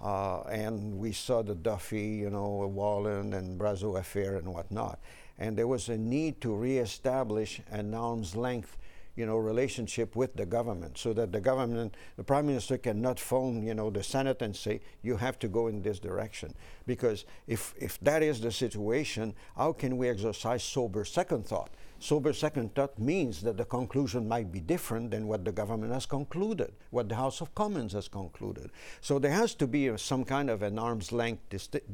Uh, 0.00 0.42
and 0.42 0.98
we 0.98 1.12
saw 1.12 1.42
the 1.42 1.54
Duffy, 1.54 2.16
you 2.16 2.30
know, 2.30 2.66
Wallin 2.66 3.32
and 3.32 3.58
Brazeau 3.58 3.98
affair 3.98 4.36
and 4.36 4.52
whatnot. 4.52 4.98
And 5.38 5.56
there 5.56 5.66
was 5.66 5.88
a 5.88 5.96
need 5.96 6.40
to 6.42 6.54
reestablish 6.54 7.60
an 7.70 7.94
arm's 7.94 8.36
length 8.36 8.76
you 9.16 9.26
know, 9.26 9.36
relationship 9.36 10.16
with 10.16 10.34
the 10.34 10.46
government 10.46 10.98
so 10.98 11.12
that 11.12 11.32
the 11.32 11.40
government, 11.40 11.94
the 12.16 12.24
prime 12.24 12.46
minister 12.46 12.76
cannot 12.76 13.20
phone, 13.20 13.62
you 13.62 13.74
know, 13.74 13.90
the 13.90 14.02
Senate 14.02 14.42
and 14.42 14.54
say, 14.54 14.80
you 15.02 15.16
have 15.16 15.38
to 15.38 15.48
go 15.48 15.68
in 15.68 15.82
this 15.82 15.98
direction. 15.98 16.54
Because 16.86 17.24
if, 17.46 17.74
if 17.78 17.98
that 18.00 18.22
is 18.22 18.40
the 18.40 18.50
situation, 18.50 19.34
how 19.56 19.72
can 19.72 19.96
we 19.96 20.08
exercise 20.08 20.64
sober 20.64 21.04
second 21.04 21.46
thought? 21.46 21.70
Sober 22.00 22.32
second 22.32 22.74
thought 22.74 22.98
means 22.98 23.40
that 23.42 23.56
the 23.56 23.64
conclusion 23.64 24.28
might 24.28 24.52
be 24.52 24.60
different 24.60 25.10
than 25.10 25.26
what 25.26 25.44
the 25.44 25.52
government 25.52 25.92
has 25.92 26.04
concluded, 26.04 26.72
what 26.90 27.08
the 27.08 27.14
House 27.14 27.40
of 27.40 27.54
Commons 27.54 27.92
has 27.92 28.08
concluded. 28.08 28.70
So 29.00 29.18
there 29.18 29.30
has 29.30 29.54
to 29.54 29.66
be 29.66 29.96
some 29.96 30.24
kind 30.24 30.50
of 30.50 30.62
an 30.62 30.78
arm's 30.78 31.12
length, 31.12 31.40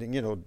you 0.01 0.23
know, 0.23 0.43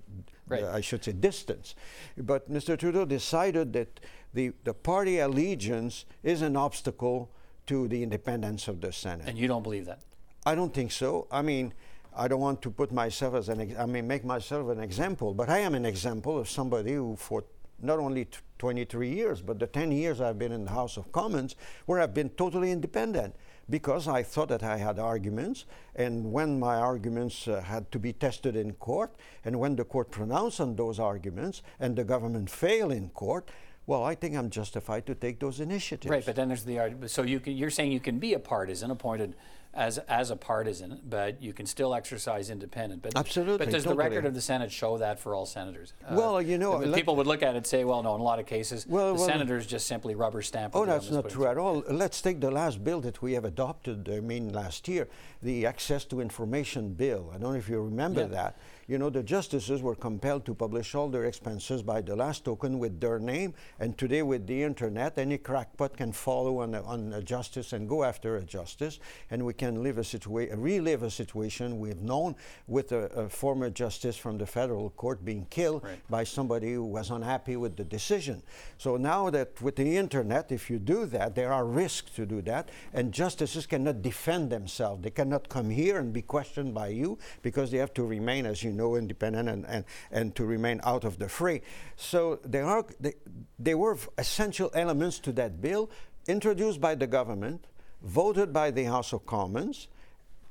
Right. 0.62 0.76
I 0.76 0.82
should 0.82 1.04
say 1.04 1.12
distance. 1.12 1.76
But 2.18 2.52
Mr. 2.52 2.78
Trudeau 2.78 3.06
decided 3.06 3.74
that 3.74 4.00
the, 4.34 4.52
the 4.64 4.74
party 4.74 5.20
allegiance 5.20 6.06
is 6.24 6.42
an 6.42 6.56
obstacle 6.56 7.30
to 7.68 7.88
the 7.88 8.04
independence 8.04 8.68
of 8.68 8.82
the 8.82 8.92
Senate. 8.92 9.28
And 9.28 9.38
you 9.38 9.48
don't 9.48 9.64
believe 9.64 9.86
that? 9.86 10.00
I 10.46 10.56
don't 10.56 10.74
think 10.74 10.92
so. 10.92 11.28
I 11.32 11.42
mean, 11.42 11.74
I 12.16 12.28
don't 12.28 12.42
want 12.42 12.62
to 12.64 12.70
put 12.70 12.92
myself 12.92 13.36
as 13.36 13.50
an, 13.50 13.62
ex- 13.62 13.80
I 13.80 13.86
mean, 13.86 14.08
make 14.08 14.26
myself 14.26 14.70
an 14.70 14.80
example, 14.80 15.34
but 15.34 15.50
I 15.50 15.60
am 15.60 15.74
an 15.74 15.86
example 15.86 16.38
of 16.38 16.50
somebody 16.50 16.94
who, 16.94 17.16
for 17.16 17.44
not 17.82 18.00
only 18.00 18.26
t- 18.26 18.38
23 18.60 19.10
years, 19.10 19.42
but 19.42 19.60
the 19.60 19.68
10 19.68 19.92
years 19.92 20.22
I've 20.22 20.38
been 20.38 20.52
in 20.52 20.66
the 20.66 20.72
House 20.72 20.98
of 20.98 21.12
Commons, 21.12 21.56
where 21.86 22.00
I've 22.00 22.14
been 22.14 22.30
totally 22.30 22.72
independent 22.72 23.36
because 23.70 24.08
I 24.08 24.24
thought 24.24 24.50
that 24.50 24.64
I 24.64 24.78
had 24.78 25.00
arguments, 25.00 25.66
and 25.96 26.32
when 26.32 26.60
my 26.60 26.76
arguments 26.76 27.48
uh, 27.48 27.62
had 27.62 27.92
to 27.92 28.00
be 28.00 28.14
tested 28.14 28.56
in 28.56 28.74
court, 28.74 29.12
and 29.46 29.60
when 29.60 29.76
the 29.76 29.84
court 29.84 30.12
pronounced 30.12 30.60
on 30.60 30.76
those 30.76 31.00
arguments, 31.00 31.62
and 31.80 31.96
the 31.96 32.04
government 32.04 32.50
failed 32.50 32.92
in 32.92 33.10
court, 33.10 33.50
well, 33.86 34.04
I 34.04 34.16
think 34.16 34.36
I'm 34.36 34.50
justified 34.50 35.06
to 35.08 35.16
take 35.16 35.40
those 35.40 35.60
initiatives. 35.60 36.10
Right, 36.10 36.26
but 36.26 36.36
then 36.36 36.48
there's 36.48 36.64
the 36.64 36.80
argument. 36.80 37.12
So 37.12 37.24
you 37.24 37.40
can, 37.40 37.58
you're 37.58 37.70
saying 37.70 37.92
you 37.92 38.00
can 38.00 38.20
be 38.20 38.34
a 38.34 38.40
partisan, 38.40 38.92
appointed 38.92 39.36
as 39.74 39.98
as 40.08 40.30
a 40.30 40.36
partisan, 40.36 41.00
but 41.10 41.42
you 41.42 41.52
can 41.52 41.66
still 41.66 41.96
exercise 41.96 42.50
independent. 42.50 43.02
But 43.02 43.16
Absolutely, 43.16 43.66
But 43.66 43.72
does 43.72 43.84
the 43.84 43.96
record 43.96 44.26
of 44.26 44.34
the 44.34 44.42
Senate 44.42 44.72
show 44.72 44.98
that 45.00 45.20
for 45.20 45.34
all 45.34 45.46
senators? 45.46 45.94
Uh, 46.08 46.16
Well, 46.16 46.42
you 46.42 46.58
know, 46.58 46.80
people 46.94 47.16
would 47.16 47.28
look 47.28 47.42
at 47.42 47.56
it 47.56 47.58
and 47.58 47.68
say, 47.68 47.84
well, 47.84 48.04
no, 48.04 48.14
in 48.16 48.22
a 48.22 48.24
lot 48.24 48.40
of 48.40 48.46
cases, 48.46 48.86
Well, 48.88 49.14
the 49.14 49.20
well- 49.20 49.26
senators 49.28 49.66
just 49.66 49.88
simply 49.88 50.14
rubber 50.16 50.42
stamp. 50.42 50.76
Oh, 50.76 50.86
that's 50.86 51.10
not 51.10 51.30
true 51.30 51.48
at 51.48 51.58
all. 51.58 51.84
Let's 51.90 52.22
take 52.22 52.40
the 52.40 52.52
last 52.52 52.84
bill 52.84 53.02
that 53.02 53.22
we 53.22 53.34
have 53.34 53.46
adopted, 53.46 54.08
I 54.10 54.20
mean, 54.20 54.54
last 54.54 54.88
year, 54.88 55.08
the 55.42 55.66
Access 55.66 56.06
to 56.06 56.22
Information 56.22 56.94
Bill. 56.94 57.30
I 57.34 57.38
don't 57.38 57.54
know 57.54 57.58
if 57.58 57.68
you 57.70 57.82
remember 57.82 58.22
Yeah. 58.22 58.28
that. 58.28 58.58
You 58.88 58.98
know, 58.98 59.10
the 59.10 59.24
justices 59.24 59.82
were 59.82 59.96
compelled 59.96 60.46
to 60.46 60.54
publish 60.54 60.94
all 60.94 61.08
their 61.08 61.24
expenses 61.24 61.82
by 61.82 62.02
the 62.02 62.16
last 62.18 62.44
token 62.44 62.80
with 62.80 63.00
their 63.00 63.18
name, 63.18 63.54
and 63.80 63.98
today 63.98 64.24
with 64.24 64.46
the 64.46 64.62
internet, 64.62 65.18
any 65.18 65.38
crackpot 65.38 65.96
can 65.96 66.12
follow 66.12 66.60
on 66.60 66.76
a, 66.76 66.84
on 66.84 67.14
a 67.14 67.22
justice 67.22 67.72
and 67.72 67.88
go 67.88 68.04
after 68.04 68.36
a 68.36 68.44
justice, 68.44 69.00
and 69.32 69.46
we 69.46 69.54
can 69.54 69.82
live 69.84 69.98
a 69.98 70.02
situa- 70.02 70.54
relive 70.58 71.02
a 71.04 71.10
situation 71.10 71.80
we've 71.80 72.02
known 72.02 72.36
with 72.68 72.92
a, 72.92 73.06
a 73.14 73.30
former 73.30 73.70
justice 73.70 74.18
from 74.18 74.38
the 74.38 74.46
federal 74.46 74.90
court 74.92 75.24
being 75.24 75.46
killed 75.50 75.82
Right. 75.84 76.00
by 76.10 76.24
somebody 76.26 76.74
who 76.74 76.84
was 76.84 77.10
unhappy 77.10 77.56
with 77.56 77.78
the 77.78 77.86
decision. 77.86 78.44
So 78.78 78.98
now 78.98 79.30
that 79.30 79.62
with 79.62 79.78
the 79.78 79.96
internet, 79.98 80.52
if 80.52 80.70
you 80.70 80.78
do 80.78 81.06
that, 81.06 81.36
there 81.36 81.54
are 81.54 81.66
risks 81.66 82.12
to 82.16 82.26
do 82.26 82.42
that, 82.42 82.68
and 82.94 83.14
justices 83.14 83.66
cannot 83.66 84.02
defend 84.02 84.50
themselves. 84.50 85.04
They 85.04 85.10
cannot 85.10 85.48
come 85.48 85.70
here 85.70 86.00
and 86.00 86.12
be 86.12 86.22
questioned 86.22 86.74
by 86.74 86.90
you 86.90 87.18
because 87.42 87.72
they 87.72 87.78
have 87.78 87.94
to 87.94 88.04
remain, 88.04 88.46
as 88.46 88.62
you 88.62 88.73
know, 88.74 88.96
independent 88.96 89.50
and, 89.50 89.66
and, 89.68 89.86
and 90.12 90.36
to 90.36 90.46
remain 90.46 90.82
out 90.84 91.04
of 91.04 91.20
the 91.20 91.30
fray. 91.30 91.62
So 91.96 92.40
there 92.44 92.66
are 92.66 92.86
they, 93.00 93.14
there 93.60 93.78
were 93.78 93.98
essential 94.18 94.70
elements 94.74 95.20
to 95.20 95.32
that 95.34 95.62
bill 95.62 95.90
introduced 96.28 96.80
by 96.82 96.96
the 96.96 97.08
government, 97.08 97.68
voted 98.02 98.52
by 98.54 98.72
the 98.72 98.84
House 98.86 99.14
of 99.14 99.26
Commons, 99.26 99.88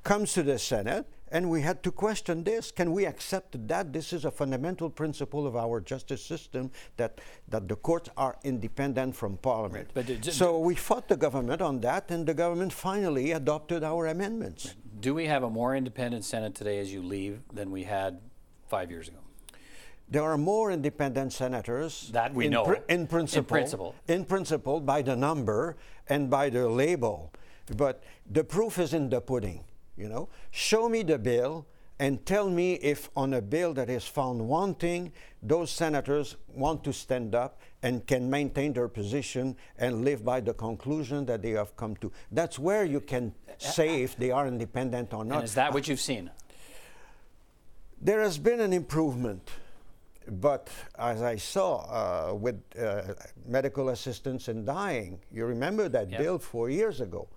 comes 0.03 0.33
to 0.33 0.43
the 0.43 0.59
Senate, 0.59 1.05
and 1.31 1.49
we 1.49 1.61
had 1.61 1.81
to 1.81 1.91
question 1.91 2.43
this. 2.43 2.71
Can 2.71 2.91
we 2.91 3.05
accept 3.07 3.67
that 3.67 3.91
this 3.91 4.13
is 4.13 4.23
a 4.23 4.29
fundamental 4.29 4.89
principle 4.89 5.47
of 5.47 5.55
our 5.55 5.81
justice 5.81 6.23
system 6.23 6.69
that, 6.97 7.19
that 7.47 7.67
the 7.67 7.75
courts 7.75 8.09
are 8.17 8.37
independent 8.43 9.15
from 9.15 9.37
Parliament? 9.37 9.87
Right, 9.87 10.05
but 10.05 10.09
it 10.09 10.21
just- 10.21 10.37
so 10.37 10.59
we 10.59 10.75
fought 10.75 11.07
the 11.07 11.17
government 11.17 11.61
on 11.61 11.79
that, 11.81 12.11
and 12.11 12.27
the 12.27 12.35
government 12.35 12.71
finally 12.71 13.31
adopted 13.31 13.83
our 13.83 14.05
amendments. 14.07 14.75
Do 15.03 15.13
we 15.13 15.25
have 15.25 15.43
a 15.43 15.49
more 15.49 15.75
independent 15.75 16.23
Senate 16.23 16.55
today 16.55 16.79
as 16.79 16.93
you 16.93 17.01
leave 17.01 17.41
than 17.51 17.71
we 17.71 17.83
had 17.83 18.21
five 18.69 18.89
years 18.89 19.09
ago? 19.09 19.17
There 20.07 20.23
are 20.23 20.37
more 20.37 20.71
independent 20.71 21.33
senators 21.33 22.09
That 22.13 22.33
we 22.33 22.45
in, 22.45 22.51
know. 22.51 22.73
in 22.87 23.07
principle, 23.07 23.39
in 23.39 23.45
principle. 23.45 23.95
in 24.07 24.23
principle, 24.23 24.79
by 24.79 25.01
the 25.01 25.17
number 25.17 25.75
and 26.07 26.29
by 26.29 26.49
the 26.49 26.69
label. 26.69 27.33
But 27.75 28.01
the 28.31 28.45
proof 28.45 28.79
is 28.79 28.93
in 28.93 29.09
the 29.09 29.19
pudding. 29.19 29.65
You 29.97 30.07
know, 30.07 30.29
show 30.51 30.87
me 30.87 31.03
the 31.03 31.17
bill 31.19 31.65
and 31.99 32.25
tell 32.25 32.49
me 32.49 32.75
if 32.75 33.09
on 33.13 33.33
a 33.33 33.41
bill 33.41 33.73
that 33.73 33.89
is 33.89 34.05
found 34.07 34.47
wanting, 34.47 35.11
those 35.41 35.69
senators 35.69 36.37
want 36.47 36.81
to 36.85 36.93
stand 36.93 37.35
up 37.35 37.59
and 37.83 38.07
can 38.07 38.29
maintain 38.29 38.73
their 38.73 38.87
position 38.87 39.55
and 39.77 40.03
live 40.03 40.23
by 40.25 40.39
the 40.39 40.53
conclusion 40.53 41.25
that 41.25 41.41
they 41.41 41.51
have 41.51 41.75
come 41.75 41.95
to. 41.97 42.11
That's 42.31 42.57
where 42.57 42.85
you 42.85 43.01
can 43.01 43.33
say 43.57 44.01
if 44.01 44.15
they 44.17 44.31
are 44.31 44.47
independent 44.47 45.13
or 45.13 45.23
not. 45.25 45.35
And 45.35 45.43
is 45.43 45.53
that 45.55 45.73
what 45.73 45.87
you've 45.87 45.99
seen? 46.01 46.31
There 48.01 48.21
has 48.21 48.37
been 48.37 48.59
an 48.59 48.73
improvement, 48.73 49.49
but 50.27 50.69
as 50.97 51.21
I 51.21 51.35
saw 51.37 52.31
uh, 52.31 52.33
with 52.33 52.61
uh, 52.79 53.13
medical 53.45 53.89
assistance 53.89 54.47
in 54.49 54.65
dying, 54.65 55.19
you 55.31 55.45
remember 55.45 55.87
that 55.89 56.09
Yep. 56.09 56.19
bill 56.19 56.39
four 56.39 56.69
years 56.69 57.01
ago. 57.01 57.27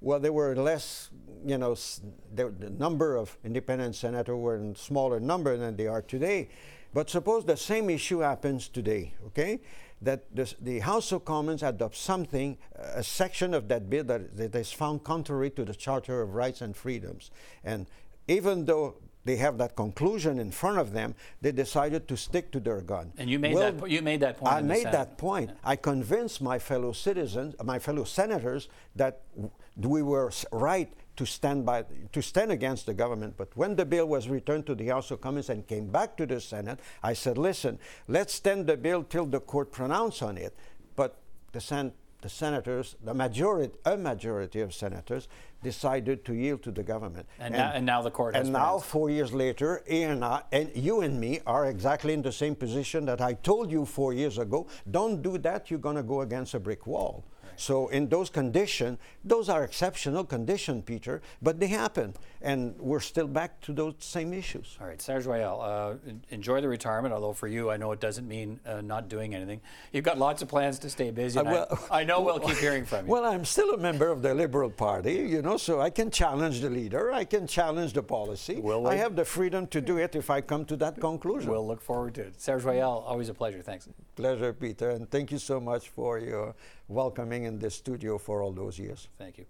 Well, 0.00 0.18
there 0.18 0.32
were 0.32 0.54
less, 0.56 1.10
you 1.46 1.58
know, 1.58 1.72
s- 1.72 2.00
the, 2.34 2.50
the 2.50 2.70
number 2.70 3.16
of 3.16 3.36
independent 3.44 3.94
senators 3.94 4.36
were 4.36 4.56
in 4.56 4.74
smaller 4.74 5.20
number 5.20 5.56
than 5.56 5.76
they 5.76 5.86
are 5.86 6.02
today. 6.02 6.48
But 6.92 7.08
suppose 7.08 7.44
the 7.44 7.56
same 7.56 7.88
issue 7.88 8.18
happens 8.18 8.68
today, 8.68 9.14
okay? 9.28 9.60
That 10.02 10.34
the, 10.34 10.52
the 10.60 10.80
House 10.80 11.12
of 11.12 11.24
Commons 11.24 11.62
adopts 11.62 12.00
something, 12.00 12.58
a 12.74 13.02
section 13.02 13.54
of 13.54 13.68
that 13.68 13.88
bill 13.88 14.04
that, 14.04 14.36
that 14.36 14.54
is 14.56 14.72
found 14.72 15.04
contrary 15.04 15.50
to 15.50 15.64
the 15.64 15.74
Charter 15.74 16.22
of 16.22 16.34
Rights 16.34 16.60
and 16.60 16.76
Freedoms. 16.76 17.30
And 17.62 17.86
even 18.26 18.64
though 18.64 18.96
they 19.24 19.36
have 19.36 19.58
that 19.58 19.76
conclusion 19.76 20.38
in 20.38 20.50
front 20.50 20.78
of 20.78 20.92
them, 20.92 21.14
they 21.40 21.52
decided 21.52 22.08
to 22.08 22.16
stick 22.16 22.50
to 22.52 22.60
their 22.60 22.80
gun. 22.80 23.12
And 23.16 23.30
you 23.30 23.38
made 23.38 23.54
Well, 23.54 23.72
that 23.72 23.78
po- 23.78 23.86
you 23.86 24.02
made 24.02 24.20
that 24.20 24.38
point 24.38 24.52
I 24.52 24.60
made 24.60 24.86
that 24.86 25.16
point. 25.16 25.52
I 25.64 25.76
convinced 25.76 26.42
my 26.42 26.58
fellow 26.58 26.92
citizens, 26.92 27.54
my 27.62 27.78
fellow 27.78 28.04
senators, 28.04 28.68
that 28.96 29.20
w- 29.36 29.52
we 29.76 30.02
were 30.02 30.32
right 30.50 30.92
to 31.16 31.26
stand 31.26 31.66
by, 31.66 31.84
to 32.12 32.22
stand 32.22 32.50
against 32.52 32.86
the 32.86 32.94
government. 32.94 33.34
But 33.36 33.54
when 33.56 33.76
the 33.76 33.84
bill 33.84 34.06
was 34.06 34.28
returned 34.28 34.66
to 34.66 34.74
the 34.74 34.86
House 34.88 35.10
of 35.10 35.20
Commons 35.20 35.50
and 35.50 35.66
came 35.66 35.86
back 35.88 36.16
to 36.16 36.26
the 36.26 36.40
Senate, 36.40 36.80
I 37.02 37.12
said, 37.12 37.38
"Listen, 37.38 37.78
let's 38.08 38.32
stand 38.34 38.66
the 38.66 38.76
bill 38.76 39.02
till 39.04 39.26
the 39.26 39.40
court 39.40 39.72
pronounce 39.72 40.22
on 40.22 40.38
it." 40.38 40.54
But 40.96 41.16
the 41.52 41.60
sen- 41.60 41.92
the 42.22 42.28
senators, 42.28 42.94
the 43.02 43.12
majority, 43.12 43.74
a 43.84 43.96
majority 43.96 44.60
of 44.60 44.72
senators, 44.72 45.26
decided 45.60 46.24
to 46.24 46.32
yield 46.34 46.62
to 46.62 46.70
the 46.70 46.82
government. 46.84 47.26
And 47.40 47.52
now- 47.54 47.72
and 47.74 47.84
now 47.84 48.00
the 48.00 48.12
court 48.12 48.36
has 48.36 48.44
And 48.46 48.52
now, 48.52 48.58
pronounced. 48.60 48.86
four 48.86 49.10
years 49.10 49.32
later, 49.32 49.82
and, 49.90 50.24
I, 50.24 50.42
and 50.52 50.70
you 50.76 51.00
and 51.00 51.18
me 51.20 51.40
are 51.46 51.66
exactly 51.66 52.12
in 52.12 52.22
the 52.22 52.30
same 52.30 52.54
position 52.54 53.06
that 53.06 53.20
I 53.20 53.32
told 53.34 53.72
you 53.72 53.84
four 53.84 54.12
years 54.12 54.38
ago. 54.38 54.68
Don't 54.88 55.20
do 55.20 55.36
that, 55.38 55.68
you're 55.68 55.80
going 55.80 55.96
to 55.96 56.04
go 56.04 56.20
against 56.20 56.54
a 56.54 56.60
brick 56.60 56.86
wall. 56.86 57.24
So, 57.56 57.88
in 57.88 58.08
those 58.08 58.30
conditions, 58.30 58.98
those 59.24 59.48
are 59.48 59.64
exceptional 59.64 60.24
conditions, 60.24 60.82
Peter, 60.84 61.22
but 61.40 61.60
they 61.60 61.68
happen. 61.68 62.14
And 62.40 62.74
we're 62.78 63.00
still 63.00 63.28
back 63.28 63.60
to 63.62 63.72
those 63.72 63.94
same 64.00 64.32
issues. 64.32 64.76
All 64.80 64.86
right, 64.86 65.00
Serge 65.00 65.24
Joyal, 65.24 65.60
uh, 65.60 65.94
enjoy 66.30 66.60
the 66.60 66.68
retirement, 66.68 67.14
although 67.14 67.32
for 67.32 67.46
you, 67.46 67.70
I 67.70 67.76
know 67.76 67.92
it 67.92 68.00
doesn't 68.00 68.26
mean 68.26 68.58
uh, 68.66 68.80
not 68.80 69.08
doing 69.08 69.34
anything. 69.34 69.60
You've 69.92 70.04
got 70.04 70.18
lots 70.18 70.42
of 70.42 70.48
plans 70.48 70.78
to 70.80 70.90
stay 70.90 71.10
busy. 71.10 71.38
I- 71.38 71.42
well- 71.42 71.78
I, 71.90 72.04
know 72.04 72.20
we'll 72.20 72.40
keep 72.40 72.56
hearing 72.66 72.84
from 72.84 73.06
you. 73.06 73.12
Well, 73.12 73.24
I'm 73.24 73.44
still 73.44 73.70
a 73.70 73.78
member 73.78 74.08
of 74.08 74.22
the 74.22 74.34
Liberal 74.34 74.70
Party, 74.70 75.14
you 75.14 75.42
know, 75.42 75.56
so 75.56 75.80
I 75.80 75.90
can 75.90 76.10
challenge 76.10 76.60
the 76.60 76.70
leader, 76.70 77.12
I 77.12 77.24
can 77.24 77.46
challenge 77.46 77.92
the 77.92 78.02
policy. 78.02 78.56
Will 78.60 78.86
I 78.86 78.96
have 78.96 79.14
the 79.14 79.24
freedom 79.24 79.66
to 79.68 79.80
do 79.80 79.98
it 79.98 80.16
if 80.16 80.30
I 80.30 80.40
come 80.40 80.64
to 80.66 80.76
that 80.76 81.00
conclusion. 81.00 81.50
we'll 81.50 81.66
look 81.66 81.80
forward 81.80 82.14
to 82.14 82.22
it. 82.22 82.40
Serge 82.40 82.62
Joyal, 82.62 83.04
always 83.06 83.28
a 83.28 83.34
pleasure. 83.34 83.62
Thanks. 83.62 83.88
Pleasure, 84.16 84.52
Peter, 84.52 84.90
and 84.90 85.10
thank 85.10 85.30
you 85.30 85.38
so 85.38 85.60
much 85.60 85.88
for 85.88 86.18
your 86.18 86.54
welcoming 86.92 87.44
in 87.44 87.58
this 87.58 87.74
studio 87.74 88.18
for 88.18 88.42
all 88.42 88.52
those 88.52 88.78
years. 88.78 89.08
Thank 89.18 89.38
you. 89.38 89.46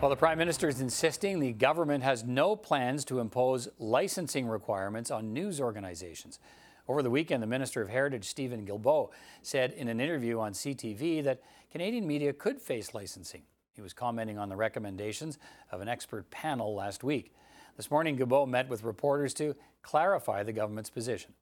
Well, 0.00 0.10
the 0.10 0.16
Prime 0.16 0.36
Minister 0.36 0.68
is 0.68 0.82
insisting 0.82 1.40
the 1.40 1.52
government 1.52 2.04
has 2.04 2.24
no 2.24 2.56
plans 2.56 3.06
to 3.06 3.20
impose 3.20 3.68
licensing 3.78 4.46
requirements 4.46 5.10
on 5.10 5.32
news 5.32 5.62
organizations. 5.62 6.38
Over 6.86 7.02
the 7.02 7.08
weekend, 7.08 7.42
the 7.42 7.46
Minister 7.46 7.80
of 7.80 7.88
Heritage, 7.88 8.26
Stephen 8.26 8.66
Guilbeault, 8.66 9.12
said 9.40 9.72
in 9.72 9.88
an 9.88 10.00
interview 10.00 10.38
on 10.38 10.52
CTV 10.52 11.24
that 11.24 11.40
Canadian 11.72 12.06
media 12.06 12.34
could 12.34 12.60
face 12.60 12.92
licensing. 12.92 13.44
He 13.72 13.80
was 13.80 13.94
commenting 13.94 14.38
on 14.38 14.50
the 14.50 14.56
recommendations 14.56 15.38
of 15.72 15.80
an 15.80 15.88
expert 15.88 16.30
panel 16.30 16.74
last 16.74 17.02
week. 17.02 17.32
This 17.76 17.90
morning, 17.90 18.16
Guilbeault 18.16 18.48
met 18.48 18.68
with 18.68 18.84
reporters 18.84 19.34
to 19.34 19.56
clarify 19.82 20.42
the 20.42 20.52
government's 20.52 20.90
position. 20.90 21.32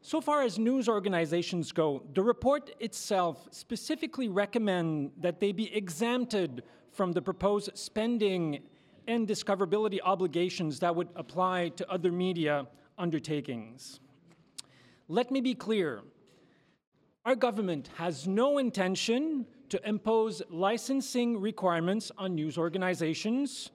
So 0.00 0.20
far 0.20 0.42
as 0.42 0.58
news 0.58 0.88
organizations 0.88 1.72
go, 1.72 2.02
the 2.14 2.22
report 2.22 2.70
itself 2.80 3.48
specifically 3.50 4.28
recommend 4.28 5.12
that 5.18 5.40
they 5.40 5.52
be 5.52 5.74
exempted 5.74 6.62
from 6.92 7.12
the 7.12 7.22
proposed 7.22 7.70
spending 7.74 8.60
and 9.06 9.26
discoverability 9.26 9.98
obligations 10.04 10.80
that 10.80 10.94
would 10.94 11.08
apply 11.16 11.70
to 11.70 11.90
other 11.90 12.12
media 12.12 12.66
undertakings. 12.96 14.00
Let 15.08 15.30
me 15.30 15.40
be 15.40 15.54
clear. 15.54 16.02
Our 17.24 17.34
government 17.34 17.90
has 17.96 18.26
no 18.26 18.58
intention 18.58 19.46
to 19.68 19.88
impose 19.88 20.42
licensing 20.50 21.40
requirements 21.40 22.10
on 22.18 22.34
news 22.34 22.58
organizations, 22.58 23.70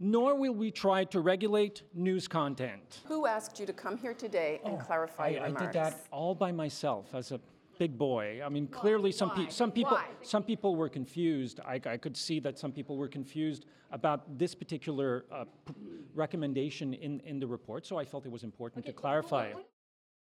nor 0.00 0.34
will 0.34 0.54
we 0.54 0.70
try 0.70 1.04
to 1.04 1.20
regulate 1.20 1.82
news 1.94 2.28
content. 2.28 3.00
Who 3.06 3.26
asked 3.26 3.58
you 3.58 3.66
to 3.66 3.72
come 3.72 3.96
here 3.96 4.14
today 4.14 4.60
and 4.64 4.78
clarify 4.78 5.26
I, 5.26 5.28
your 5.28 5.42
I 5.42 5.46
remarks? 5.46 5.66
did 5.66 5.72
that 5.74 6.06
all 6.10 6.34
by 6.34 6.52
myself 6.52 7.14
as 7.14 7.32
a 7.32 7.40
big 7.78 7.96
boy. 7.96 8.40
I 8.44 8.48
mean, 8.48 8.66
clearly 8.66 9.12
some, 9.12 9.30
pe- 9.30 9.50
some 9.50 9.70
people 9.70 9.96
Why? 9.96 10.06
some 10.22 10.42
people 10.42 10.74
were 10.74 10.88
confused. 10.88 11.60
I, 11.60 11.80
I 11.86 11.96
could 11.96 12.16
see 12.16 12.40
that 12.40 12.58
some 12.58 12.72
people 12.72 12.96
were 12.96 13.08
confused 13.08 13.66
about 13.92 14.38
this 14.38 14.54
particular 14.54 15.24
uh, 15.32 15.44
p- 15.64 15.74
recommendation 16.14 16.92
in, 16.94 17.20
in 17.20 17.38
the 17.38 17.46
report. 17.46 17.86
So 17.86 17.96
I 17.96 18.04
felt 18.04 18.26
it 18.26 18.32
was 18.32 18.42
important 18.42 18.84
to 18.86 18.92
clarify. 18.92 19.52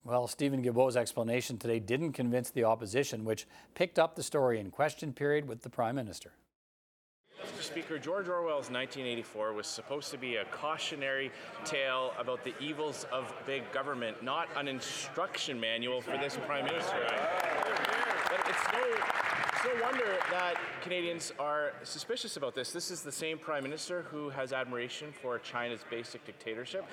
Well, 0.04 0.28
Stephen 0.28 0.64
Guilbeault's 0.64 0.96
explanation 0.96 1.58
today 1.58 1.80
didn't 1.80 2.14
convince 2.14 2.52
the 2.52 2.64
opposition, 2.64 3.26
which 3.26 3.48
picked 3.74 3.98
up 3.98 4.16
the 4.16 4.22
story 4.22 4.60
in 4.60 4.70
question 4.70 5.14
period 5.14 5.48
with 5.48 5.62
the 5.62 5.70
Prime 5.70 5.96
Minister. 5.96 6.34
Mr. 7.46 7.64
Speaker, 7.64 8.00
George 8.00 8.28
Orwell's 8.28 8.72
1984 8.72 9.54
was 9.54 9.68
supposed 9.68 10.10
to 10.12 10.18
be 10.18 10.38
a 10.38 10.46
cautionary 10.46 11.32
tale 11.64 12.14
about 12.18 12.44
the 12.44 12.54
evils 12.60 13.06
of 13.12 13.32
big 13.46 13.70
government, 13.72 14.24
not 14.24 14.48
an 14.56 14.68
instruction 14.68 15.60
manual 15.60 16.02
for 16.02 16.18
this 16.18 16.38
Prime 16.46 16.66
Minister. 16.66 16.98
But 18.30 18.42
it's 18.50 18.74
no, 18.74 19.74
no 19.74 19.84
wonder 19.84 20.18
that 20.32 20.56
Canadians 20.82 21.34
are 21.40 21.74
suspicious 21.84 22.36
about 22.38 22.56
this. 22.56 22.72
This 22.72 22.90
is 22.90 23.02
the 23.02 23.12
same 23.12 23.38
Prime 23.38 23.64
Minister 23.64 24.04
who 24.04 24.30
has 24.30 24.52
admiration 24.52 25.14
for 25.22 25.38
China's 25.40 25.82
basic 25.90 26.26
dictatorship. 26.26 26.86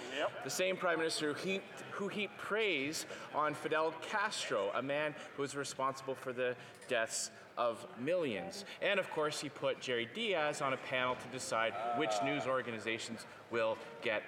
The 0.45 0.51
same 0.51 0.77
Prime 0.77 0.99
Minister 0.99 1.33
who 1.33 1.49
heaped, 1.51 1.83
who 1.93 2.09
heaped 2.09 2.37
praise 2.37 3.07
on 3.35 3.55
Fidel 3.55 3.95
Castro, 4.03 4.71
a 4.75 4.83
man 4.83 5.15
who 5.37 5.43
was 5.43 5.57
responsible 5.57 6.15
for 6.15 6.33
the 6.33 6.55
deaths 6.89 7.31
of 7.57 7.87
millions. 7.99 8.65
And 8.81 8.99
of 8.99 9.11
course, 9.11 9.41
he 9.41 9.49
put 9.49 9.81
Jerry 9.81 10.09
Dias 10.15 10.63
on 10.63 10.73
a 10.73 10.77
panel 10.77 11.15
to 11.17 11.29
decide 11.29 11.75
which 11.97 12.13
news 12.25 12.47
organizations 12.47 13.27
will 13.51 13.77
get 14.03 14.23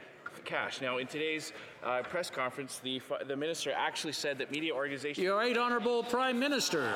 cash. 0.45 0.81
Now, 0.81 0.99
in 0.99 1.07
today's 1.07 1.53
uh, 1.83 2.03
press 2.03 2.31
conference, 2.31 2.81
the, 2.83 3.01
the 3.27 3.37
minister 3.37 3.73
actually 3.75 4.13
said 4.13 4.39
that 4.39 4.51
media 4.51 4.75
organizations. 4.75 5.23
Your 5.23 5.37
right 5.37 5.57
honourable 5.57 6.03
Prime 6.03 6.39
Minister. 6.39 6.93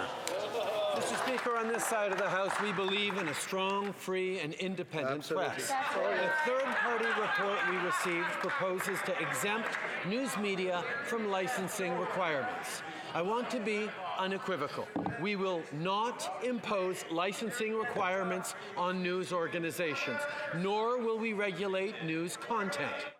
Mr. 0.94 1.22
Speaker, 1.24 1.56
on 1.56 1.68
this 1.68 1.84
side 1.84 2.10
of 2.10 2.18
the 2.18 2.28
House, 2.28 2.50
we 2.60 2.72
believe 2.72 3.16
in 3.18 3.28
a 3.28 3.34
strong, 3.34 3.92
free, 3.92 4.40
and 4.40 4.52
independent 4.54 5.28
press. 5.28 5.68
The 5.68 6.30
third-party 6.44 7.06
report 7.20 7.58
we 7.70 7.76
received 7.76 8.26
proposes 8.40 8.98
to 9.06 9.16
exempt 9.20 9.68
news 10.08 10.36
media 10.38 10.82
from 11.04 11.30
licensing 11.30 11.96
requirements. 11.98 12.82
I 13.14 13.22
want 13.22 13.48
to 13.50 13.60
be 13.60 13.88
unequivocal. 14.18 14.86
We 15.20 15.36
will 15.36 15.62
not 15.72 16.42
impose 16.44 17.04
licensing 17.10 17.74
requirements 17.74 18.54
on 18.76 19.02
news 19.02 19.32
organizations, 19.32 20.20
nor 20.56 20.98
will 20.98 21.18
we 21.18 21.32
regulate 21.32 22.04
news 22.04 22.36
content. 22.36 23.17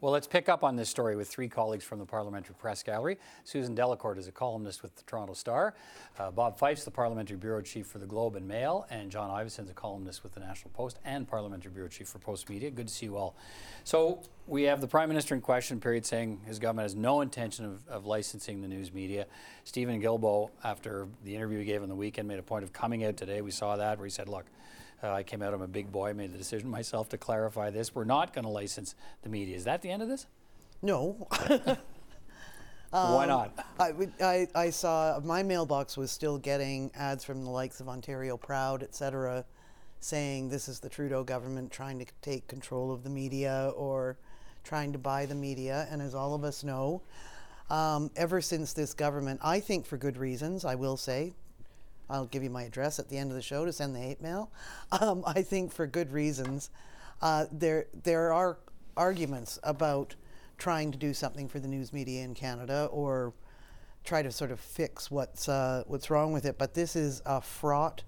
Well, 0.00 0.12
let's 0.12 0.28
pick 0.28 0.48
up 0.48 0.62
on 0.62 0.76
this 0.76 0.88
story 0.88 1.16
with 1.16 1.28
three 1.28 1.48
colleagues 1.48 1.84
from 1.84 1.98
the 1.98 2.06
Parliamentary 2.06 2.54
Press 2.56 2.84
Gallery. 2.84 3.18
Susan 3.42 3.74
Delacourt 3.74 4.16
is 4.16 4.28
a 4.28 4.32
columnist 4.32 4.80
with 4.80 4.94
the 4.94 5.02
Toronto 5.02 5.34
Star. 5.34 5.74
Uh, 6.16 6.30
Bob 6.30 6.56
Fife's 6.56 6.84
the 6.84 6.90
Parliamentary 6.92 7.36
Bureau 7.36 7.60
Chief 7.62 7.84
for 7.84 7.98
the 7.98 8.06
Globe 8.06 8.36
and 8.36 8.46
Mail. 8.46 8.86
And 8.90 9.10
John 9.10 9.28
Ivison's 9.28 9.70
a 9.70 9.74
columnist 9.74 10.22
with 10.22 10.34
the 10.34 10.40
National 10.40 10.70
Post 10.70 11.00
and 11.04 11.26
Parliamentary 11.26 11.72
Bureau 11.72 11.88
Chief 11.88 12.06
for 12.06 12.20
Post 12.20 12.48
Media. 12.48 12.70
Good 12.70 12.86
to 12.86 12.94
see 12.94 13.06
you 13.06 13.16
all. 13.16 13.34
So 13.82 14.22
we 14.46 14.62
have 14.64 14.80
the 14.80 14.86
Prime 14.86 15.08
Minister 15.08 15.34
in 15.34 15.40
question 15.40 15.80
period 15.80 16.06
saying 16.06 16.42
his 16.46 16.60
government 16.60 16.84
has 16.84 16.94
no 16.94 17.20
intention 17.20 17.64
of, 17.64 17.88
of 17.88 18.06
licensing 18.06 18.60
the 18.60 18.68
news 18.68 18.92
media. 18.92 19.26
Stephen 19.64 20.00
Guilbeault, 20.00 20.50
after 20.62 21.08
the 21.24 21.34
interview 21.34 21.58
he 21.58 21.64
gave 21.64 21.82
on 21.82 21.88
the 21.88 21.96
weekend, 21.96 22.28
made 22.28 22.38
a 22.38 22.42
point 22.44 22.62
of 22.62 22.72
coming 22.72 23.04
out 23.04 23.16
today. 23.16 23.40
We 23.40 23.50
saw 23.50 23.74
that 23.74 23.98
where 23.98 24.06
he 24.06 24.12
said, 24.12 24.28
look, 24.28 24.46
uh, 25.02 25.12
I 25.12 25.22
came 25.22 25.42
out, 25.42 25.54
I'm 25.54 25.62
a 25.62 25.68
big 25.68 25.90
boy, 25.92 26.10
I 26.10 26.12
made 26.12 26.32
the 26.32 26.38
decision 26.38 26.68
myself 26.68 27.08
to 27.10 27.18
clarify 27.18 27.70
this. 27.70 27.94
We're 27.94 28.04
not 28.04 28.32
going 28.32 28.44
to 28.44 28.50
license 28.50 28.94
the 29.22 29.28
media. 29.28 29.56
Is 29.56 29.64
that 29.64 29.82
the 29.82 29.90
end 29.90 30.02
of 30.02 30.08
this? 30.08 30.26
No. 30.82 31.28
Why 32.90 33.24
Um, 33.24 33.28
not? 33.28 33.66
I, 33.78 33.92
I, 34.20 34.48
I 34.54 34.70
saw 34.70 35.20
my 35.20 35.42
mailbox 35.42 35.96
was 35.96 36.10
still 36.10 36.38
getting 36.38 36.90
ads 36.94 37.22
from 37.22 37.44
the 37.44 37.50
likes 37.50 37.80
of 37.80 37.88
Ontario 37.88 38.36
Proud, 38.36 38.82
et 38.82 38.94
cetera, 38.94 39.44
saying 40.00 40.48
this 40.48 40.68
is 40.68 40.80
the 40.80 40.88
Trudeau 40.88 41.22
government 41.22 41.70
trying 41.70 41.98
to 41.98 42.06
take 42.22 42.46
control 42.46 42.90
of 42.90 43.02
the 43.04 43.10
media 43.10 43.72
or 43.76 44.16
trying 44.64 44.92
to 44.92 44.98
buy 44.98 45.26
the 45.26 45.34
media. 45.34 45.86
And 45.90 46.00
as 46.00 46.14
all 46.14 46.34
of 46.34 46.44
us 46.44 46.64
know, 46.64 47.02
um, 47.68 48.10
ever 48.16 48.40
since 48.40 48.72
this 48.72 48.94
government, 48.94 49.40
I 49.42 49.60
think 49.60 49.84
for 49.84 49.98
good 49.98 50.16
reasons, 50.16 50.64
I 50.64 50.74
will 50.74 50.96
say, 50.96 51.34
I'll 52.10 52.26
give 52.26 52.42
you 52.42 52.50
my 52.50 52.62
address 52.62 52.98
at 52.98 53.08
the 53.08 53.18
end 53.18 53.30
of 53.30 53.36
the 53.36 53.42
show 53.42 53.64
to 53.64 53.72
send 53.72 53.94
the 53.94 54.00
hate 54.00 54.20
mail. 54.20 54.50
Um, 54.90 55.22
I 55.26 55.42
think 55.42 55.72
for 55.72 55.86
good 55.86 56.12
reasons. 56.12 56.70
Uh, 57.20 57.44
there, 57.52 57.86
there 58.04 58.32
are 58.32 58.58
arguments 58.96 59.58
about 59.62 60.14
trying 60.56 60.90
to 60.92 60.98
do 60.98 61.12
something 61.12 61.46
for 61.48 61.58
the 61.60 61.68
news 61.68 61.92
media 61.92 62.22
in 62.24 62.34
Canada 62.34 62.88
or 62.90 63.34
try 64.04 64.22
to 64.22 64.32
sort 64.32 64.50
of 64.50 64.58
fix 64.58 65.10
what's 65.10 65.48
uh, 65.48 65.84
what's 65.86 66.10
wrong 66.10 66.32
with 66.32 66.44
it. 66.44 66.58
But 66.58 66.74
this 66.74 66.96
is 66.96 67.22
a 67.26 67.40
fraught, 67.40 68.02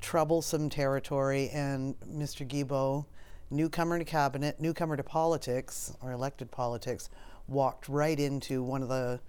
troublesome 0.00 0.70
territory, 0.70 1.50
and 1.50 1.94
Mr. 2.00 2.46
Guilbeault, 2.46 3.04
newcomer 3.50 3.98
to 3.98 4.04
cabinet, 4.04 4.60
newcomer 4.60 4.96
to 4.96 5.02
politics 5.02 5.94
or 6.02 6.12
elected 6.12 6.50
politics, 6.50 7.10
walked 7.46 7.88
right 7.88 8.18
into 8.18 8.62
one 8.62 8.82
of 8.82 8.88
the 8.88 9.20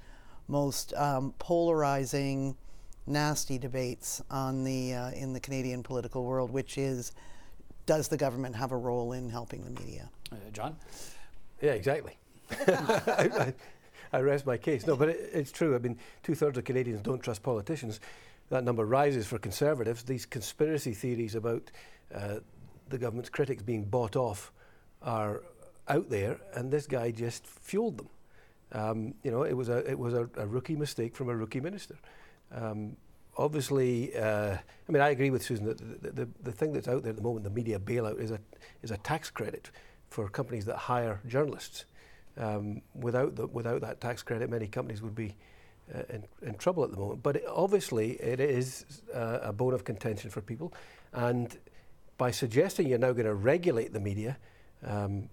most 0.47 0.93
um, 0.95 1.34
polarizing, 1.39 2.55
nasty 3.06 3.58
debates 3.58 4.22
on 4.30 4.64
the 4.64 4.93
uh, 4.93 5.12
in 5.12 5.34
the 5.34 5.39
Canadian 5.39 5.84
political 5.84 6.24
world, 6.24 6.51
which 6.51 6.78
is, 6.78 7.12
does 7.86 8.08
the 8.08 8.18
government 8.18 8.56
have 8.56 8.72
a 8.72 8.78
role 8.78 9.14
in 9.14 9.30
helping 9.30 9.64
the 9.64 9.72
media? 9.82 10.10
Uh, 10.32 10.36
John. 10.51 10.76
Yeah, 11.62 11.72
exactly. 11.72 12.18
I, 12.68 13.30
I, 13.38 13.54
I, 14.12 14.20
rest 14.20 14.45
my 14.45 14.58
case. 14.58 14.86
No, 14.86 14.95
but 14.95 15.10
it, 15.10 15.30
it's 15.34 15.51
true. 15.51 15.76
I 15.76 15.80
mean, 15.80 15.97
two 16.22 16.36
thirds 16.36 16.58
of 16.58 16.66
Canadians 16.66 17.01
don't 17.01 17.22
trust 17.22 17.41
politicians. 17.41 17.99
That 18.49 18.64
number 18.64 18.86
rises 18.86 19.26
for 19.26 19.39
conservatives. 19.39 20.04
These 20.04 20.26
conspiracy 20.26 20.93
theories 20.93 21.36
about 21.36 21.72
uh, 22.14 22.36
the 22.89 22.97
government's 22.97 23.30
critics 23.30 23.64
being 23.64 23.86
bought 23.86 24.16
off 24.16 24.51
are 25.01 25.41
out 25.88 26.10
there, 26.10 26.39
and 26.54 26.72
this 26.72 26.88
guy 26.88 27.12
just 27.12 27.45
fueled 27.45 27.97
them. 27.97 28.10
Um, 28.72 29.14
you 29.24 29.32
know, 29.32 29.43
it 29.43 29.54
was 29.54 29.70
a 29.70 29.89
it 29.89 29.97
was 29.97 30.14
a, 30.14 30.30
a, 30.38 30.47
rookie 30.47 30.76
mistake 30.76 31.16
from 31.16 31.30
a 31.30 31.36
rookie 31.36 31.60
minister. 31.60 31.95
Um, 32.54 32.95
obviously, 33.38 34.16
uh, 34.16 34.58
I 34.58 34.91
mean, 34.91 35.01
I 35.01 35.10
agree 35.10 35.30
with 35.30 35.43
Susan 35.43 35.66
that 35.66 35.78
the, 35.78 36.12
the, 36.12 36.30
the, 36.43 36.51
thing 36.51 36.74
that's 36.74 36.88
out 36.88 37.04
there 37.04 37.12
at 37.12 37.16
the 37.16 37.22
moment, 37.22 37.43
the 37.43 37.49
media 37.49 37.80
bailout, 37.80 38.20
is 38.20 38.32
a 38.32 38.39
is 38.82 38.91
a 38.91 38.97
tax 38.97 39.30
credit 39.30 39.72
for 40.10 40.30
companies 40.30 40.66
that 40.66 40.78
hire 40.78 41.20
journalists. 41.28 41.86
Um, 42.38 42.82
without 42.95 43.36
the, 43.36 43.47
without 43.47 43.82
that 43.82 44.01
tax 44.01 44.24
credit, 44.24 44.49
many 44.49 44.68
companies 44.68 45.01
would 45.01 45.16
be 45.16 45.36
uh, 45.93 46.01
in, 46.10 46.24
in, 46.41 46.56
trouble 46.56 46.84
at 46.84 46.91
the 46.91 46.97
moment. 46.97 47.22
But 47.22 47.38
it, 47.38 47.45
obviously, 47.47 48.14
it 48.14 48.39
is 48.39 49.01
uh, 49.14 49.39
a 49.41 49.54
bone 49.54 49.74
of 49.74 49.84
contention 49.84 50.30
for 50.30 50.41
people, 50.41 50.74
and 51.12 51.56
by 52.18 52.32
suggesting 52.32 52.88
you're 52.88 52.99
now 52.99 53.12
going 53.12 53.26
to 53.26 53.36
regulate 53.36 53.93
the 53.93 53.99
media, 53.99 54.38
um, 54.86 55.30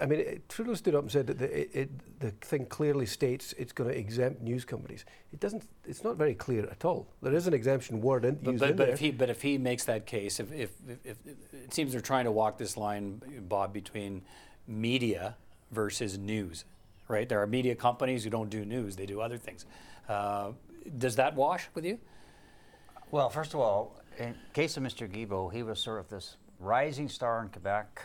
I 0.00 0.06
mean, 0.06 0.20
it, 0.20 0.48
Trudeau 0.48 0.74
stood 0.74 0.94
up 0.94 1.02
and 1.02 1.10
said 1.10 1.26
that 1.26 1.38
the, 1.38 1.80
it, 1.80 1.90
the 2.20 2.30
thing 2.30 2.66
clearly 2.66 3.06
states 3.06 3.54
it's 3.58 3.72
going 3.72 3.90
to 3.90 3.96
exempt 3.96 4.42
news 4.42 4.64
companies. 4.64 5.04
It 5.32 5.40
doesn't. 5.40 5.64
It's 5.86 6.04
not 6.04 6.16
very 6.16 6.34
clear 6.34 6.66
at 6.66 6.84
all. 6.84 7.08
There 7.20 7.34
is 7.34 7.46
an 7.46 7.54
exemption 7.54 8.00
word 8.00 8.24
in, 8.24 8.36
but, 8.36 8.52
used 8.52 8.60
but, 8.60 8.70
in 8.70 8.76
but 8.76 8.84
there. 8.86 8.94
If 8.94 9.00
he, 9.00 9.10
but 9.10 9.30
if 9.30 9.42
he 9.42 9.58
makes 9.58 9.84
that 9.84 10.06
case, 10.06 10.40
if, 10.40 10.52
if, 10.52 10.70
if, 10.88 10.98
if, 11.04 11.16
it 11.52 11.74
seems 11.74 11.92
they're 11.92 12.00
trying 12.00 12.24
to 12.24 12.32
walk 12.32 12.58
this 12.58 12.76
line, 12.76 13.22
Bob, 13.48 13.72
between 13.72 14.22
media 14.66 15.36
versus 15.70 16.18
news, 16.18 16.64
right? 17.08 17.28
There 17.28 17.42
are 17.42 17.46
media 17.46 17.74
companies 17.74 18.24
who 18.24 18.30
don't 18.30 18.50
do 18.50 18.64
news; 18.64 18.96
they 18.96 19.06
do 19.06 19.20
other 19.20 19.38
things. 19.38 19.66
Uh, 20.08 20.52
does 20.98 21.16
that 21.16 21.34
wash 21.34 21.68
with 21.74 21.84
you? 21.84 21.98
Well, 23.10 23.28
first 23.28 23.54
of 23.54 23.60
all, 23.60 24.00
in 24.18 24.34
case 24.52 24.76
of 24.76 24.82
Mr. 24.82 25.08
Guilbeault, 25.08 25.52
he 25.52 25.62
was 25.62 25.78
sort 25.78 26.00
of 26.00 26.08
this 26.08 26.36
rising 26.58 27.08
star 27.08 27.42
in 27.42 27.48
Quebec 27.48 28.00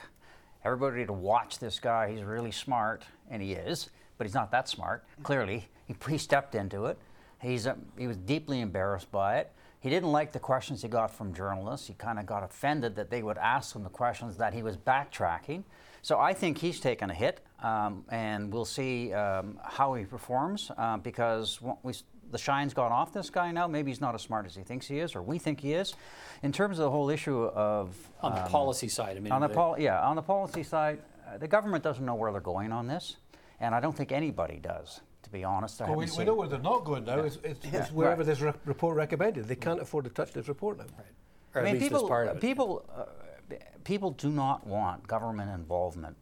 everybody 0.67 1.05
to 1.05 1.13
watch 1.13 1.59
this 1.59 1.79
guy. 1.79 2.11
He's 2.11 2.23
really 2.23 2.51
smart, 2.51 3.03
and 3.29 3.41
he 3.41 3.53
is, 3.53 3.89
but 4.17 4.27
he's 4.27 4.33
not 4.33 4.51
that 4.51 4.67
smart. 4.67 5.05
Clearly, 5.23 5.67
he, 5.85 5.95
he 6.09 6.17
stepped 6.17 6.55
into 6.55 6.85
it. 6.85 6.97
He's 7.41 7.67
uh, 7.67 7.75
he 7.97 8.07
was 8.07 8.17
deeply 8.17 8.61
embarrassed 8.61 9.11
by 9.11 9.37
it. 9.37 9.51
He 9.79 9.89
didn't 9.89 10.11
like 10.11 10.31
the 10.31 10.39
questions 10.39 10.81
he 10.81 10.87
got 10.87 11.11
from 11.11 11.33
journalists. 11.33 11.87
He 11.87 11.93
kind 11.93 12.19
of 12.19 12.25
got 12.25 12.43
offended 12.43 12.95
that 12.95 13.09
they 13.09 13.21
would 13.21 13.37
ask 13.37 13.75
him 13.75 13.83
the 13.83 13.89
questions 13.89 14.35
that 14.37 14.53
he 14.53 14.63
was 14.63 14.75
backtracking. 14.75 15.63
So 16.01 16.19
I 16.19 16.33
think 16.33 16.57
he's 16.57 16.79
taken 16.79 17.09
a 17.09 17.13
hit, 17.13 17.41
um, 17.61 18.03
and 18.09 18.51
we'll 18.51 18.65
see 18.65 19.13
um, 19.13 19.59
how 19.63 19.93
he 19.93 20.03
performs 20.05 20.71
uh, 20.77 20.97
because 20.97 21.59
we 21.83 21.93
the 22.31 22.37
shine's 22.37 22.73
gone 22.73 22.91
off 22.91 23.13
this 23.13 23.29
guy 23.29 23.51
now. 23.51 23.67
Maybe 23.67 23.91
he's 23.91 24.01
not 24.01 24.15
as 24.15 24.21
smart 24.21 24.45
as 24.45 24.55
he 24.55 24.63
thinks 24.63 24.87
he 24.87 24.99
is, 24.99 25.15
or 25.15 25.21
we 25.21 25.37
think 25.37 25.61
he 25.61 25.73
is. 25.73 25.95
In 26.43 26.51
terms 26.51 26.79
of 26.79 26.83
the 26.83 26.91
whole 26.91 27.09
issue 27.09 27.45
of 27.45 27.95
on 28.21 28.33
the 28.33 28.43
um, 28.43 28.49
policy 28.49 28.87
side, 28.87 29.17
I 29.17 29.19
mean, 29.19 29.31
on 29.31 29.41
the 29.41 29.49
pol- 29.49 29.79
yeah, 29.79 30.01
on 30.01 30.15
the 30.15 30.21
policy 30.21 30.63
side, 30.63 30.99
uh, 31.27 31.37
the 31.37 31.47
government 31.47 31.83
doesn't 31.83 32.05
know 32.05 32.15
where 32.15 32.31
they're 32.31 32.41
going 32.41 32.71
on 32.71 32.87
this, 32.87 33.17
and 33.59 33.73
I 33.73 33.79
don't 33.79 33.95
think 33.95 34.11
anybody 34.11 34.59
does. 34.61 35.01
To 35.23 35.29
be 35.29 35.43
honest, 35.43 35.81
well, 35.81 35.95
we, 35.95 36.07
we, 36.17 36.23
know 36.23 36.35
where 36.35 36.47
they're 36.47 36.57
not 36.59 36.85
going 36.85 37.03
now. 37.03 37.17
Yeah. 37.17 37.23
It's, 37.23 37.37
it's, 37.43 37.65
yeah. 37.65 37.81
it's, 37.81 37.91
wherever 37.91 38.21
right. 38.21 38.25
this 38.25 38.39
re- 38.39 38.53
report 38.63 38.95
recommended. 38.95 39.45
They 39.45 39.55
can't 39.55 39.81
afford 39.81 40.05
to 40.05 40.09
touch 40.09 40.31
this 40.31 40.47
report 40.47 40.77
now. 40.77 40.85
Right. 40.97 41.05
Or 41.53 41.67
I 41.67 41.73
mean, 41.73 41.81
people, 41.81 42.07
people, 42.39 42.85
uh, 42.95 43.55
people 43.83 44.11
do 44.11 44.29
not 44.29 44.65
want 44.65 45.05
government 45.05 45.51
involvement 45.51 46.15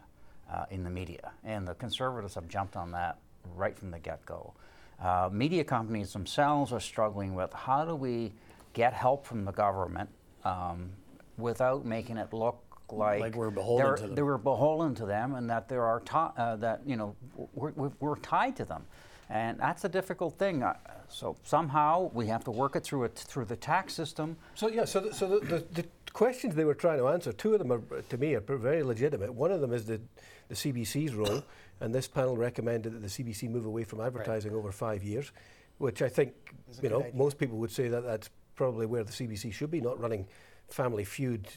uh, 0.52 0.66
in 0.72 0.84
the 0.84 0.90
media, 0.90 1.34
and 1.44 1.68
the 1.68 1.76
conservatives 1.76 2.34
have 2.34 2.48
jumped 2.48 2.76
on 2.76 2.92
that 2.92 3.20
right 3.56 3.78
from 3.78 3.92
the 3.92 4.00
get-go. 4.00 4.54
Uh, 5.02 5.30
media 5.32 5.64
companies 5.64 6.14
themselves 6.14 6.72
are 6.72 6.80
struggling 6.80 7.36
with 7.36 7.52
how 7.54 7.84
do 7.84 7.96
we 7.96 8.32
get 8.74 8.94
help 8.94 9.26
from 9.26 9.44
the 9.44 9.52
government 9.52 10.10
um, 10.44 10.90
without 11.38 11.86
making 11.86 12.18
it 12.18 12.32
look 12.34 12.62
like, 12.92 13.20
like 13.20 13.36
we're 13.36 13.50
beholden 13.50 13.96
to 13.96 14.02
them. 14.04 14.16
They 14.16 14.22
were 14.22 14.38
beholden 14.38 14.96
to 14.96 15.06
them, 15.06 15.36
and 15.36 15.50
that 15.50 15.68
there 15.68 15.84
are 15.84 16.02
uh, 16.38 16.56
that 16.58 16.82
you 16.86 16.96
know 16.96 17.16
we're, 17.54 17.92
we're, 18.00 18.16
tied 18.18 18.56
to 18.58 18.66
them, 18.66 18.86
and 19.30 19.60
that's 19.60 19.84
a 19.86 19.90
difficult 19.90 20.38
thing. 20.38 20.64
Uh, 20.64 20.76
so 21.10 21.36
somehow 21.44 22.12
we 22.14 22.28
have 22.28 22.44
to 22.44 22.52
work 22.52 22.76
it 22.76 22.84
through 22.84 23.06
it 23.06 23.16
through 23.16 23.46
the 23.46 23.56
tax 23.56 23.94
system. 23.94 24.38
So 24.54 24.70
yeah, 24.70 24.86
so 24.86 25.00
the, 25.00 25.14
so 25.14 25.28
the, 25.28 25.46
the, 25.46 25.66
the 25.74 25.86
questions 26.14 26.56
they 26.56 26.66
were 26.66 26.76
trying 26.76 27.00
to 27.00 27.08
answer, 27.08 27.34
two 27.34 27.54
of 27.54 27.60
them 27.60 27.72
are 27.72 27.82
to 28.02 28.18
me 28.18 28.36
are 28.36 28.42
very 28.42 28.84
legitimate. 28.84 29.34
One 29.34 29.52
of 29.52 29.62
them 29.62 29.74
is 29.74 29.86
the 29.86 30.00
the 30.48 30.56
CBC's 30.56 31.16
role. 31.16 31.44
And 31.82 31.94
this 31.94 32.08
panel 32.08 32.38
recommended 32.38 32.94
that 32.94 33.02
the 33.02 33.08
CBC 33.08 33.50
move 33.50 33.66
away 33.66 33.84
from 33.84 34.02
advertising 34.02 34.52
right. 34.52 34.58
over 34.58 34.72
five 34.72 35.04
years, 35.04 35.32
which 35.78 36.02
I 36.02 36.10
think 36.10 36.34
you 36.82 36.90
know 36.90 37.02
idea. 37.02 37.12
most 37.14 37.38
people 37.38 37.58
would 37.58 37.72
say 37.72 37.88
that 37.90 38.04
that's 38.04 38.30
probably 38.56 38.86
where 38.86 39.04
the 39.04 39.12
CBC 39.12 39.54
should 39.54 39.72
be, 39.72 39.82
not 39.82 40.00
running 40.00 40.26
Family 40.70 41.04
Feud 41.04 41.48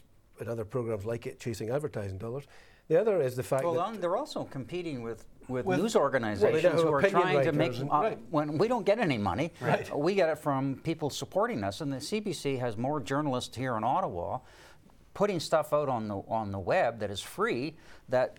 and 0.41 0.49
other 0.49 0.64
programs 0.64 1.05
like 1.05 1.27
it, 1.27 1.41
chasing 1.41 1.71
advertising 1.71 2.19
dollars. 2.19 2.45
The 2.89 3.01
other 3.01 3.21
is 3.21 3.37
the 3.37 3.43
fact 3.43 3.64
well, 3.64 3.75
that 3.75 4.01
they're 4.01 4.16
also 4.16 4.45
competing 4.45 5.03
with, 5.03 5.27
with, 5.47 5.66
with 5.66 5.79
news 5.79 5.95
organizations 5.95 6.62
well, 6.62 6.85
who 6.85 6.93
are 6.93 7.03
trying 7.03 7.45
to 7.45 7.53
make 7.53 7.79
uh, 7.79 7.85
right. 7.87 8.19
when 8.31 8.57
we 8.57 8.66
don't 8.66 8.87
get 8.87 8.99
any 8.99 9.19
money, 9.19 9.53
right. 9.61 9.97
we 9.97 10.14
get 10.14 10.31
it 10.31 10.39
from 10.39 10.77
people 10.77 11.11
supporting 11.11 11.62
us, 11.62 11.81
and 11.83 11.93
the 11.93 11.99
CBC 11.99 12.59
has 12.59 12.77
more 12.77 12.99
journalists 13.01 13.55
here 13.55 13.77
in 13.77 13.85
Ottawa 13.85 14.39
putting 15.19 15.41
stuff 15.41 15.73
out 15.73 15.89
on 15.89 16.07
the 16.07 16.16
on 16.29 16.53
the 16.53 16.59
web 16.59 17.01
that 17.01 17.11
is 17.11 17.21
free 17.21 17.75
that 18.09 18.39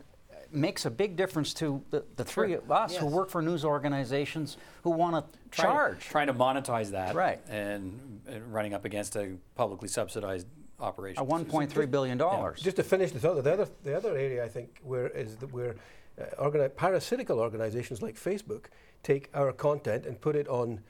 makes 0.51 0.85
a 0.85 0.89
big 0.89 1.15
difference 1.15 1.53
to 1.55 1.81
the, 1.89 2.03
the 2.15 2.23
three 2.23 2.53
of 2.53 2.71
us 2.71 2.93
yes. 2.93 3.01
who 3.01 3.07
work 3.07 3.29
for 3.29 3.41
news 3.41 3.63
organizations 3.63 4.57
who 4.83 4.89
want 4.89 5.15
to 5.15 5.39
charge. 5.51 6.05
Trying 6.05 6.27
to 6.27 6.33
monetize 6.33 6.91
that. 6.91 7.15
Right. 7.15 7.39
And, 7.49 8.21
and, 8.27 8.53
running 8.53 8.73
up 8.73 8.85
against 8.85 9.15
a 9.15 9.37
publicly 9.55 9.87
subsidized 9.87 10.47
operation. 10.79 11.21
A 11.21 11.25
$1.3 11.25 11.91
billion. 11.91 12.17
dollars. 12.17 12.59
Yeah. 12.59 12.65
Just 12.65 12.77
to 12.77 12.83
finish 12.83 13.11
the 13.11 13.19
thought, 13.19 13.43
the 13.43 13.53
other, 13.53 13.67
the 13.83 13.95
other 13.95 14.17
area 14.17 14.43
I 14.43 14.47
think 14.47 14.79
where 14.83 15.07
is 15.09 15.35
that 15.37 15.51
where 15.51 15.75
uh, 16.19 16.23
organi- 16.41 16.75
parasitical 16.75 17.39
organizations 17.39 18.01
like 18.01 18.15
Facebook 18.15 18.65
take 19.03 19.29
our 19.33 19.51
content 19.51 20.05
and 20.05 20.19
put 20.19 20.35
it 20.35 20.47
on 20.47 20.81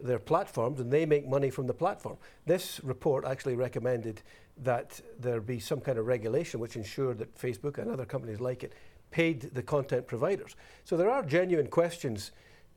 their 0.00 0.18
platforms 0.18 0.80
and 0.80 0.92
they 0.92 1.06
make 1.06 1.28
money 1.28 1.50
from 1.50 1.66
the 1.66 1.74
platform. 1.74 2.16
This 2.46 2.80
report 2.82 3.24
actually 3.24 3.54
recommended 3.54 4.22
that 4.58 5.00
there 5.18 5.40
be 5.40 5.58
some 5.58 5.80
kind 5.80 5.98
of 5.98 6.06
regulation 6.06 6.60
which 6.60 6.76
ensured 6.76 7.18
that 7.18 7.34
Facebook 7.38 7.78
and 7.78 7.90
other 7.90 8.04
companies 8.04 8.40
like 8.40 8.64
it 8.64 8.72
paid 9.12 9.42
the 9.54 9.62
content 9.62 10.06
providers. 10.06 10.56
So 10.84 10.96
there 10.96 11.10
are 11.10 11.22
genuine 11.22 11.68
questions 11.68 12.32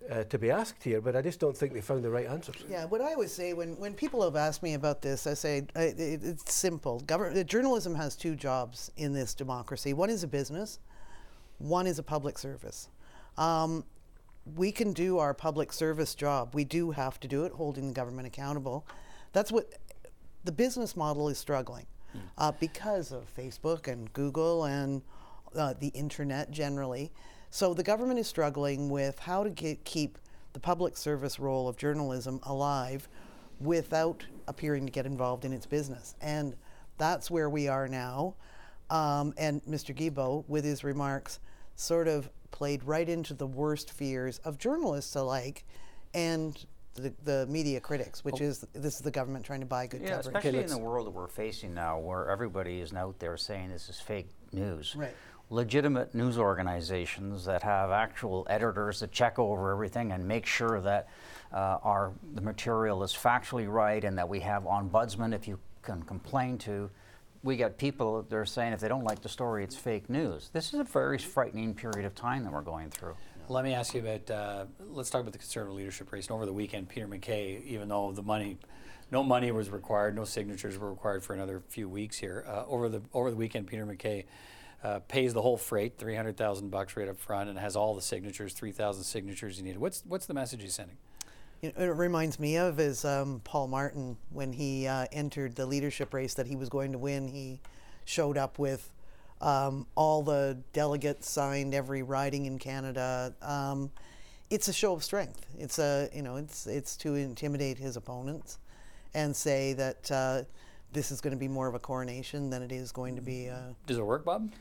uh, 0.09 0.23
to 0.25 0.37
be 0.37 0.51
asked 0.51 0.83
here, 0.83 1.01
but 1.01 1.15
I 1.15 1.21
just 1.21 1.39
don't 1.39 1.57
think 1.57 1.73
they 1.73 1.81
found 1.81 2.03
the 2.03 2.09
right 2.09 2.27
answers. 2.27 2.57
Yeah, 2.69 2.85
what 2.85 3.01
I 3.01 3.13
always 3.13 3.33
say 3.33 3.53
when, 3.53 3.77
when 3.77 3.93
people 3.93 4.21
have 4.21 4.35
asked 4.35 4.61
me 4.61 4.75
about 4.75 5.01
this, 5.01 5.25
I 5.25 5.33
say 5.33 5.65
uh, 5.75 5.79
it, 5.79 5.95
it's 5.97 6.53
simple. 6.53 6.99
Government, 7.01 7.47
journalism 7.47 7.95
has 7.95 8.15
two 8.15 8.35
jobs 8.35 8.91
in 8.97 9.13
this 9.13 9.33
democracy. 9.33 9.93
One 9.93 10.09
is 10.09 10.23
a 10.23 10.27
business, 10.27 10.79
one 11.57 11.87
is 11.87 11.97
a 11.97 12.03
public 12.03 12.37
service. 12.37 12.89
Um, 13.37 13.83
we 14.55 14.71
can 14.71 14.93
do 14.93 15.17
our 15.17 15.33
public 15.33 15.73
service 15.73 16.13
job. 16.13 16.53
We 16.53 16.65
do 16.65 16.91
have 16.91 17.19
to 17.21 17.27
do 17.27 17.45
it, 17.45 17.51
holding 17.53 17.87
the 17.87 17.93
government 17.93 18.27
accountable. 18.27 18.85
That's 19.33 19.51
what 19.51 19.73
the 20.43 20.51
business 20.51 20.95
model 20.95 21.29
is 21.29 21.39
struggling 21.39 21.87
mm. 22.15 22.21
uh, 22.37 22.51
because 22.51 23.11
of 23.11 23.25
Facebook 23.35 23.87
and 23.87 24.13
Google 24.13 24.65
and 24.65 25.01
uh, 25.55 25.73
the 25.79 25.87
internet 25.89 26.51
generally. 26.51 27.11
So 27.49 27.73
the 27.73 27.83
government 27.83 28.19
is 28.19 28.27
struggling 28.27 28.89
with 28.89 29.19
how 29.19 29.43
to 29.43 29.49
get, 29.49 29.83
keep 29.85 30.17
the 30.53 30.59
public 30.59 30.97
service 30.97 31.39
role 31.39 31.67
of 31.67 31.77
journalism 31.77 32.39
alive 32.43 33.07
without 33.59 34.25
appearing 34.47 34.85
to 34.85 34.91
get 34.91 35.05
involved 35.05 35.45
in 35.45 35.53
its 35.53 35.65
business. 35.65 36.15
And 36.21 36.55
that's 36.97 37.31
where 37.31 37.49
we 37.49 37.67
are 37.67 37.87
now. 37.87 38.35
Um, 38.89 39.33
and 39.37 39.63
Mr. 39.63 39.95
Guilbeault, 39.95 40.45
with 40.47 40.63
his 40.63 40.83
remarks, 40.83 41.39
sort 41.75 42.07
of 42.07 42.29
played 42.51 42.83
right 42.83 43.07
into 43.07 43.33
the 43.33 43.47
worst 43.47 43.91
fears 43.91 44.39
of 44.39 44.57
journalists 44.57 45.15
alike 45.15 45.65
and 46.13 46.65
the, 46.95 47.13
the 47.23 47.45
media 47.47 47.79
critics, 47.81 48.23
which 48.23 48.39
is 48.39 48.65
this 48.73 48.95
is 48.95 49.01
the 49.01 49.11
government 49.11 49.45
trying 49.45 49.59
to 49.59 49.65
buy 49.65 49.85
good 49.85 50.01
Yeah, 50.01 50.17
coverage. 50.21 50.27
especially 50.27 50.59
in 50.63 50.69
the 50.69 50.77
world 50.77 51.07
that 51.07 51.11
we're 51.11 51.27
facing 51.27 51.73
now, 51.73 51.99
where 51.99 52.29
everybody 52.29 52.79
is 52.79 52.93
out 52.93 53.19
there 53.19 53.35
saying 53.35 53.69
this 53.69 53.89
is 53.89 53.99
fake 53.99 54.29
news. 54.53 54.95
Right. 54.95 55.13
Legitimate 55.51 56.15
news 56.15 56.39
organizations 56.39 57.45
that 57.45 57.61
have 57.61 57.91
actual 57.91 58.47
editors 58.49 59.01
that 59.01 59.11
check 59.11 59.37
over 59.37 59.71
everything 59.71 60.11
and 60.11 60.27
make 60.27 60.43
sure 60.43 60.81
that 60.81 61.07
uh, 61.53 61.77
our 61.83 62.13
the 62.33 62.41
material 62.41 63.03
is 63.03 63.13
factually 63.13 63.71
right 63.71 64.03
and 64.03 64.17
that 64.17 64.27
we 64.27 64.39
have 64.39 64.63
ombudsman 64.63 65.35
if 65.35 65.47
you 65.47 65.59
can 65.83 66.01
complain 66.01 66.57
to. 66.57 66.89
We 67.43 67.57
got 67.57 67.77
people 67.77 68.23
that 68.23 68.35
are 68.35 68.43
saying 68.43 68.73
if 68.73 68.79
they 68.79 68.87
don't 68.87 69.03
like 69.03 69.21
the 69.21 69.29
story, 69.29 69.63
it's 69.63 69.75
fake 69.75 70.09
news. 70.09 70.49
This 70.51 70.73
is 70.73 70.79
a 70.79 70.83
very 70.83 71.19
frightening 71.19 71.75
period 71.75 72.07
of 72.07 72.15
time 72.15 72.43
that 72.43 72.51
we're 72.51 72.61
going 72.61 72.89
through. 72.89 73.13
Let 73.47 73.63
me 73.63 73.75
ask 73.75 73.93
you 73.93 74.01
about. 74.01 74.31
Uh, 74.31 74.65
let's 74.79 75.11
talk 75.11 75.21
about 75.21 75.33
the 75.33 75.37
Conservative 75.37 75.75
leadership 75.75 76.11
race. 76.11 76.25
And 76.25 76.33
over 76.33 76.47
the 76.47 76.53
weekend, 76.53 76.89
Peter 76.89 77.07
MacKay, 77.07 77.61
even 77.67 77.87
though 77.87 78.11
the 78.11 78.23
money, 78.23 78.57
no 79.11 79.21
money 79.21 79.51
was 79.51 79.69
required, 79.69 80.15
no 80.15 80.23
signatures 80.23 80.79
were 80.79 80.89
required 80.89 81.23
for 81.23 81.35
another 81.35 81.61
few 81.69 81.87
weeks 81.87 82.17
here. 82.17 82.43
Uh, 82.47 82.63
over 82.67 82.89
the 82.89 83.03
over 83.13 83.29
the 83.29 83.37
weekend, 83.37 83.67
Peter 83.67 83.85
MacKay 83.85 84.25
uh, 84.83 84.99
pays 85.07 85.33
the 85.33 85.41
whole 85.41 85.57
freight, 85.57 85.97
three 85.97 86.15
hundred 86.15 86.37
thousand 86.37 86.69
bucks 86.69 86.95
right 86.95 87.07
up 87.07 87.17
front, 87.17 87.49
and 87.49 87.57
has 87.57 87.75
all 87.75 87.95
the 87.95 88.01
signatures, 88.01 88.53
three 88.53 88.71
thousand 88.71 89.03
signatures 89.03 89.57
you 89.57 89.63
needed. 89.63 89.79
What's 89.79 90.03
what's 90.07 90.25
the 90.25 90.33
message 90.33 90.61
he's 90.61 90.75
sending? 90.75 90.97
It 91.61 91.77
reminds 91.77 92.39
me 92.39 92.57
of 92.57 92.79
is 92.79 93.05
um, 93.05 93.41
Paul 93.43 93.67
Martin 93.67 94.17
when 94.29 94.53
he 94.53 94.87
uh, 94.87 95.07
entered 95.11 95.55
the 95.55 95.65
leadership 95.65 96.13
race 96.13 96.35
that 96.35 96.45
he 96.45 96.55
was 96.55 96.69
going 96.69 96.91
to 96.91 96.97
win. 96.97 97.27
He 97.27 97.59
showed 98.03 98.37
up 98.37 98.59
with 98.59 98.91
um, 99.41 99.87
all 99.95 100.21
the 100.21 100.59
delegates 100.73 101.29
signed 101.29 101.73
every 101.73 102.03
riding 102.03 102.45
in 102.45 102.59
Canada. 102.59 103.33
Um, 103.41 103.91
it's 104.49 104.67
a 104.67 104.73
show 104.73 104.93
of 104.93 105.03
strength. 105.03 105.45
It's 105.57 105.79
a 105.79 106.09
you 106.13 106.21
know 106.21 106.35
it's 106.35 106.67
it's 106.67 106.95
to 106.97 107.15
intimidate 107.15 107.77
his 107.77 107.97
opponents 107.97 108.59
and 109.13 109.35
say 109.35 109.73
that 109.73 110.11
uh, 110.11 110.43
this 110.95 111.11
is 111.11 111.21
going 111.21 111.31
to 111.31 111.37
be 111.37 111.47
more 111.47 111.67
of 111.67 111.75
a 111.75 111.79
coronation 111.79 112.49
than 112.49 112.63
it 112.63 112.71
is 112.71 112.91
going 112.91 113.17
to 113.17 113.21
be. 113.21 113.47
A 113.47 113.75
Does 113.85 113.97
it 113.97 114.05
work, 114.05 114.25
Bob? 114.25 114.51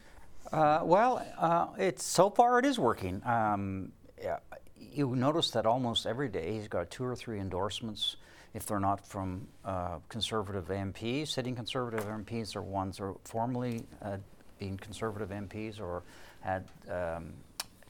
Uh, 0.52 0.80
well, 0.82 1.24
uh, 1.38 1.68
it's 1.78 2.04
so 2.04 2.28
far 2.28 2.58
it 2.58 2.66
is 2.66 2.78
working. 2.78 3.22
Um, 3.24 3.92
yeah, 4.20 4.38
you 4.76 5.16
notice 5.16 5.52
that 5.52 5.64
almost 5.64 6.06
every 6.06 6.28
day 6.28 6.52
he's 6.52 6.68
got 6.68 6.90
two 6.90 7.04
or 7.04 7.16
three 7.16 7.40
endorsements. 7.40 8.16
If 8.52 8.66
they're 8.66 8.80
not 8.80 9.06
from 9.06 9.48
uh, 9.64 9.98
conservative 10.08 10.66
MPs, 10.68 11.28
sitting 11.28 11.56
conservative 11.56 12.04
MPs, 12.04 12.54
or 12.54 12.62
ones 12.62 12.98
who 12.98 13.04
are 13.04 13.14
formerly 13.24 13.84
uh, 14.02 14.18
being 14.58 14.76
conservative 14.76 15.30
MPs 15.30 15.80
or 15.80 16.02
had, 16.40 16.64
um, 16.90 17.32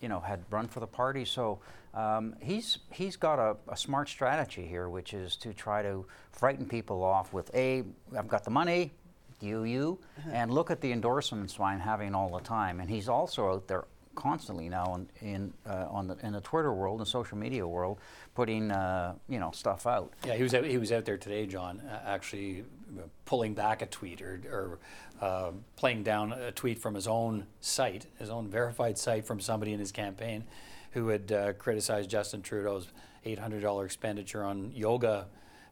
you 0.05 0.09
know, 0.11 0.21
had 0.21 0.45
run 0.51 0.69
for 0.69 0.81
the 0.81 0.87
party. 0.87 1.25
So 1.25 1.61
um, 1.95 2.37
he's 2.43 2.77
he's 2.93 3.17
got 3.17 3.39
a, 3.39 3.57
a, 3.73 3.77
smart 3.77 4.11
strategy 4.11 4.67
here, 4.67 4.91
which 4.91 5.15
is 5.15 5.35
to 5.37 5.55
try 5.55 5.81
to 5.81 6.05
frighten 6.31 6.67
people 6.67 7.03
off 7.03 7.33
with 7.33 7.51
a, 7.55 7.85
I've 8.15 8.29
got 8.29 8.45
the 8.45 8.51
money, 8.51 8.93
you 9.41 9.65
you, 9.65 9.99
and 10.31 10.53
look 10.53 10.71
at 10.71 10.83
the 10.83 10.93
endorsements 10.93 11.59
I'm 11.59 11.81
having 11.81 12.15
all 12.15 12.29
the 12.29 12.45
time. 12.45 12.81
And 12.81 12.91
he's 12.91 13.09
also 13.09 13.55
out 13.55 13.67
there 13.67 13.85
constantly 14.15 14.69
now 14.69 14.95
in, 14.95 15.29
in 15.29 15.53
uh, 15.67 15.87
on 15.91 16.09
the 16.09 16.17
in 16.23 16.33
the 16.33 16.41
Twitter 16.41 16.73
world 16.73 17.01
and 17.01 17.09
social 17.09 17.37
media 17.37 17.67
world, 17.67 17.99
putting 18.35 18.71
uh, 18.71 19.15
you 19.29 19.39
know 19.39 19.51
stuff 19.53 19.87
out. 19.87 20.13
Yeah, 20.25 20.35
he 20.35 20.43
was 20.43 20.55
out, 20.55 20.65
he 20.65 20.79
was 20.79 20.93
out 20.93 21.05
there 21.05 21.19
today, 21.19 21.47
John, 21.47 21.81
uh, 21.81 22.01
actually 22.07 22.65
pulling 23.25 23.55
back 23.55 23.83
a 23.83 23.87
tweet 23.87 24.23
or, 24.23 24.41
or 24.51 24.79
uh, 25.21 25.51
playing 25.77 26.03
down 26.03 26.33
a 26.33 26.53
tweet 26.53 26.79
from 26.79 26.95
his 26.95 27.07
own 27.07 27.47
site, 27.61 28.07
his 28.19 28.31
own 28.31 28.49
verified 28.49 28.99
site 28.99 29.25
from 29.25 29.41
somebody 29.41 29.73
in 29.73 29.81
his 29.81 29.93
campaign, 29.93 30.45
who 30.93 31.09
had 31.09 31.33
uh, 31.33 31.53
criticized 31.55 32.09
Justin 32.09 32.43
Trudeau's 32.43 32.89
$800 33.27 33.85
expenditure 33.85 34.45
on 34.45 34.73
yoga. 34.75 35.27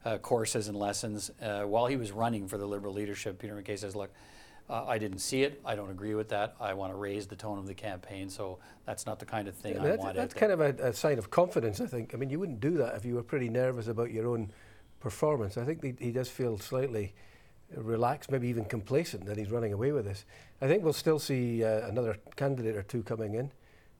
Uh, 0.04 0.18
courses 0.18 0.66
and 0.66 0.76
lessons 0.76 1.30
while 1.38 1.86
he 1.86 1.94
was 1.94 2.10
running 2.10 2.48
for 2.48 2.58
the 2.58 2.66
Liberal 2.66 2.92
leadership. 2.92 3.38
Peter 3.38 3.54
MacKay 3.54 3.76
says, 3.76 3.94
"Look, 3.94 4.12
uh, 4.70 4.84
I 4.86 4.98
didn't 4.98 5.18
see 5.18 5.42
it. 5.42 5.60
I 5.64 5.74
don't 5.74 5.90
agree 5.90 6.14
with 6.14 6.28
that. 6.30 6.54
I 6.60 6.74
want 6.74 6.92
to 6.92 6.96
raise 6.96 7.26
the 7.26 7.36
tone 7.36 7.58
of 7.58 7.66
the 7.66 7.74
campaign. 7.74 8.30
So 8.30 8.58
that's 8.86 9.06
not 9.06 9.18
the 9.18 9.26
kind 9.26 9.48
of 9.48 9.54
thing 9.54 9.74
yeah, 9.74 9.82
I 9.82 9.88
that's, 9.88 10.02
want. 10.02 10.16
That's 10.16 10.34
kind 10.34 10.52
of 10.52 10.60
a, 10.60 10.88
a, 10.88 10.92
sign 10.92 11.18
of 11.18 11.30
confidence, 11.30 11.80
I 11.80 11.86
think. 11.86 12.14
I 12.14 12.16
mean, 12.16 12.30
you 12.30 12.38
wouldn't 12.38 12.60
do 12.60 12.76
that 12.78 12.94
if 12.94 13.04
you 13.04 13.14
were 13.14 13.22
pretty 13.22 13.48
nervous 13.48 13.88
about 13.88 14.10
your 14.10 14.28
own 14.28 14.52
performance. 15.00 15.56
I 15.56 15.64
think 15.64 15.82
he, 15.82 15.94
he 15.98 16.12
does 16.12 16.28
feel 16.28 16.58
slightly 16.58 17.14
relaxed, 17.76 18.30
maybe 18.30 18.48
even 18.48 18.64
complacent 18.64 19.26
that 19.26 19.36
he's 19.36 19.50
running 19.50 19.72
away 19.72 19.92
with 19.92 20.04
this. 20.04 20.24
I 20.60 20.68
think 20.68 20.84
we'll 20.84 20.92
still 20.92 21.18
see 21.18 21.64
uh, 21.64 21.86
another 21.88 22.16
candidate 22.36 22.76
or 22.76 22.82
two 22.82 23.02
coming 23.02 23.34
in. 23.34 23.50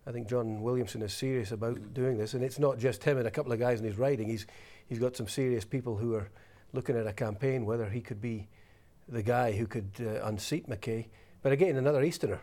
I 0.07 0.13
think 0.13 0.29
John 0.29 0.63
Williamson 0.63 1.03
is 1.03 1.13
serious 1.13 1.53
about 1.53 1.77
mm. 1.77 1.95
doing 1.95 2.19
this, 2.19 2.35
and 2.35 2.43
it's 2.43 2.59
not 2.59 2.79
just 2.79 3.05
him 3.05 3.19
and 3.19 3.27
a 3.27 3.31
couple 3.31 3.53
of 3.53 3.59
guys 3.59 3.79
in 3.79 3.87
his 3.87 3.99
riding. 3.99 4.29
He's 4.29 4.47
he's 4.89 4.99
got 4.99 5.17
some 5.17 5.29
serious 5.29 5.65
people 5.65 5.97
who 5.97 6.15
are 6.15 6.29
looking 6.73 6.97
at 6.97 7.07
a 7.07 7.13
campaign 7.13 7.65
whether 7.65 7.89
he 7.89 8.01
could 8.01 8.21
be 8.21 8.49
the 9.13 9.23
guy 9.23 9.53
who 9.53 9.67
could 9.67 9.91
uh, 10.01 10.27
unseat 10.27 10.69
MacKay. 10.69 11.09
But 11.43 11.53
again, 11.53 11.77
another 11.77 12.03
Easterner. 12.03 12.41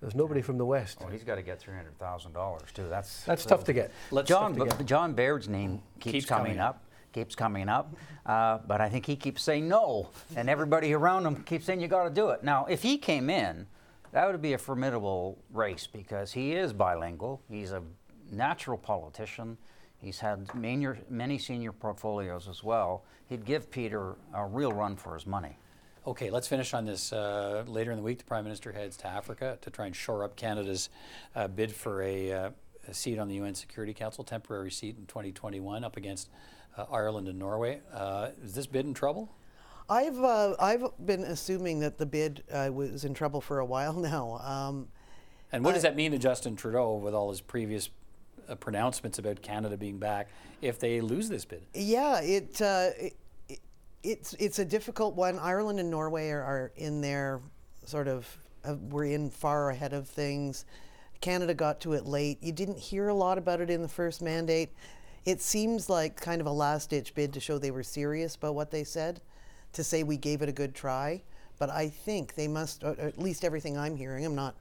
There's 0.00 0.14
nobody 0.14 0.42
from 0.42 0.58
the 0.58 0.66
West. 0.66 1.00
Well, 1.00 1.10
he's 1.10 1.22
got 1.22 1.36
to 1.36 1.42
get 1.42 1.60
three 1.60 1.76
hundred 1.76 1.98
thousand 1.98 2.32
dollars 2.32 2.70
too. 2.74 2.88
That's 2.88 3.24
that's 3.24 3.44
tough 3.44 3.64
to 3.64 3.72
get. 3.72 3.92
John 4.24 4.54
to 4.56 4.66
get. 4.66 4.84
John 4.84 5.14
Baird's 5.14 5.48
name 5.48 5.80
keeps, 6.00 6.12
keeps 6.12 6.26
coming, 6.26 6.44
coming 6.46 6.60
up, 6.60 6.84
keeps 7.12 7.34
coming 7.36 7.68
up, 7.68 7.94
uh, 8.26 8.58
but 8.66 8.80
I 8.80 8.88
think 8.88 9.06
he 9.06 9.14
keeps 9.14 9.42
saying 9.42 9.68
no, 9.68 10.10
and 10.34 10.50
everybody 10.50 10.92
around 10.92 11.24
him 11.24 11.36
keeps 11.44 11.66
saying 11.66 11.80
you 11.80 11.88
got 11.88 12.04
to 12.04 12.10
do 12.10 12.30
it. 12.30 12.42
Now, 12.42 12.66
if 12.66 12.82
he 12.82 12.98
came 12.98 13.30
in, 13.30 13.66
that 14.10 14.26
would 14.30 14.42
be 14.42 14.54
a 14.54 14.58
formidable 14.58 15.38
race 15.52 15.86
because 15.86 16.32
he 16.32 16.52
is 16.52 16.72
bilingual. 16.72 17.40
He's 17.48 17.70
a 17.70 17.82
natural 18.30 18.78
politician. 18.78 19.56
He's 19.98 20.18
had 20.18 20.52
many, 20.52 20.88
many 21.08 21.38
senior 21.38 21.70
portfolios 21.70 22.48
as 22.48 22.64
well. 22.64 23.04
He'd 23.28 23.44
give 23.44 23.70
Peter 23.70 24.16
a 24.34 24.44
real 24.44 24.72
run 24.72 24.96
for 24.96 25.14
his 25.14 25.28
money. 25.28 25.56
Okay, 26.04 26.30
let's 26.30 26.48
finish 26.48 26.74
on 26.74 26.84
this. 26.84 27.12
Uh, 27.12 27.62
later 27.68 27.92
in 27.92 27.96
the 27.96 28.02
week, 28.02 28.18
the 28.18 28.24
Prime 28.24 28.42
Minister 28.42 28.72
heads 28.72 28.96
to 28.98 29.06
Africa 29.06 29.56
to 29.60 29.70
try 29.70 29.86
and 29.86 29.94
shore 29.94 30.24
up 30.24 30.34
Canada's 30.34 30.88
uh, 31.36 31.46
bid 31.46 31.72
for 31.72 32.02
a, 32.02 32.32
uh, 32.32 32.50
a, 32.88 32.94
seat 32.94 33.20
on 33.20 33.28
the 33.28 33.36
UN 33.36 33.54
Security 33.54 33.94
Council, 33.94 34.24
temporary 34.24 34.72
seat 34.72 34.96
in 34.98 35.06
2021, 35.06 35.84
up 35.84 35.96
against 35.96 36.28
uh, 36.76 36.86
Ireland 36.90 37.28
and 37.28 37.38
Norway. 37.38 37.82
Uh, 37.92 38.30
is 38.42 38.54
this 38.54 38.66
bid 38.66 38.84
in 38.84 38.94
trouble? 38.94 39.32
I've 39.88 40.18
uh, 40.18 40.56
I've 40.58 40.84
been 41.06 41.22
assuming 41.22 41.78
that 41.80 41.98
the 41.98 42.06
bid 42.06 42.42
was 42.50 43.04
in 43.04 43.14
trouble 43.14 43.40
for 43.40 43.60
a 43.60 43.64
while 43.64 43.92
now. 43.94 44.38
Um, 44.38 44.88
and 45.52 45.64
what 45.64 45.74
does 45.74 45.82
that 45.82 45.94
mean 45.94 46.10
to 46.10 46.18
Justin 46.18 46.56
Trudeau 46.56 46.94
with 46.94 47.14
all 47.14 47.30
his 47.30 47.40
previous 47.40 47.90
pronouncements 48.58 49.20
about 49.20 49.40
Canada 49.40 49.76
being 49.76 49.98
back 49.98 50.30
if 50.62 50.80
they 50.80 51.00
lose 51.00 51.28
this 51.28 51.44
bid? 51.44 51.62
Yeah, 51.74 52.20
it, 52.20 52.60
it 52.60 53.16
it's 54.02 54.34
it's 54.34 54.58
a 54.58 54.64
difficult 54.64 55.14
one. 55.14 55.38
Ireland 55.38 55.80
and 55.80 55.90
Norway 55.90 56.30
are, 56.30 56.42
are 56.42 56.72
in 56.76 57.00
there, 57.00 57.40
sort 57.84 58.08
of. 58.08 58.26
Uh, 58.64 58.76
we're 58.90 59.06
in 59.06 59.28
far 59.28 59.70
ahead 59.70 59.92
of 59.92 60.06
things. 60.06 60.64
Canada 61.20 61.54
got 61.54 61.80
to 61.80 61.94
it 61.94 62.06
late. 62.06 62.42
You 62.42 62.52
didn't 62.52 62.78
hear 62.78 63.08
a 63.08 63.14
lot 63.14 63.38
about 63.38 63.60
it 63.60 63.70
in 63.70 63.82
the 63.82 63.88
first 63.88 64.22
mandate. 64.22 64.70
It 65.24 65.40
seems 65.40 65.88
like 65.88 66.16
kind 66.20 66.40
of 66.40 66.46
a 66.46 66.52
last 66.52 66.90
ditch 66.90 67.14
bid 67.14 67.32
to 67.32 67.40
show 67.40 67.58
they 67.58 67.70
were 67.70 67.82
serious 67.82 68.34
about 68.34 68.54
what 68.54 68.70
they 68.70 68.84
said, 68.84 69.20
to 69.72 69.84
say 69.84 70.02
we 70.02 70.16
gave 70.16 70.42
it 70.42 70.48
a 70.48 70.52
good 70.52 70.74
try. 70.74 71.22
But 71.58 71.70
I 71.70 71.88
think 71.88 72.34
they 72.34 72.48
must, 72.48 72.82
at 72.82 73.18
least 73.18 73.44
everything 73.44 73.78
I'm 73.78 73.96
hearing, 73.96 74.24
I'm 74.24 74.34
not 74.34 74.56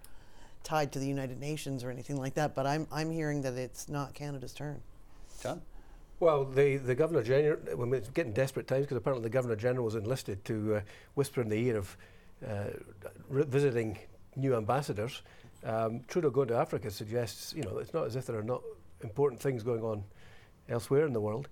tied 0.64 0.92
to 0.92 1.00
the 1.00 1.08
United 1.08 1.40
Nations 1.40 1.84
or 1.84 1.90
anything 1.90 2.18
like 2.18 2.36
that, 2.36 2.54
but 2.54 2.68
I'm, 2.68 2.88
I'm 2.92 3.10
hearing 3.10 3.42
that 3.42 3.54
it's 3.54 3.90
not 3.90 4.14
Canada's 4.14 4.54
turn. 4.54 4.82
John? 5.42 5.62
Well, 6.22 6.46
the, 6.46 6.78
the 6.78 6.94
Governor 6.94 7.24
General, 7.24 7.58
when 7.76 7.92
it's 7.96 8.10
getting 8.10 8.32
desperate 8.32 8.68
times, 8.68 8.84
because 8.84 8.98
apparently 8.98 9.24
the 9.24 9.34
Governor 9.34 9.56
General 9.56 9.84
was 9.84 9.96
enlisted 9.96 10.46
to 10.46 10.76
uh, 10.76 10.82
whisper 11.16 11.42
in 11.42 11.50
the 11.50 11.56
ear 11.56 11.78
of 11.78 11.98
uh, 12.48 12.66
visiting 13.32 13.98
new 14.36 14.56
ambassadors. 14.56 15.24
Um, 15.64 16.02
Trudeau 16.08 16.30
going 16.30 16.50
to 16.50 16.56
Africa 16.56 16.92
suggests, 16.92 17.56
you 17.58 17.64
know, 17.64 17.80
it's 17.80 17.92
not 17.92 18.06
as 18.06 18.16
if 18.16 18.28
there 18.28 18.38
are 18.38 18.44
not 18.44 18.62
important 19.02 19.42
things 19.42 19.64
going 19.64 19.82
on 19.82 20.04
elsewhere 20.70 21.08
in 21.08 21.14
the 21.14 21.20
world. 21.20 21.48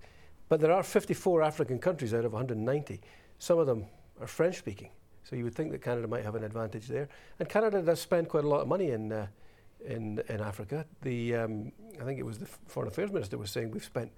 But 0.48 0.60
there 0.60 0.70
are 0.70 0.84
54 0.84 1.42
African 1.42 1.80
countries 1.80 2.14
out 2.14 2.24
of 2.24 2.32
190. 2.32 3.00
Some 3.40 3.58
of 3.58 3.66
them 3.66 3.86
are 4.20 4.28
French 4.28 4.58
speaking. 4.58 4.90
So 5.24 5.34
you 5.34 5.42
would 5.42 5.54
think 5.56 5.72
that 5.72 5.82
Canada 5.82 6.06
might 6.06 6.22
have 6.22 6.36
an 6.36 6.44
advantage 6.44 6.86
there. 6.86 7.08
And 7.40 7.48
Canada 7.48 7.82
does 7.82 7.98
spend 7.98 8.28
quite 8.28 8.44
a 8.44 8.48
lot 8.48 8.60
of 8.60 8.68
money 8.68 8.92
in, 8.92 9.10
uh, 9.10 9.26
in, 9.84 10.22
in 10.28 10.40
Africa. 10.40 10.86
The, 11.02 11.34
um, 11.34 11.72
I 12.00 12.04
think 12.04 12.20
it 12.20 12.24
was 12.24 12.38
the 12.38 12.46
Foreign 12.46 12.86
Affairs 12.86 13.10
Minister 13.10 13.36
was 13.36 13.50
saying 13.50 13.72
we've 13.72 13.82
spent 13.82 14.12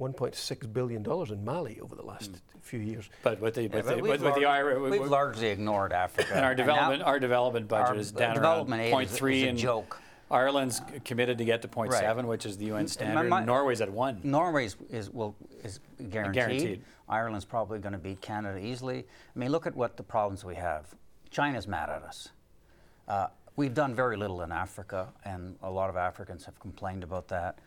1.6 0.00 0.72
billion 0.72 1.02
dollars 1.02 1.30
in 1.30 1.44
Mali 1.44 1.78
over 1.80 1.94
the 1.94 2.02
last 2.02 2.32
mm. 2.32 2.38
few 2.60 2.80
years. 2.80 3.08
But 3.22 3.40
with 3.40 3.54
the, 3.54 3.62
yeah, 3.62 3.68
with 3.68 3.86
but 3.86 3.96
the, 3.96 4.02
we've, 4.02 4.20
with 4.20 4.34
the 4.34 4.46
Irish, 4.46 4.90
we've 4.90 5.08
largely 5.08 5.48
ignored 5.48 5.92
Africa. 5.92 6.30
And 6.34 6.44
our 6.44 6.54
development, 6.54 6.94
and 6.94 7.02
our 7.04 7.20
development 7.20 7.68
budget 7.68 7.94
our 7.94 7.96
is 7.96 8.10
down 8.10 8.38
around 8.38 8.66
0.3 8.68 9.48
and 9.48 9.58
joke. 9.58 10.00
Ireland's 10.30 10.80
committed 11.04 11.38
to 11.38 11.44
get 11.44 11.62
to 11.62 11.68
0.7, 11.68 11.90
right. 11.90 12.24
which 12.24 12.46
is 12.46 12.56
the 12.56 12.66
UN 12.66 12.88
standard. 12.88 13.28
My, 13.28 13.40
my, 13.40 13.44
Norway's 13.44 13.80
at 13.80 13.90
one. 13.90 14.20
Norway's 14.24 14.76
is 14.90 15.10
will 15.10 15.36
is 15.62 15.80
guaranteed. 16.10 16.34
guaranteed. 16.34 16.82
Ireland's 17.08 17.44
probably 17.44 17.78
going 17.78 17.92
to 17.92 17.98
beat 17.98 18.20
Canada 18.20 18.58
easily. 18.58 19.00
I 19.34 19.38
mean, 19.38 19.50
look 19.50 19.66
at 19.66 19.76
what 19.76 19.96
the 19.96 20.02
problems 20.02 20.44
we 20.44 20.56
have. 20.56 20.86
China's 21.30 21.68
mad 21.68 21.90
at 21.90 22.02
us. 22.02 22.30
Uh, 23.06 23.26
we've 23.56 23.74
done 23.74 23.94
very 23.94 24.16
little 24.16 24.42
in 24.42 24.50
Africa, 24.50 25.08
and 25.24 25.56
a 25.62 25.70
lot 25.70 25.90
of 25.90 25.96
Africans 25.96 26.46
have 26.46 26.58
complained 26.58 27.04
about 27.04 27.28
that 27.28 27.58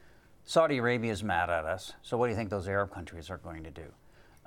Saudi 0.49 0.77
Arabia 0.77 1.11
is 1.11 1.25
mad 1.25 1.49
at 1.49 1.65
us. 1.65 1.91
So 2.01 2.17
what 2.17 2.27
do 2.27 2.29
you 2.31 2.37
think 2.37 2.49
those 2.49 2.69
Arab 2.69 2.89
countries 2.93 3.29
are 3.29 3.37
going 3.37 3.63
to 3.65 3.69
do? 3.69 3.83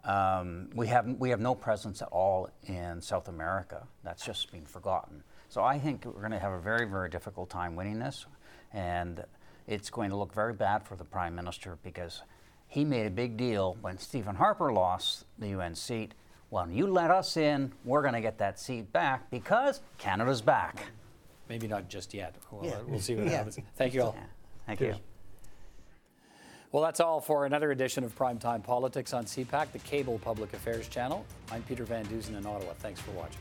Um, 0.03 0.71
we 0.75 0.87
have 0.87 1.05
we 1.19 1.29
have 1.29 1.41
no 1.41 1.55
presence 1.55 2.01
at 2.01 2.09
all 2.09 2.49
in 2.65 3.03
South 3.03 3.29
America. 3.29 3.87
That's 4.03 4.25
just 4.25 4.51
been 4.51 4.65
forgotten. 4.65 5.23
So 5.51 5.63
I 5.63 5.79
think 5.79 6.07
we're 6.07 6.13
going 6.13 6.31
to 6.31 6.39
have 6.39 6.53
a 6.53 6.59
very 6.59 6.87
very 6.89 7.11
difficult 7.11 7.51
time 7.51 7.77
winning 7.77 7.99
this, 7.99 8.25
and 8.73 9.23
it's 9.67 9.91
going 9.91 10.09
to 10.09 10.17
look 10.17 10.33
very 10.33 10.55
bad 10.55 10.83
for 10.87 10.97
the 10.97 11.05
prime 11.05 11.35
minister 11.35 11.77
because 11.83 12.23
he 12.67 12.83
made 12.83 13.05
a 13.05 13.11
big 13.11 13.37
deal 13.37 13.77
when 13.83 13.99
Stephen 13.99 14.37
Harper 14.37 14.73
lost 14.73 15.27
the 15.39 15.49
UN 15.49 15.75
seat. 15.75 16.15
Well, 16.49 16.71
you 16.71 16.87
let 16.87 17.11
us 17.11 17.37
in, 17.37 17.73
we're 17.85 18.01
going 18.03 18.15
to 18.15 18.23
get 18.23 18.39
that 18.39 18.59
seat 18.59 18.91
back 18.91 19.31
because 19.31 19.83
Canada's 19.99 20.41
back. 20.41 20.83
Maybe 21.51 21.69
not 21.69 21.89
just 21.91 22.15
yet. 22.15 22.37
We'll, 22.51 22.65
Yeah. 22.71 22.79
we'll 22.87 23.01
see 23.01 23.15
what 23.17 23.25
Yeah. 23.31 23.33
happens. 23.37 23.59
Thank 23.77 23.93
you 23.93 24.03
all. 24.03 24.17
Thank 24.67 24.79
Cheers. 24.79 24.97
you. 24.97 25.03
Well, 26.73 26.85
that's 26.85 27.01
all 27.01 27.21
for 27.21 27.47
another 27.47 27.73
edition 27.73 28.05
of 28.05 28.17
Primetime 28.17 28.63
Politics 28.63 29.13
on 29.13 29.25
CPAC, 29.25 29.73
the 29.73 29.81
cable 29.81 30.21
public 30.21 30.53
affairs 30.53 30.87
channel. 30.87 31.27
I'm 31.51 31.63
Peter 31.65 31.85
Van 31.85 32.05
Dusen 32.07 32.37
in 32.37 32.47
Ottawa. 32.47 32.75
Thanks 32.79 33.01
for 33.01 33.11
watching. 33.11 33.41